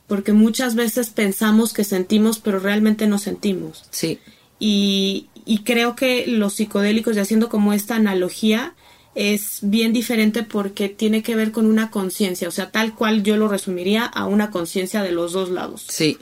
Porque 0.06 0.32
muchas 0.32 0.74
veces 0.74 1.10
pensamos 1.10 1.72
que 1.72 1.82
sentimos, 1.82 2.38
pero 2.38 2.60
realmente 2.60 3.06
no 3.06 3.18
sentimos. 3.18 3.84
Sí. 3.90 4.18
Y, 4.58 5.28
y 5.44 5.64
creo 5.64 5.96
que 5.96 6.26
los 6.26 6.54
psicodélicos, 6.54 7.16
y 7.16 7.20
haciendo 7.20 7.48
como 7.48 7.72
esta 7.72 7.96
analogía, 7.96 8.74
es 9.16 9.58
bien 9.62 9.92
diferente 9.92 10.42
porque 10.42 10.88
tiene 10.90 11.22
que 11.22 11.34
ver 11.34 11.50
con 11.50 11.66
una 11.66 11.90
conciencia, 11.90 12.46
o 12.48 12.50
sea, 12.50 12.70
tal 12.70 12.94
cual 12.94 13.22
yo 13.22 13.36
lo 13.36 13.48
resumiría 13.48 14.04
a 14.04 14.26
una 14.26 14.50
conciencia 14.50 15.02
de 15.02 15.10
los 15.10 15.32
dos 15.32 15.48
lados. 15.48 15.86
Sí. 15.88 16.18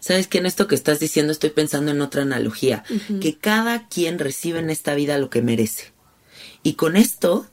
Sabes 0.00 0.28
que 0.28 0.38
en 0.38 0.46
esto 0.46 0.68
que 0.68 0.74
estás 0.74 1.00
diciendo 1.00 1.32
estoy 1.32 1.50
pensando 1.50 1.90
en 1.90 2.00
otra 2.00 2.22
analogía, 2.22 2.84
que 3.20 3.36
cada 3.36 3.88
quien 3.88 4.18
recibe 4.18 4.60
en 4.60 4.70
esta 4.70 4.94
vida 4.94 5.18
lo 5.18 5.30
que 5.30 5.42
merece. 5.42 5.95
Y 6.66 6.72
con 6.72 6.96
esto 6.96 7.46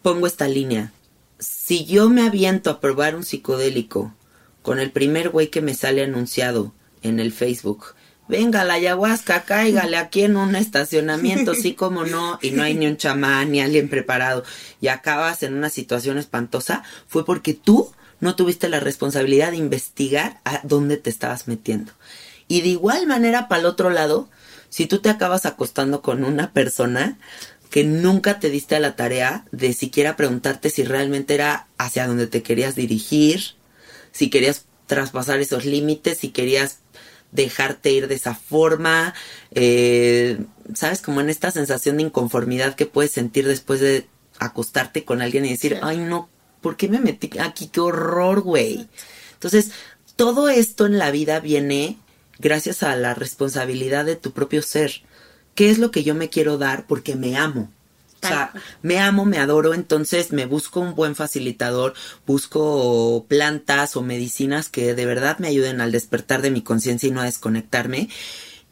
pongo 0.00 0.26
esta 0.26 0.48
línea. 0.48 0.90
Si 1.38 1.84
yo 1.84 2.08
me 2.08 2.22
aviento 2.22 2.70
a 2.70 2.80
probar 2.80 3.14
un 3.14 3.22
psicodélico 3.22 4.14
con 4.62 4.78
el 4.80 4.92
primer 4.92 5.28
güey 5.28 5.48
que 5.48 5.60
me 5.60 5.74
sale 5.74 6.02
anunciado 6.02 6.72
en 7.02 7.20
el 7.20 7.32
Facebook, 7.32 7.88
venga 8.28 8.64
la 8.64 8.72
ayahuasca, 8.72 9.42
cáigale 9.42 9.98
aquí 9.98 10.22
en 10.22 10.38
un 10.38 10.56
estacionamiento, 10.56 11.54
sí 11.54 11.74
como 11.74 12.06
no, 12.06 12.38
y 12.40 12.52
no 12.52 12.62
hay 12.62 12.72
ni 12.72 12.86
un 12.86 12.96
chamán 12.96 13.52
ni 13.52 13.60
alguien 13.60 13.90
preparado, 13.90 14.42
y 14.80 14.88
acabas 14.88 15.42
en 15.42 15.52
una 15.52 15.68
situación 15.68 16.16
espantosa, 16.16 16.82
fue 17.08 17.26
porque 17.26 17.52
tú 17.52 17.92
no 18.20 18.36
tuviste 18.36 18.70
la 18.70 18.80
responsabilidad 18.80 19.50
de 19.50 19.58
investigar 19.58 20.40
a 20.46 20.62
dónde 20.64 20.96
te 20.96 21.10
estabas 21.10 21.46
metiendo. 21.46 21.92
Y 22.48 22.62
de 22.62 22.68
igual 22.68 23.06
manera, 23.06 23.48
para 23.48 23.60
el 23.60 23.66
otro 23.66 23.90
lado, 23.90 24.30
si 24.68 24.86
tú 24.86 24.98
te 24.98 25.10
acabas 25.10 25.46
acostando 25.46 26.02
con 26.02 26.24
una 26.24 26.52
persona, 26.52 27.18
que 27.76 27.84
nunca 27.84 28.40
te 28.40 28.48
diste 28.48 28.74
a 28.74 28.80
la 28.80 28.96
tarea 28.96 29.44
de 29.52 29.74
siquiera 29.74 30.16
preguntarte 30.16 30.70
si 30.70 30.82
realmente 30.82 31.34
era 31.34 31.66
hacia 31.76 32.06
donde 32.06 32.26
te 32.26 32.42
querías 32.42 32.74
dirigir, 32.74 33.52
si 34.12 34.30
querías 34.30 34.64
traspasar 34.86 35.40
esos 35.40 35.66
límites, 35.66 36.16
si 36.16 36.30
querías 36.30 36.78
dejarte 37.32 37.92
ir 37.92 38.08
de 38.08 38.14
esa 38.14 38.34
forma, 38.34 39.12
eh, 39.50 40.38
sabes, 40.74 41.02
como 41.02 41.20
en 41.20 41.28
esta 41.28 41.50
sensación 41.50 41.98
de 41.98 42.04
inconformidad 42.04 42.76
que 42.76 42.86
puedes 42.86 43.12
sentir 43.12 43.46
después 43.46 43.80
de 43.80 44.06
acostarte 44.38 45.04
con 45.04 45.20
alguien 45.20 45.44
y 45.44 45.50
decir, 45.50 45.78
ay 45.82 45.98
no, 45.98 46.30
¿por 46.62 46.78
qué 46.78 46.88
me 46.88 46.98
metí 46.98 47.28
aquí? 47.38 47.68
Qué 47.68 47.80
horror, 47.80 48.40
güey. 48.40 48.88
Entonces, 49.34 49.72
todo 50.16 50.48
esto 50.48 50.86
en 50.86 50.96
la 50.96 51.10
vida 51.10 51.40
viene 51.40 51.98
gracias 52.38 52.82
a 52.82 52.96
la 52.96 53.12
responsabilidad 53.12 54.06
de 54.06 54.16
tu 54.16 54.32
propio 54.32 54.62
ser. 54.62 55.02
¿Qué 55.56 55.70
es 55.70 55.78
lo 55.78 55.90
que 55.90 56.04
yo 56.04 56.14
me 56.14 56.28
quiero 56.28 56.58
dar 56.58 56.86
porque 56.86 57.16
me 57.16 57.36
amo? 57.36 57.72
O 58.22 58.28
sea, 58.28 58.52
me 58.82 58.98
amo, 58.98 59.24
me 59.24 59.38
adoro, 59.38 59.72
entonces 59.72 60.32
me 60.32 60.46
busco 60.46 60.80
un 60.80 60.94
buen 60.94 61.14
facilitador, 61.14 61.94
busco 62.26 63.24
plantas 63.28 63.96
o 63.96 64.02
medicinas 64.02 64.68
que 64.68 64.94
de 64.94 65.06
verdad 65.06 65.38
me 65.38 65.48
ayuden 65.48 65.80
al 65.80 65.92
despertar 65.92 66.42
de 66.42 66.50
mi 66.50 66.62
conciencia 66.62 67.08
y 67.08 67.12
no 67.12 67.20
a 67.20 67.24
desconectarme. 67.24 68.08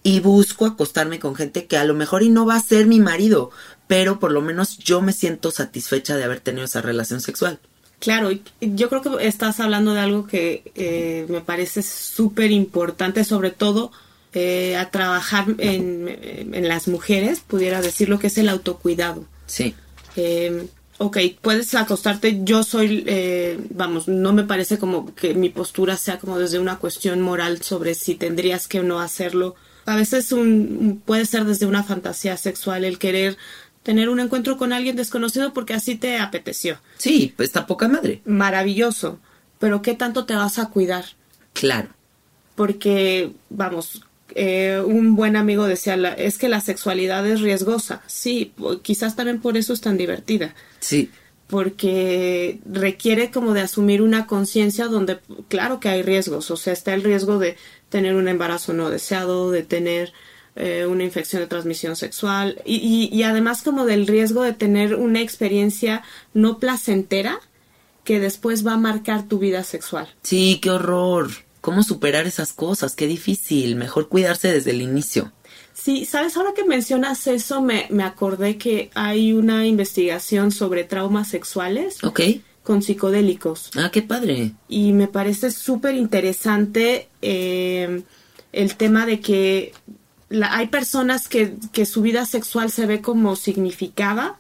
Y 0.03 0.21
busco 0.21 0.67
acostarme 0.67 1.19
con 1.19 1.35
gente 1.35 1.65
que 1.67 1.79
a 1.79 1.85
lo 1.85 1.95
mejor 1.95 2.23
y 2.23 2.29
no 2.29 2.45
va 2.45 2.57
a 2.57 2.61
ser 2.61 2.87
mi 2.87 3.01
marido, 3.01 3.51
pero 3.87 4.19
por 4.19 4.33
lo 4.33 4.43
menos 4.43 4.77
yo 4.77 5.01
me 5.01 5.15
siento 5.15 5.51
satisfecha 5.51 6.17
de 6.17 6.25
haber 6.25 6.41
tenido 6.41 6.67
esa 6.67 6.83
relación 6.83 7.23
sexual. 7.23 7.59
Claro, 7.99 8.29
yo 8.61 8.89
creo 8.91 9.01
que 9.01 9.27
estás 9.27 9.61
hablando 9.61 9.95
de 9.95 10.01
algo 10.01 10.27
que 10.27 10.71
eh, 10.75 11.25
me 11.31 11.41
parece 11.41 11.83
súper 11.83 12.51
importante, 12.51 13.25
sobre 13.25 13.51
todo 13.51 13.93
eh, 14.35 14.77
a 14.77 14.91
trabajar 14.91 15.47
en, 15.59 16.09
en, 16.53 16.69
las 16.69 16.89
mujeres, 16.89 17.41
pudiera 17.41 17.81
decir 17.81 18.09
lo 18.09 18.19
que 18.19 18.27
es 18.27 18.37
el 18.37 18.49
autocuidado. 18.49 19.27
Sí. 19.47 19.75
Eh, 20.17 20.67
ok, 20.99 21.19
puedes 21.41 21.75
acostarte, 21.75 22.41
yo 22.43 22.65
soy, 22.65 23.05
eh, 23.07 23.59
vamos, 23.71 24.09
no 24.09 24.33
me 24.33 24.43
parece 24.43 24.79
como 24.79 25.15
que 25.15 25.35
mi 25.35 25.51
postura 25.51 25.97
sea 25.97 26.19
como 26.19 26.39
desde 26.39 26.59
una 26.59 26.79
cuestión 26.79 27.21
moral 27.21 27.63
sobre 27.63 27.95
si 27.95 28.17
tendrías 28.17 28.67
que 28.67 28.81
o 28.81 28.83
no 28.83 29.01
hacerlo. 29.01 29.55
A 29.87 29.97
veces 29.97 30.33
un, 30.33 31.03
puede 31.05 31.27
ser 31.27 31.45
desde 31.45 31.67
una 31.67 31.85
fantasía 31.85 32.37
sexual 32.37 32.85
el 32.85 32.99
querer 32.99 33.37
tener 33.85 34.09
un 34.09 34.19
encuentro 34.19 34.57
con 34.57 34.73
alguien 34.73 34.97
desconocido 34.97 35.53
porque 35.53 35.75
así 35.75 35.95
te 35.95 36.19
apeteció. 36.19 36.79
Sí, 36.97 37.35
pues 37.37 37.51
está 37.51 37.67
poca 37.67 37.87
madre. 37.87 38.23
Maravilloso, 38.25 39.21
pero 39.59 39.83
¿qué 39.83 39.95
tanto 39.95 40.25
te 40.25 40.35
vas 40.35 40.59
a 40.59 40.71
cuidar? 40.71 41.05
Claro. 41.53 41.91
Porque, 42.57 43.33
vamos, 43.51 44.03
eh, 44.35 44.83
un 44.85 45.17
buen 45.17 45.37
amigo 45.37 45.67
decía, 45.67 45.95
es 46.17 46.39
que 46.39 46.49
la 46.49 46.61
sexualidad 46.61 47.27
es 47.27 47.41
riesgosa. 47.41 48.03
Sí, 48.07 48.53
quizás 48.83 49.17
también 49.17 49.41
por 49.41 49.57
eso 49.57 49.73
es 49.73 49.81
tan 49.81 49.97
divertida. 49.97 50.55
Sí. 50.81 51.11
Porque 51.47 52.59
requiere 52.65 53.31
como 53.31 53.53
de 53.53 53.61
asumir 53.61 54.03
una 54.03 54.27
conciencia 54.27 54.87
donde, 54.87 55.19
claro 55.49 55.79
que 55.79 55.89
hay 55.89 56.03
riesgos, 56.03 56.51
o 56.51 56.57
sea, 56.57 56.73
está 56.73 56.95
el 56.95 57.03
riesgo 57.03 57.39
de 57.39 57.57
tener 57.91 58.15
un 58.15 58.29
embarazo 58.29 58.73
no 58.73 58.91
deseado, 58.91 59.51
de 59.51 59.63
tener 59.63 60.13
eh, 60.57 60.87
una 60.89 61.05
infección 61.05 61.43
de 61.43 61.47
transmisión 61.47 61.97
sexual 61.97 62.63
y, 62.65 63.11
y 63.13 63.23
además 63.25 63.63
como 63.63 63.85
del 63.85 64.07
riesgo 64.07 64.43
de 64.43 64.53
tener 64.53 64.95
una 64.95 65.21
experiencia 65.21 66.03
no 66.33 66.59
placentera 66.59 67.41
que 68.05 68.21
después 68.21 68.67
va 68.67 68.75
a 68.75 68.79
marcar 68.79 69.27
tu 69.29 69.39
vida 69.39 69.65
sexual. 69.65 70.09
Sí, 70.23 70.61
qué 70.63 70.71
horror. 70.71 71.31
¿Cómo 71.65 71.83
superar 71.83 72.27
esas 72.27 72.53
cosas? 72.53 72.95
Qué 72.95 73.07
difícil. 73.07 73.75
Mejor 73.77 74.11
cuidarse 74.11 74.53
desde 74.53 74.73
el 74.73 74.83
inicio. 74.83 75.33
Sí, 75.73 76.05
sabes, 76.05 76.37
ahora 76.37 76.53
que 76.55 76.63
mencionas 76.63 77.27
eso, 77.27 77.63
me, 77.63 77.87
me 77.89 78.03
acordé 78.03 78.59
que 78.59 78.91
hay 78.95 79.33
una 79.33 79.67
investigación 79.67 80.53
sobre 80.53 80.85
traumas 80.85 81.29
sexuales. 81.29 82.05
Ok. 82.05 82.21
Con 82.63 82.83
psicodélicos. 82.83 83.71
Ah, 83.77 83.91
qué 83.91 84.03
padre. 84.03 84.53
Y 84.69 84.93
me 84.93 85.09
parece 85.09 85.51
súper 85.51 85.95
interesante 85.95 87.09
eh, 87.23 88.03
el 88.53 88.77
tema 88.77 89.07
de 89.07 89.21
que 89.21 89.73
hay 90.31 90.67
personas 90.67 91.29
que, 91.29 91.55
que 91.73 91.87
su 91.87 92.03
vida 92.03 92.27
sexual 92.27 92.71
se 92.71 92.85
ve 92.85 93.01
como 93.01 93.37
significada 93.37 94.39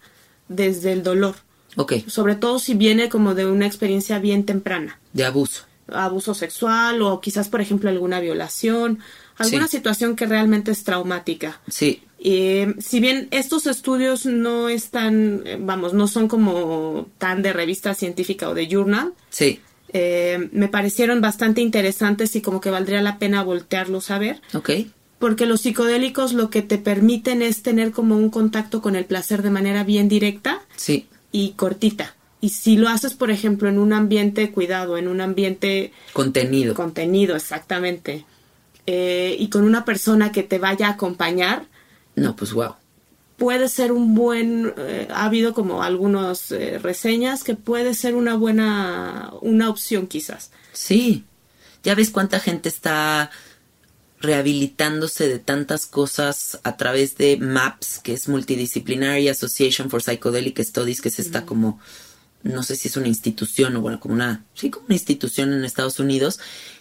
desde 0.48 0.92
el 0.92 1.02
dolor. 1.02 1.36
Ok. 1.76 2.06
Sobre 2.06 2.34
todo 2.34 2.58
si 2.58 2.74
viene 2.74 3.08
como 3.08 3.34
de 3.34 3.46
una 3.46 3.66
experiencia 3.66 4.18
bien 4.18 4.44
temprana. 4.44 5.00
De 5.14 5.24
abuso 5.24 5.64
abuso 5.88 6.34
sexual 6.34 7.02
o 7.02 7.20
quizás, 7.20 7.48
por 7.48 7.60
ejemplo, 7.60 7.90
alguna 7.90 8.20
violación, 8.20 9.00
alguna 9.36 9.68
situación 9.68 10.16
que 10.16 10.26
realmente 10.26 10.70
es 10.70 10.84
traumática. 10.84 11.60
Sí. 11.68 12.02
Eh, 12.26 12.74
si 12.78 13.00
bien 13.00 13.28
estos 13.32 13.66
estudios 13.66 14.24
no 14.24 14.70
están, 14.70 15.42
eh, 15.44 15.58
vamos, 15.60 15.92
no 15.92 16.08
son 16.08 16.26
como 16.26 17.08
tan 17.18 17.42
de 17.42 17.52
revista 17.52 17.94
científica 17.94 18.48
o 18.48 18.54
de 18.54 18.66
journal, 18.66 19.12
sí. 19.28 19.60
Eh, 19.96 20.48
me 20.50 20.66
parecieron 20.66 21.20
bastante 21.20 21.60
interesantes 21.60 22.34
y 22.34 22.40
como 22.40 22.60
que 22.60 22.70
valdría 22.70 23.00
la 23.00 23.18
pena 23.18 23.44
voltearlos 23.44 24.10
a 24.10 24.18
ver. 24.18 24.40
Ok. 24.52 24.70
Porque 25.20 25.46
los 25.46 25.60
psicodélicos 25.60 26.32
lo 26.32 26.50
que 26.50 26.62
te 26.62 26.78
permiten 26.78 27.42
es 27.42 27.62
tener 27.62 27.92
como 27.92 28.16
un 28.16 28.28
contacto 28.28 28.82
con 28.82 28.96
el 28.96 29.04
placer 29.04 29.42
de 29.42 29.50
manera 29.50 29.84
bien 29.84 30.08
directa 30.08 30.62
sí. 30.74 31.06
y 31.30 31.50
cortita. 31.52 32.16
Y 32.44 32.50
si 32.50 32.76
lo 32.76 32.90
haces, 32.90 33.14
por 33.14 33.30
ejemplo, 33.30 33.70
en 33.70 33.78
un 33.78 33.94
ambiente 33.94 34.52
cuidado, 34.52 34.98
en 34.98 35.08
un 35.08 35.22
ambiente... 35.22 35.94
Contenido. 36.12 36.74
Contenido, 36.74 37.36
exactamente. 37.36 38.26
Eh, 38.84 39.34
y 39.38 39.48
con 39.48 39.64
una 39.64 39.86
persona 39.86 40.30
que 40.30 40.42
te 40.42 40.58
vaya 40.58 40.88
a 40.88 40.90
acompañar. 40.90 41.64
No, 42.16 42.36
pues 42.36 42.52
wow. 42.52 42.74
Puede 43.38 43.70
ser 43.70 43.92
un 43.92 44.14
buen... 44.14 44.74
Eh, 44.76 45.08
ha 45.10 45.24
habido 45.24 45.54
como 45.54 45.82
algunas 45.82 46.52
eh, 46.52 46.78
reseñas 46.78 47.44
que 47.44 47.54
puede 47.54 47.94
ser 47.94 48.14
una 48.14 48.34
buena... 48.34 49.32
una 49.40 49.70
opción 49.70 50.06
quizás. 50.06 50.50
Sí. 50.74 51.24
Ya 51.82 51.94
ves 51.94 52.10
cuánta 52.10 52.40
gente 52.40 52.68
está 52.68 53.30
rehabilitándose 54.20 55.28
de 55.28 55.38
tantas 55.38 55.86
cosas 55.86 56.60
a 56.62 56.76
través 56.76 57.16
de 57.16 57.38
MAPS, 57.38 58.00
que 58.00 58.12
es 58.12 58.28
Multidisciplinary 58.28 59.30
Association 59.30 59.88
for 59.88 60.02
Psychedelic 60.02 60.62
Studies, 60.62 61.00
que 61.00 61.08
es 61.08 61.18
esta 61.18 61.46
como 61.46 61.80
no 62.44 62.62
sé 62.62 62.76
si 62.76 62.88
es 62.88 62.96
una 62.96 63.08
institución 63.08 63.76
o 63.76 63.80
bueno, 63.80 63.98
como 63.98 64.14
una, 64.14 64.44
sí, 64.54 64.70
como 64.70 64.86
una 64.86 64.94
institución 64.94 65.52
en 65.52 65.64
Estados 65.64 65.98
Unidos, 65.98 66.38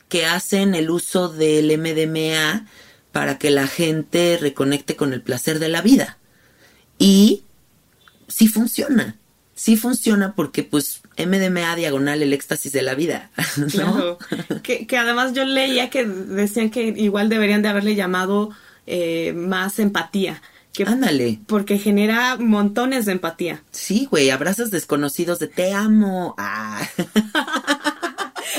que 0.09 0.25
hacen 0.25 0.75
el 0.75 0.89
uso 0.89 1.29
del 1.29 1.77
MDMA 1.77 2.67
para 3.11 3.37
que 3.37 3.49
la 3.49 3.67
gente 3.67 4.37
reconecte 4.39 4.95
con 4.95 5.13
el 5.13 5.21
placer 5.21 5.59
de 5.59 5.69
la 5.69 5.81
vida. 5.81 6.17
Y 6.99 7.43
sí 8.27 8.47
funciona. 8.47 9.17
Sí 9.55 9.77
funciona 9.77 10.35
porque 10.35 10.63
pues 10.63 11.01
MDMA 11.17 11.75
diagonal 11.75 12.21
el 12.21 12.33
éxtasis 12.33 12.71
de 12.73 12.81
la 12.81 12.95
vida. 12.95 13.31
Claro. 13.71 14.17
que, 14.63 14.85
que, 14.85 14.97
además 14.97 15.33
yo 15.33 15.45
leía 15.45 15.89
que 15.89 16.05
decían 16.05 16.69
que 16.69 16.87
igual 16.87 17.29
deberían 17.29 17.61
de 17.61 17.69
haberle 17.69 17.95
llamado 17.95 18.49
eh, 18.85 19.33
más 19.33 19.79
empatía 19.79 20.41
Ándale. 20.85 21.39
Porque 21.45 21.77
genera 21.77 22.37
montones 22.37 23.05
de 23.05 23.11
empatía. 23.11 23.63
Sí, 23.71 24.07
güey, 24.09 24.31
abrazos 24.31 24.71
desconocidos 24.71 25.39
de 25.39 25.47
te 25.47 25.73
amo. 25.73 26.33
Ah. 26.37 26.81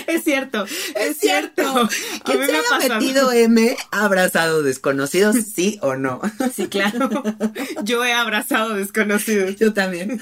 es 0.07 0.25
cierto, 0.25 0.65
es, 0.65 1.19
cierto. 1.19 1.89
¿Quién 2.25 2.47
se 2.47 2.57
ha 2.57 2.79
metido 2.79 3.33
M 3.33 3.77
abrazado 3.91 4.63
desconocidos, 4.63 5.37
sí 5.55 5.79
o 5.83 5.97
no? 5.97 6.21
Sí, 6.55 6.67
claro. 6.69 7.11
Yo 7.83 8.05
he 8.05 8.13
abrazado 8.13 8.75
desconocidos. 8.75 9.57
Yo 9.57 9.73
también. 9.73 10.21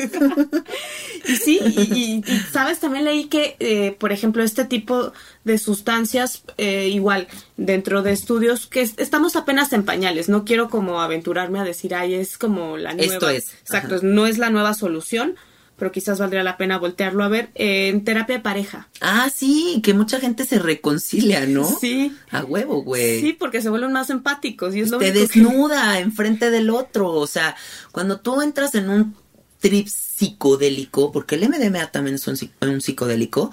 y 1.27 1.37
sí, 1.37 1.61
y, 1.63 2.23
sabes, 2.53 2.81
también 2.81 3.05
leí 3.05 3.25
que, 3.25 3.57
eh, 3.61 3.97
por 3.99 4.13
ejemplo, 4.13 4.43
este 4.43 4.65
tipo 4.65 5.13
de 5.45 5.59
sustancias, 5.59 6.43
eh, 6.59 6.89
igual, 6.89 7.29
dentro 7.57 8.03
de 8.03 8.13
estudios 8.13 8.67
que 8.67 8.83
estamos 8.83 9.37
apenas 9.37 9.73
en 9.73 9.85
pañales. 9.85 10.29
No 10.29 10.45
quiero 10.45 10.69
como 10.69 11.01
aventurarme 11.01 11.59
a 11.59 11.65
decir, 11.65 11.95
ay, 11.95 12.15
es 12.15 12.39
como 12.39 12.77
la 12.77 12.95
nueva. 12.95 13.13
Esto 13.15 13.29
es. 13.29 13.53
Exacto, 13.61 13.99
no 14.03 14.27
es 14.27 14.39
la 14.39 14.51
nueva 14.51 14.75
solución 14.75 15.37
pero 15.83 15.91
quizás 15.91 16.21
valdría 16.21 16.45
la 16.45 16.57
pena 16.57 16.79
voltearlo 16.79 17.25
a 17.25 17.29
ver, 17.29 17.51
en 17.57 18.05
terapia 18.05 18.37
de 18.37 18.41
pareja. 18.41 18.87
Ah, 19.01 19.29
sí, 19.35 19.81
que 19.83 19.95
mucha 19.95 20.21
gente 20.21 20.45
se 20.45 20.61
reconcilia, 20.61 21.45
¿no? 21.45 21.65
Sí. 21.81 22.17
A 22.31 22.45
huevo, 22.45 22.85
güey. 22.85 23.21
Sí, 23.21 23.33
porque 23.33 23.61
se 23.61 23.69
vuelven 23.69 23.91
más 23.91 24.09
empáticos 24.09 24.77
y 24.77 24.81
es 24.83 24.91
lo 24.91 24.99
Te 24.99 25.11
desnuda 25.11 25.99
enfrente 25.99 26.53
del 26.53 26.71
otro, 26.71 27.11
o 27.11 27.27
sea, 27.27 27.57
cuando 27.91 28.21
tú 28.21 28.43
entras 28.43 28.77
en 28.77 28.91
un 28.91 29.17
trip 29.59 29.89
psicodélico, 29.89 31.11
porque 31.11 31.35
el 31.35 31.49
MDMA 31.49 31.91
también 31.91 32.15
es 32.15 32.29
un, 32.29 32.39
un 32.61 32.81
psicodélico, 32.81 33.51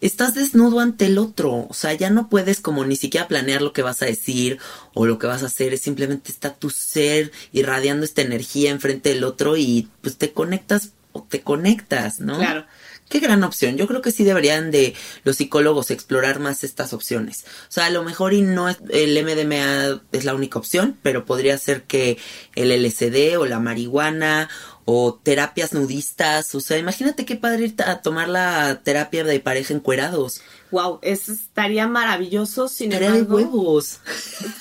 estás 0.00 0.34
desnudo 0.34 0.80
ante 0.80 1.06
el 1.06 1.16
otro. 1.16 1.68
O 1.70 1.74
sea, 1.74 1.92
ya 1.94 2.10
no 2.10 2.28
puedes 2.28 2.60
como 2.60 2.84
ni 2.84 2.96
siquiera 2.96 3.28
planear 3.28 3.62
lo 3.62 3.72
que 3.72 3.82
vas 3.82 4.02
a 4.02 4.06
decir 4.06 4.58
o 4.94 5.06
lo 5.06 5.20
que 5.20 5.28
vas 5.28 5.44
a 5.44 5.46
hacer. 5.46 5.72
Es 5.74 5.82
simplemente 5.82 6.32
está 6.32 6.54
tu 6.54 6.70
ser 6.70 7.30
irradiando 7.52 8.04
esta 8.04 8.22
energía 8.22 8.72
enfrente 8.72 9.10
del 9.10 9.22
otro 9.22 9.56
y 9.56 9.88
pues 10.00 10.16
te 10.16 10.32
conectas 10.32 10.94
o 11.12 11.22
te 11.22 11.42
conectas, 11.42 12.20
¿no? 12.20 12.38
Claro. 12.38 12.66
Qué 13.08 13.20
gran 13.20 13.44
opción. 13.44 13.76
Yo 13.76 13.86
creo 13.86 14.00
que 14.00 14.10
sí 14.10 14.24
deberían 14.24 14.70
de 14.70 14.94
los 15.24 15.36
psicólogos 15.36 15.90
explorar 15.90 16.40
más 16.40 16.64
estas 16.64 16.94
opciones. 16.94 17.44
O 17.68 17.72
sea, 17.72 17.86
a 17.86 17.90
lo 17.90 18.04
mejor 18.04 18.32
y 18.32 18.40
no 18.40 18.70
es, 18.70 18.78
el 18.88 19.22
MDMA 19.22 20.00
es 20.12 20.24
la 20.24 20.34
única 20.34 20.58
opción, 20.58 20.96
pero 21.02 21.26
podría 21.26 21.58
ser 21.58 21.82
que 21.82 22.16
el 22.54 22.70
LSD 22.70 23.38
o 23.38 23.44
la 23.44 23.60
marihuana 23.60 24.48
o 24.86 25.20
terapias 25.22 25.74
nudistas. 25.74 26.54
O 26.54 26.60
sea, 26.60 26.78
imagínate 26.78 27.26
qué 27.26 27.36
padre 27.36 27.66
ir 27.66 27.74
a 27.84 28.00
tomar 28.00 28.30
la 28.30 28.80
terapia 28.82 29.24
de 29.24 29.40
pareja 29.40 29.74
encuerados. 29.74 30.40
Wow, 30.70 30.98
eso 31.02 31.32
estaría 31.32 31.86
maravilloso. 31.86 32.66
Sin 32.68 32.90
de 32.90 33.22
huevos. 33.22 34.00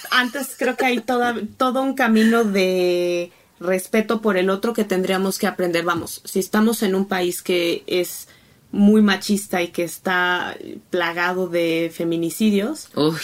Antes 0.09 0.55
creo 0.57 0.75
que 0.75 0.85
hay 0.85 0.99
toda, 0.99 1.35
todo 1.57 1.81
un 1.81 1.93
camino 1.93 2.43
de 2.43 3.31
respeto 3.62 4.22
por 4.22 4.38
el 4.38 4.49
otro 4.49 4.74
que 4.74 4.84
tendríamos 4.84 5.38
que 5.38 5.47
aprender. 5.47 5.86
Vamos, 5.86 6.22
si 6.26 6.39
estamos 6.39 6.84
en 6.84 6.95
un 6.95 7.05
país 7.05 7.41
que 7.41 7.84
es 7.88 8.28
muy 8.72 9.01
machista 9.01 9.62
y 9.62 9.70
que 9.70 9.84
está 9.84 10.57
plagado 10.89 11.47
de 11.47 11.91
feminicidios. 11.93 12.89
Uy. 12.95 13.20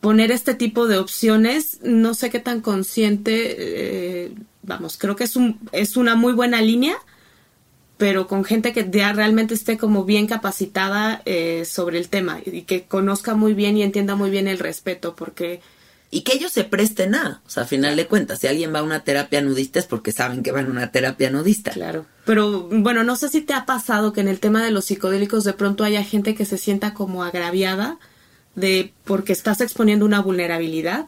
Poner 0.00 0.30
este 0.30 0.54
tipo 0.54 0.86
de 0.86 0.98
opciones, 0.98 1.80
no 1.82 2.14
sé 2.14 2.30
qué 2.30 2.38
tan 2.38 2.60
consciente, 2.60 3.56
eh, 3.58 4.32
vamos, 4.62 4.98
creo 4.98 5.16
que 5.16 5.24
es, 5.24 5.36
un, 5.36 5.58
es 5.72 5.96
una 5.96 6.16
muy 6.16 6.34
buena 6.34 6.60
línea, 6.60 6.96
pero 7.96 8.28
con 8.28 8.44
gente 8.44 8.72
que 8.72 8.88
ya 8.90 9.12
realmente 9.12 9.54
esté 9.54 9.78
como 9.78 10.04
bien 10.04 10.26
capacitada 10.26 11.22
eh, 11.24 11.64
sobre 11.64 11.98
el 11.98 12.08
tema 12.08 12.40
y 12.44 12.62
que 12.62 12.84
conozca 12.84 13.34
muy 13.34 13.54
bien 13.54 13.76
y 13.76 13.82
entienda 13.82 14.16
muy 14.16 14.30
bien 14.30 14.48
el 14.48 14.58
respeto, 14.58 15.16
porque 15.16 15.60
y 16.10 16.22
que 16.22 16.34
ellos 16.34 16.50
se 16.50 16.64
presten 16.64 17.14
a, 17.14 17.40
o 17.46 17.50
sea, 17.50 17.62
a 17.62 17.66
final 17.66 17.94
de 17.94 18.06
cuentas, 18.06 18.40
si 18.40 18.48
alguien 18.48 18.74
va 18.74 18.80
a 18.80 18.82
una 18.82 19.04
terapia 19.04 19.40
nudista 19.42 19.78
es 19.78 19.86
porque 19.86 20.10
saben 20.10 20.42
que 20.42 20.50
van 20.50 20.66
a 20.66 20.70
una 20.70 20.90
terapia 20.90 21.30
nudista. 21.30 21.70
Claro. 21.70 22.04
Pero 22.24 22.68
bueno, 22.70 23.04
no 23.04 23.14
sé 23.14 23.28
si 23.28 23.42
te 23.42 23.54
ha 23.54 23.64
pasado 23.64 24.12
que 24.12 24.20
en 24.20 24.28
el 24.28 24.40
tema 24.40 24.64
de 24.64 24.72
los 24.72 24.86
psicodélicos 24.86 25.44
de 25.44 25.52
pronto 25.52 25.84
haya 25.84 26.02
gente 26.02 26.34
que 26.34 26.44
se 26.44 26.58
sienta 26.58 26.94
como 26.94 27.22
agraviada 27.22 27.98
de 28.56 28.92
porque 29.04 29.32
estás 29.32 29.60
exponiendo 29.60 30.04
una 30.04 30.20
vulnerabilidad. 30.20 31.06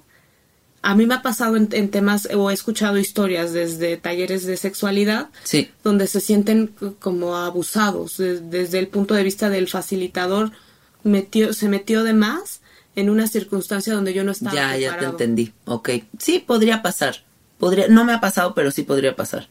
A 0.82 0.94
mí 0.94 1.06
me 1.06 1.14
ha 1.14 1.22
pasado 1.22 1.56
en, 1.56 1.68
temas 1.90 2.28
o 2.34 2.50
he 2.50 2.54
escuchado 2.54 2.98
historias 2.98 3.52
desde 3.52 3.96
talleres 3.96 4.46
de 4.46 4.56
sexualidad 4.56 5.30
sí. 5.42 5.70
donde 5.82 6.06
se 6.06 6.20
sienten 6.20 6.74
como 6.98 7.36
abusados 7.36 8.16
desde 8.18 8.78
el 8.78 8.88
punto 8.88 9.14
de 9.14 9.22
vista 9.22 9.48
del 9.48 9.68
facilitador 9.68 10.50
metió 11.04 11.52
se 11.52 11.68
metió 11.68 12.02
de 12.02 12.14
más 12.14 12.61
en 12.96 13.10
una 13.10 13.26
circunstancia 13.26 13.94
donde 13.94 14.14
yo 14.14 14.24
no 14.24 14.32
estaba. 14.32 14.54
Ya, 14.54 14.76
ya 14.76 14.98
te 14.98 15.04
entendí. 15.04 15.52
Ok. 15.64 15.90
Sí, 16.18 16.38
podría 16.38 16.82
pasar. 16.82 17.16
Podría, 17.58 17.88
no 17.88 18.04
me 18.04 18.12
ha 18.12 18.20
pasado, 18.20 18.54
pero 18.54 18.70
sí 18.70 18.82
podría 18.82 19.16
pasar. 19.16 19.48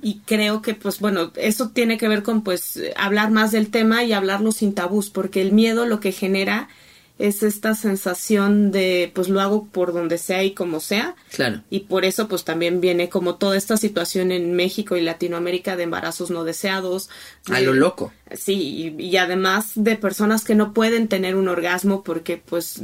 Y 0.00 0.20
creo 0.24 0.62
que, 0.62 0.72
pues 0.72 0.98
bueno, 0.98 1.30
eso 1.36 1.68
tiene 1.68 1.98
que 1.98 2.08
ver 2.08 2.22
con, 2.22 2.42
pues, 2.42 2.80
hablar 2.96 3.30
más 3.30 3.52
del 3.52 3.68
tema 3.68 4.02
y 4.02 4.14
hablarlo 4.14 4.50
sin 4.50 4.72
tabús, 4.74 5.10
porque 5.10 5.42
el 5.42 5.52
miedo 5.52 5.84
lo 5.84 6.00
que 6.00 6.12
genera 6.12 6.70
es 7.18 7.42
esta 7.42 7.74
sensación 7.74 8.70
de 8.70 9.10
pues 9.12 9.28
lo 9.28 9.40
hago 9.40 9.66
por 9.66 9.92
donde 9.92 10.18
sea 10.18 10.44
y 10.44 10.52
como 10.52 10.78
sea. 10.78 11.16
Claro. 11.32 11.62
Y 11.68 11.80
por 11.80 12.04
eso 12.04 12.28
pues 12.28 12.44
también 12.44 12.80
viene 12.80 13.08
como 13.08 13.34
toda 13.34 13.56
esta 13.56 13.76
situación 13.76 14.30
en 14.30 14.54
México 14.54 14.96
y 14.96 15.02
Latinoamérica 15.02 15.76
de 15.76 15.82
embarazos 15.82 16.30
no 16.30 16.44
deseados. 16.44 17.10
A 17.50 17.60
lo 17.60 17.74
loco. 17.74 18.12
Sí, 18.36 18.94
y, 18.98 19.16
además 19.16 19.72
de 19.74 19.96
personas 19.96 20.44
que 20.44 20.54
no 20.54 20.72
pueden 20.72 21.08
tener 21.08 21.34
un 21.34 21.48
orgasmo 21.48 22.04
porque 22.04 22.36
pues 22.36 22.80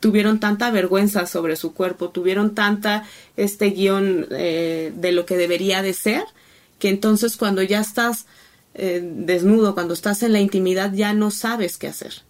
tuvieron 0.00 0.40
tanta 0.40 0.70
vergüenza 0.70 1.26
sobre 1.26 1.56
su 1.56 1.74
cuerpo, 1.74 2.08
tuvieron 2.08 2.54
tanta 2.54 3.04
este 3.36 3.70
guion 3.70 4.26
eh, 4.30 4.92
de 4.96 5.12
lo 5.12 5.26
que 5.26 5.36
debería 5.36 5.82
de 5.82 5.92
ser, 5.92 6.24
que 6.78 6.88
entonces 6.88 7.36
cuando 7.36 7.62
ya 7.62 7.80
estás 7.80 8.26
eh, 8.74 9.00
desnudo, 9.02 9.74
cuando 9.74 9.92
estás 9.92 10.22
en 10.22 10.32
la 10.32 10.40
intimidad, 10.40 10.92
ya 10.94 11.12
no 11.12 11.30
sabes 11.30 11.76
qué 11.76 11.88
hacer. 11.88 12.22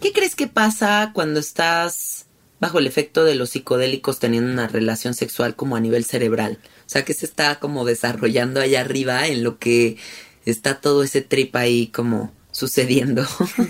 ¿Qué 0.00 0.12
crees 0.12 0.34
que 0.34 0.46
pasa 0.46 1.10
cuando 1.14 1.40
estás 1.40 2.26
bajo 2.60 2.78
el 2.78 2.86
efecto 2.86 3.24
de 3.24 3.34
los 3.34 3.50
psicodélicos 3.50 4.18
teniendo 4.18 4.52
una 4.52 4.68
relación 4.68 5.14
sexual 5.14 5.56
como 5.56 5.76
a 5.76 5.80
nivel 5.80 6.04
cerebral? 6.04 6.58
O 6.86 6.88
sea, 6.88 7.04
que 7.04 7.14
se 7.14 7.26
está 7.26 7.58
como 7.58 7.84
desarrollando 7.84 8.60
allá 8.60 8.80
arriba 8.80 9.26
en 9.26 9.44
lo 9.44 9.58
que 9.58 9.96
está 10.44 10.80
todo 10.80 11.02
ese 11.02 11.22
trip 11.22 11.54
ahí 11.56 11.88
como 11.88 12.32
sucediendo? 12.52 13.26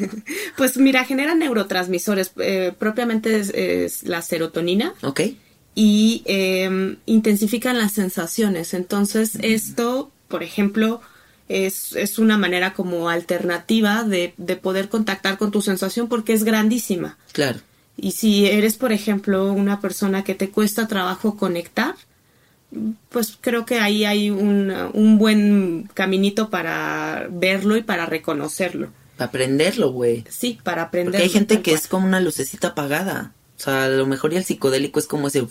pues 0.57 0.77
mira, 0.77 1.05
genera 1.05 1.35
neurotransmisores, 1.35 2.33
eh, 2.39 2.73
propiamente 2.79 3.85
es, 3.85 4.03
la 4.05 4.23
serotonina. 4.23 4.95
Ok. 5.03 5.21
Y 5.75 6.23
eh, 6.27 6.97
intensifican 7.07 7.79
las 7.79 7.93
sensaciones. 7.93 8.75
Entonces, 8.75 9.39
esto, 9.43 10.11
por 10.29 10.43
ejemplo, 10.43 11.01
es, 11.51 11.95
es 11.97 12.19
una 12.19 12.39
manera 12.39 12.73
como 12.73 13.09
alternativa 13.09 14.05
de, 14.05 14.35
de 14.37 14.57
poder 14.57 14.89
contactar 14.89 15.37
con 15.37 15.51
tu 15.51 15.61
sensación 15.61 16.09
porque 16.09 16.33
es 16.33 16.45
grandísima. 16.45 17.19
Claro. 17.33 17.59
Y 17.97 18.13
si 18.13 18.47
eres, 18.47 18.77
por 18.77 18.93
ejemplo, 18.93 19.53
una 19.53 19.81
persona 19.81 20.23
que 20.23 20.37
te 20.37 20.51
cuesta 20.51 20.87
trabajo 20.87 21.37
conectar, 21.37 21.97
pues 23.09 23.37
creo 23.41 23.67
que 23.67 23.81
ahí 23.81 24.05
hay 24.05 24.31
un, 24.31 24.73
un 24.95 25.19
buen 25.19 25.91
caminito 25.93 26.51
para 26.51 27.27
verlo 27.31 27.77
y 27.77 27.83
para 27.83 28.07
reconocerlo. 28.07 28.89
Para 29.17 29.29
aprenderlo, 29.29 29.91
güey. 29.91 30.25
Sí, 30.31 30.59
para 30.63 30.83
aprenderlo. 30.83 31.19
Porque 31.19 31.25
hay 31.25 31.31
gente 31.31 31.63
que 31.63 31.73
es 31.73 31.89
como 31.89 32.07
una 32.07 32.21
lucecita 32.21 32.69
apagada. 32.69 33.35
O 33.61 33.63
sea, 33.63 33.85
a 33.85 33.89
lo 33.91 34.07
mejor 34.07 34.33
el 34.33 34.43
psicodélico 34.43 34.99
es 34.99 35.07
como 35.07 35.29
ese, 35.29 35.47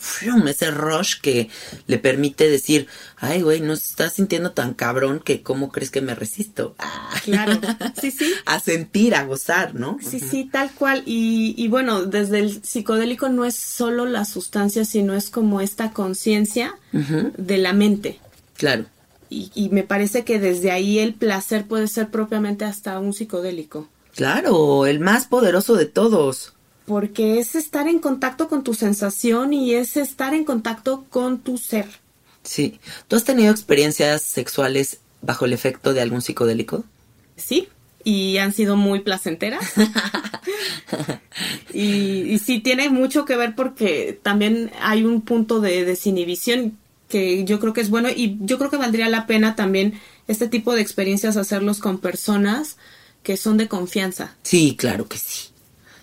ese 0.48 0.72
rush 0.72 1.20
que 1.22 1.48
le 1.86 2.00
permite 2.00 2.50
decir, 2.50 2.88
ay, 3.18 3.44
güey, 3.44 3.62
no 3.62 3.76
se 3.76 3.84
está 3.84 4.10
sintiendo 4.10 4.52
tan 4.52 4.74
cabrón 4.74 5.22
que 5.24 5.44
cómo 5.44 5.72
crees 5.72 5.92
que 5.92 6.02
me 6.02 6.16
resisto. 6.16 6.76
Claro, 7.24 7.60
sí, 8.00 8.12
sí. 8.12 8.34
a 8.46 8.60
sentir, 8.60 9.14
a 9.14 9.26
gozar, 9.26 9.76
¿no? 9.76 9.98
Sí, 10.02 10.20
sí, 10.20 10.50
tal 10.52 10.72
cual. 10.72 11.04
Y, 11.06 11.54
y 11.58 11.68
bueno, 11.68 12.06
desde 12.06 12.40
el 12.40 12.64
psicodélico 12.64 13.30
no 13.30 13.46
es 13.46 13.56
solo 13.56 14.06
la 14.06 14.26
sustancia, 14.26 14.86
sino 14.86 15.14
es 15.14 15.30
como 15.30 15.62
esta 15.62 15.92
conciencia 15.92 16.76
de 16.92 17.58
la 17.58 17.74
mente. 17.74 18.20
Claro. 18.56 18.86
Y, 19.30 19.52
y 19.54 19.70
me 19.70 19.84
parece 19.84 20.24
que 20.24 20.40
desde 20.40 20.72
ahí 20.72 20.98
el 20.98 21.14
placer 21.14 21.66
puede 21.66 21.88
ser 21.88 22.10
propiamente 22.10 22.66
hasta 22.66 22.98
un 23.00 23.14
psicodélico. 23.14 23.88
Claro, 24.16 24.88
el 24.88 25.00
más 25.00 25.28
poderoso 25.28 25.76
de 25.76 25.86
todos 25.86 26.54
porque 26.90 27.38
es 27.38 27.54
estar 27.54 27.88
en 27.88 28.00
contacto 28.00 28.50
con 28.50 28.64
tu 28.64 28.74
sensación 28.74 29.54
y 29.54 29.76
es 29.76 29.96
estar 29.96 30.34
en 30.34 30.44
contacto 30.44 31.06
con 31.12 31.38
tu 31.38 31.60
ser. 31.60 31.86
Sí. 32.42 32.80
¿Tú 33.08 33.16
has 33.16 33.24
tenido 33.24 33.52
experiencias 33.52 34.24
sexuales 34.24 34.98
bajo 35.22 35.46
el 35.46 35.54
efecto 35.54 35.94
de 35.94 36.02
algún 36.02 36.24
psicodélico? 36.24 36.84
Sí, 37.36 37.68
y 38.04 38.38
han 38.38 38.54
sido 38.54 38.76
muy 38.76 39.02
placenteras. 39.02 39.72
y, 41.76 42.40
sí 42.40 42.58
tiene 42.58 42.90
mucho 42.90 43.24
que 43.24 43.36
ver 43.36 43.54
porque 43.54 44.20
también 44.24 44.72
hay 44.82 45.06
un 45.06 45.22
punto 45.22 45.60
de 45.60 45.86
desinhibición 45.86 46.76
que 47.08 47.44
yo 47.44 47.60
creo 47.60 47.74
que 47.74 47.82
es 47.82 47.92
bueno 47.92 48.10
y 48.10 48.40
yo 48.42 48.58
creo 48.58 48.72
que 48.72 48.78
valdría 48.78 49.10
la 49.10 49.28
pena 49.28 49.56
también 49.56 50.02
este 50.28 50.48
tipo 50.48 50.74
de 50.74 50.82
experiencias 50.82 51.38
hacerlos 51.38 51.78
con 51.78 52.00
personas 52.00 52.78
que 53.22 53.38
son 53.38 53.58
de 53.58 53.68
confianza. 53.68 54.34
Sí, 54.42 54.76
claro 54.76 55.08
que 55.08 55.20
sí. 55.20 55.50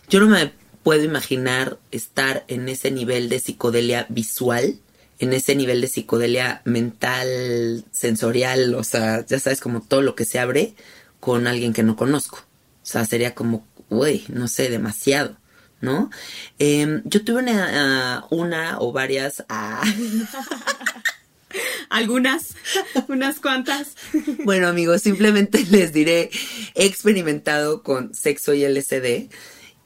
Yo 0.08 0.20
no 0.20 0.28
me 0.28 0.52
puedo 0.86 1.02
imaginar 1.02 1.80
estar 1.90 2.44
en 2.46 2.68
ese 2.68 2.92
nivel 2.92 3.28
de 3.28 3.40
psicodelia 3.40 4.06
visual, 4.08 4.78
en 5.18 5.32
ese 5.32 5.56
nivel 5.56 5.80
de 5.80 5.88
psicodelia 5.88 6.62
mental, 6.64 7.84
sensorial, 7.90 8.72
o 8.76 8.84
sea, 8.84 9.26
ya 9.26 9.40
sabes, 9.40 9.60
como 9.60 9.82
todo 9.82 10.02
lo 10.02 10.14
que 10.14 10.24
se 10.24 10.38
abre 10.38 10.76
con 11.18 11.48
alguien 11.48 11.72
que 11.72 11.82
no 11.82 11.96
conozco. 11.96 12.38
O 12.38 12.86
sea, 12.86 13.04
sería 13.04 13.34
como, 13.34 13.66
uy, 13.88 14.26
no 14.28 14.46
sé, 14.46 14.70
demasiado. 14.70 15.36
¿No? 15.80 16.08
Em, 16.60 17.02
yo 17.04 17.24
tuve 17.24 17.42
una, 17.42 18.24
una 18.30 18.78
o 18.78 18.92
varias. 18.92 19.44
Ah, 19.48 19.82
Algunas, 21.90 22.54
unas 23.08 23.40
cuantas. 23.40 23.96
Bueno, 24.44 24.68
amigos, 24.68 25.02
simplemente 25.02 25.66
les 25.68 25.92
diré, 25.92 26.30
he 26.76 26.86
experimentado 26.86 27.82
con 27.82 28.14
sexo 28.14 28.54
y 28.54 28.64
LSD 28.64 29.32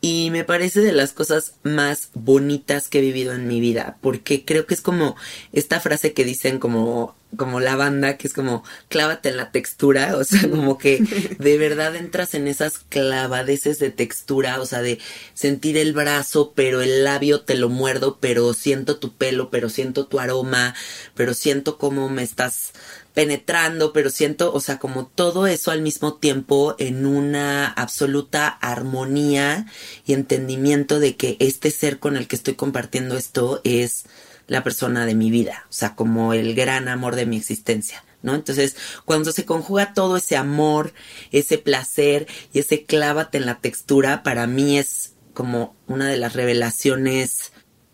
y 0.00 0.30
me 0.30 0.44
parece 0.44 0.80
de 0.80 0.92
las 0.92 1.12
cosas 1.12 1.54
más 1.62 2.10
bonitas 2.14 2.88
que 2.88 2.98
he 2.98 3.02
vivido 3.02 3.32
en 3.32 3.46
mi 3.46 3.60
vida, 3.60 3.98
porque 4.00 4.44
creo 4.44 4.66
que 4.66 4.74
es 4.74 4.80
como 4.80 5.16
esta 5.52 5.80
frase 5.80 6.12
que 6.12 6.24
dicen 6.24 6.58
como 6.58 7.16
como 7.36 7.60
la 7.60 7.76
banda, 7.76 8.16
que 8.16 8.26
es 8.26 8.34
como 8.34 8.64
clávate 8.88 9.28
en 9.28 9.36
la 9.36 9.52
textura, 9.52 10.16
o 10.16 10.24
sea, 10.24 10.48
como 10.50 10.78
que 10.78 10.98
de 11.38 11.58
verdad 11.58 11.94
entras 11.96 12.34
en 12.34 12.48
esas 12.48 12.78
clavadeces 12.78 13.78
de 13.78 13.90
textura, 13.90 14.60
o 14.60 14.66
sea, 14.66 14.82
de 14.82 14.98
sentir 15.34 15.76
el 15.76 15.92
brazo, 15.92 16.52
pero 16.54 16.80
el 16.80 17.04
labio 17.04 17.42
te 17.42 17.54
lo 17.54 17.68
muerdo, 17.68 18.18
pero 18.20 18.52
siento 18.54 18.96
tu 18.96 19.14
pelo, 19.14 19.50
pero 19.50 19.68
siento 19.68 20.06
tu 20.06 20.18
aroma, 20.18 20.74
pero 21.14 21.34
siento 21.34 21.78
cómo 21.78 22.08
me 22.08 22.22
estás 22.22 22.72
penetrando, 23.14 23.92
pero 23.92 24.10
siento, 24.10 24.52
o 24.52 24.60
sea, 24.60 24.78
como 24.78 25.06
todo 25.06 25.46
eso 25.46 25.70
al 25.70 25.82
mismo 25.82 26.14
tiempo 26.14 26.76
en 26.78 27.06
una 27.06 27.66
absoluta 27.66 28.48
armonía 28.48 29.66
y 30.06 30.12
entendimiento 30.12 31.00
de 31.00 31.16
que 31.16 31.36
este 31.40 31.70
ser 31.70 31.98
con 31.98 32.16
el 32.16 32.28
que 32.28 32.36
estoy 32.36 32.54
compartiendo 32.54 33.16
esto 33.16 33.60
es 33.64 34.04
la 34.46 34.62
persona 34.62 35.06
de 35.06 35.14
mi 35.14 35.30
vida, 35.30 35.66
o 35.68 35.72
sea, 35.72 35.94
como 35.94 36.34
el 36.34 36.54
gran 36.54 36.88
amor 36.88 37.16
de 37.16 37.26
mi 37.26 37.36
existencia. 37.36 38.04
¿No? 38.22 38.34
Entonces, 38.34 38.76
cuando 39.06 39.32
se 39.32 39.46
conjuga 39.46 39.94
todo 39.94 40.18
ese 40.18 40.36
amor, 40.36 40.92
ese 41.32 41.56
placer 41.56 42.26
y 42.52 42.58
ese 42.58 42.84
clávate 42.84 43.38
en 43.38 43.46
la 43.46 43.60
textura, 43.60 44.22
para 44.22 44.46
mí 44.46 44.78
es 44.78 45.14
como 45.32 45.74
una 45.86 46.06
de 46.06 46.18
las 46.18 46.34
revelaciones 46.34 47.50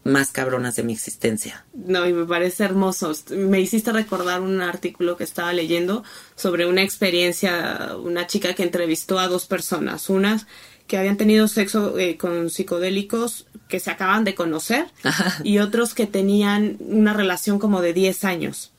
más 0.06 0.32
cabronas 0.32 0.76
de 0.76 0.82
mi 0.82 0.92
existencia. 0.92 1.64
No, 1.74 2.06
y 2.06 2.12
me 2.12 2.24
parece 2.24 2.64
hermoso. 2.64 3.12
Me 3.30 3.60
hiciste 3.60 3.92
recordar 3.92 4.40
un 4.40 4.60
artículo 4.60 5.16
que 5.16 5.24
estaba 5.24 5.52
leyendo 5.52 6.04
sobre 6.34 6.66
una 6.66 6.82
experiencia, 6.82 7.96
una 8.02 8.26
chica 8.26 8.54
que 8.54 8.62
entrevistó 8.62 9.18
a 9.18 9.28
dos 9.28 9.46
personas, 9.46 10.08
unas 10.08 10.46
que 10.86 10.96
habían 10.96 11.16
tenido 11.16 11.48
sexo 11.48 11.98
eh, 11.98 12.16
con 12.16 12.50
psicodélicos 12.50 13.46
que 13.68 13.80
se 13.80 13.90
acaban 13.90 14.24
de 14.24 14.34
conocer 14.34 14.86
y 15.42 15.58
otros 15.58 15.94
que 15.94 16.06
tenían 16.06 16.76
una 16.80 17.12
relación 17.12 17.58
como 17.58 17.80
de 17.82 17.92
10 17.92 18.24
años. 18.24 18.72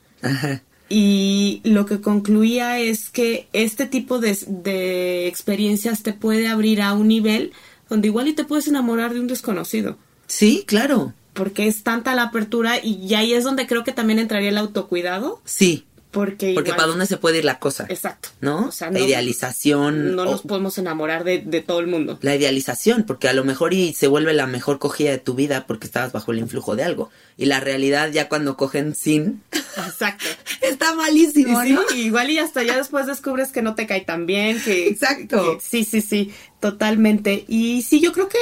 y 0.88 1.60
lo 1.64 1.86
que 1.86 2.00
concluía 2.00 2.78
es 2.78 3.10
que 3.10 3.48
este 3.52 3.86
tipo 3.86 4.18
de, 4.18 4.36
de 4.46 5.26
experiencias 5.28 6.02
te 6.02 6.14
puede 6.14 6.48
abrir 6.48 6.80
a 6.80 6.94
un 6.94 7.08
nivel 7.08 7.52
donde 7.88 8.08
igual 8.08 8.28
y 8.28 8.32
te 8.32 8.44
puedes 8.44 8.68
enamorar 8.68 9.14
de 9.14 9.20
un 9.20 9.26
desconocido. 9.26 9.96
Sí, 10.26 10.64
claro. 10.66 11.14
Porque 11.38 11.66
es 11.68 11.82
tanta 11.84 12.14
la 12.14 12.24
apertura 12.24 12.78
y 12.84 13.14
ahí 13.14 13.32
es 13.32 13.44
donde 13.44 13.66
creo 13.66 13.84
que 13.84 13.92
también 13.92 14.18
entraría 14.18 14.50
el 14.50 14.58
autocuidado. 14.58 15.40
Sí. 15.46 15.84
Porque, 16.10 16.52
Porque 16.54 16.70
igual- 16.70 16.76
para 16.76 16.88
dónde 16.88 17.04
se 17.04 17.18
puede 17.18 17.36
ir 17.38 17.44
la 17.44 17.58
cosa. 17.58 17.84
Exacto. 17.90 18.30
¿No? 18.40 18.68
O 18.68 18.72
sea, 18.72 18.90
la 18.90 18.98
no- 18.98 19.04
idealización. 19.04 20.16
No 20.16 20.22
o- 20.22 20.24
nos 20.24 20.40
podemos 20.40 20.78
enamorar 20.78 21.22
de, 21.22 21.40
de 21.40 21.60
todo 21.60 21.80
el 21.80 21.86
mundo. 21.86 22.18
la 22.22 22.34
idealización, 22.34 23.04
porque 23.04 23.28
a 23.28 23.34
lo 23.34 23.44
mejor 23.44 23.74
y 23.74 23.92
se 23.92 24.06
vuelve 24.06 24.32
la 24.32 24.46
mejor 24.46 24.78
cogida 24.78 25.10
de 25.10 25.18
tu 25.18 25.34
vida 25.34 25.66
porque 25.66 25.86
estabas 25.86 26.12
bajo 26.12 26.32
el 26.32 26.38
influjo 26.38 26.76
de 26.76 26.84
algo. 26.84 27.10
Y 27.36 27.44
la 27.44 27.60
realidad 27.60 28.10
ya 28.10 28.28
cuando 28.30 28.56
cogen 28.56 28.94
sin 28.94 29.42
Exacto. 29.76 30.24
está 30.62 30.92
Y 30.94 30.96
malísimo, 30.96 31.62
sí, 31.62 31.72
¿no? 31.72 31.82
igual 31.94 32.30
y 32.30 32.38
hasta 32.38 32.62
ya 32.62 32.78
después 32.78 33.06
descubres 33.06 33.50
que 33.52 33.60
no 33.60 33.74
te 33.74 33.86
cae 33.86 34.00
tan 34.00 34.24
bien, 34.24 34.60
que... 34.64 34.88
Exacto. 34.88 35.58
que- 35.58 35.60
sí, 35.60 35.84
sí, 35.84 36.00
sí, 36.00 36.32
totalmente. 36.58 37.44
Y 37.48 37.82
sí, 37.82 38.00
yo 38.00 38.12
creo 38.14 38.28
que, 38.30 38.38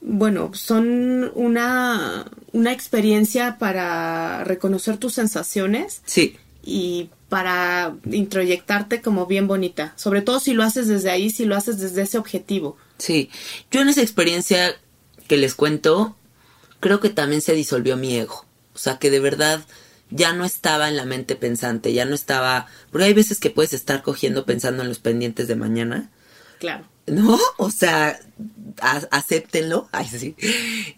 bueno, 0.00 0.50
son 0.54 1.30
una, 1.34 2.30
una 2.52 2.72
experiencia 2.72 3.58
para 3.58 4.44
reconocer 4.44 4.96
tus 4.96 5.14
sensaciones 5.14 6.02
Sí, 6.06 6.36
y 6.62 7.10
para 7.28 7.94
introyectarte 8.10 9.02
como 9.02 9.26
bien 9.26 9.46
bonita. 9.46 9.92
Sobre 9.96 10.22
todo 10.22 10.40
si 10.40 10.54
lo 10.54 10.62
haces 10.62 10.88
desde 10.88 11.10
ahí, 11.10 11.30
si 11.30 11.44
lo 11.44 11.56
haces 11.56 11.78
desde 11.78 12.02
ese 12.02 12.18
objetivo. 12.18 12.76
sí. 12.98 13.30
Yo 13.70 13.80
en 13.82 13.88
esa 13.88 14.02
experiencia 14.02 14.76
que 15.26 15.36
les 15.36 15.54
cuento, 15.54 16.16
creo 16.80 17.00
que 17.00 17.10
también 17.10 17.42
se 17.42 17.52
disolvió 17.54 17.96
mi 17.96 18.16
ego. 18.16 18.46
O 18.74 18.78
sea, 18.78 18.98
que 18.98 19.10
de 19.10 19.20
verdad 19.20 19.60
ya 20.10 20.32
no 20.32 20.44
estaba 20.44 20.88
en 20.88 20.96
la 20.96 21.04
mente 21.04 21.36
pensante, 21.36 21.92
ya 21.92 22.06
no 22.06 22.14
estaba... 22.14 22.66
Porque 22.90 23.04
hay 23.06 23.12
veces 23.14 23.40
que 23.40 23.50
puedes 23.50 23.74
estar 23.74 24.02
cogiendo 24.02 24.46
pensando 24.46 24.82
en 24.82 24.88
los 24.88 25.00
pendientes 25.00 25.48
de 25.48 25.56
mañana. 25.56 26.10
Claro. 26.58 26.86
¿No? 27.10 27.38
O 27.56 27.70
sea, 27.70 28.18
acéptenlo. 29.10 29.88
Ay, 29.92 30.06
sí. 30.08 30.34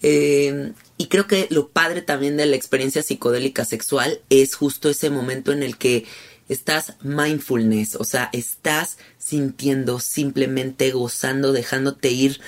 Eh, 0.03 0.73
y 0.97 1.07
creo 1.07 1.27
que 1.27 1.47
lo 1.51 1.69
padre 1.69 2.03
también 2.03 2.37
de 2.37 2.47
la 2.47 2.57
experiencia 2.57 3.03
psicodélica 3.03 3.65
sexual 3.65 4.21
es 4.29 4.55
justo 4.55 4.91
ese 4.91 5.11
momento 5.11 5.53
en 5.53 5.63
el 5.63 5.79
que 5.79 6.07
estás 6.51 6.95
mindfulness, 7.03 7.95
o 7.95 8.03
sea, 8.03 8.29
estás 8.33 8.99
sintiendo, 9.19 10.01
simplemente 10.01 10.91
gozando, 10.91 11.53
dejándote 11.53 12.11
ir 12.11 12.41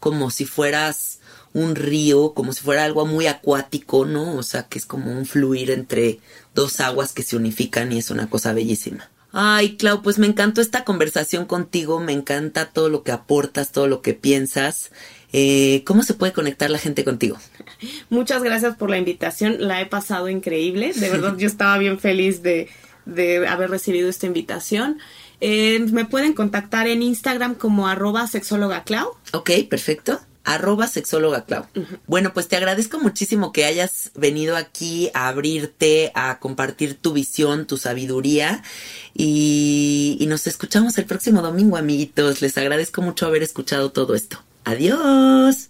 como 0.00 0.30
si 0.30 0.46
fueras 0.46 1.20
un 1.52 1.74
río, 1.76 2.32
como 2.32 2.54
si 2.54 2.62
fuera 2.62 2.84
algo 2.84 3.04
muy 3.04 3.26
acuático, 3.26 4.06
¿no? 4.06 4.36
O 4.36 4.42
sea, 4.42 4.64
que 4.64 4.78
es 4.78 4.86
como 4.86 5.12
un 5.12 5.26
fluir 5.26 5.70
entre 5.70 6.20
dos 6.54 6.80
aguas 6.80 7.12
que 7.12 7.22
se 7.22 7.36
unifican 7.36 7.92
y 7.92 7.98
es 7.98 8.10
una 8.10 8.30
cosa 8.30 8.54
bellísima. 8.54 9.10
Ay, 9.32 9.76
Clau, 9.76 10.02
pues 10.02 10.18
me 10.18 10.26
encantó 10.26 10.60
esta 10.60 10.84
conversación 10.84 11.46
contigo, 11.46 12.00
me 12.00 12.12
encanta 12.12 12.66
todo 12.66 12.88
lo 12.88 13.02
que 13.02 13.12
aportas, 13.12 13.70
todo 13.72 13.86
lo 13.86 14.02
que 14.02 14.14
piensas. 14.14 14.90
Eh, 15.32 15.82
¿Cómo 15.86 16.02
se 16.02 16.14
puede 16.14 16.32
conectar 16.32 16.70
la 16.70 16.78
gente 16.78 17.04
contigo? 17.04 17.38
Muchas 18.10 18.42
gracias 18.42 18.76
por 18.76 18.90
la 18.90 18.98
invitación, 18.98 19.56
la 19.58 19.80
he 19.80 19.86
pasado 19.86 20.28
increíble, 20.28 20.92
de 20.92 21.10
verdad 21.10 21.36
yo 21.36 21.46
estaba 21.46 21.78
bien 21.78 22.00
feliz 22.00 22.42
de, 22.42 22.68
de 23.06 23.46
haber 23.46 23.70
recibido 23.70 24.08
esta 24.08 24.26
invitación. 24.26 24.98
Eh, 25.40 25.78
me 25.92 26.04
pueden 26.04 26.34
contactar 26.34 26.86
en 26.86 27.02
Instagram 27.02 27.54
como 27.54 27.88
arroba 27.88 28.26
sexóloga 28.26 28.84
Clau. 28.84 29.16
Ok, 29.32 29.50
perfecto. 29.70 30.20
Arroba 30.44 30.86
sexóloga 30.86 31.44
Clau. 31.44 31.66
Bueno, 32.06 32.32
pues 32.32 32.48
te 32.48 32.56
agradezco 32.56 32.98
muchísimo 32.98 33.52
que 33.52 33.64
hayas 33.64 34.10
venido 34.14 34.56
aquí 34.56 35.10
a 35.14 35.28
abrirte, 35.28 36.12
a 36.14 36.38
compartir 36.38 36.94
tu 36.94 37.12
visión, 37.12 37.66
tu 37.66 37.76
sabiduría 37.76 38.62
y, 39.14 40.16
y 40.18 40.26
nos 40.26 40.46
escuchamos 40.46 40.96
el 40.98 41.04
próximo 41.04 41.42
domingo, 41.42 41.76
amiguitos. 41.76 42.42
Les 42.42 42.56
agradezco 42.58 43.02
mucho 43.02 43.26
haber 43.26 43.42
escuchado 43.42 43.92
todo 43.92 44.14
esto. 44.14 44.42
Adiós. 44.64 45.69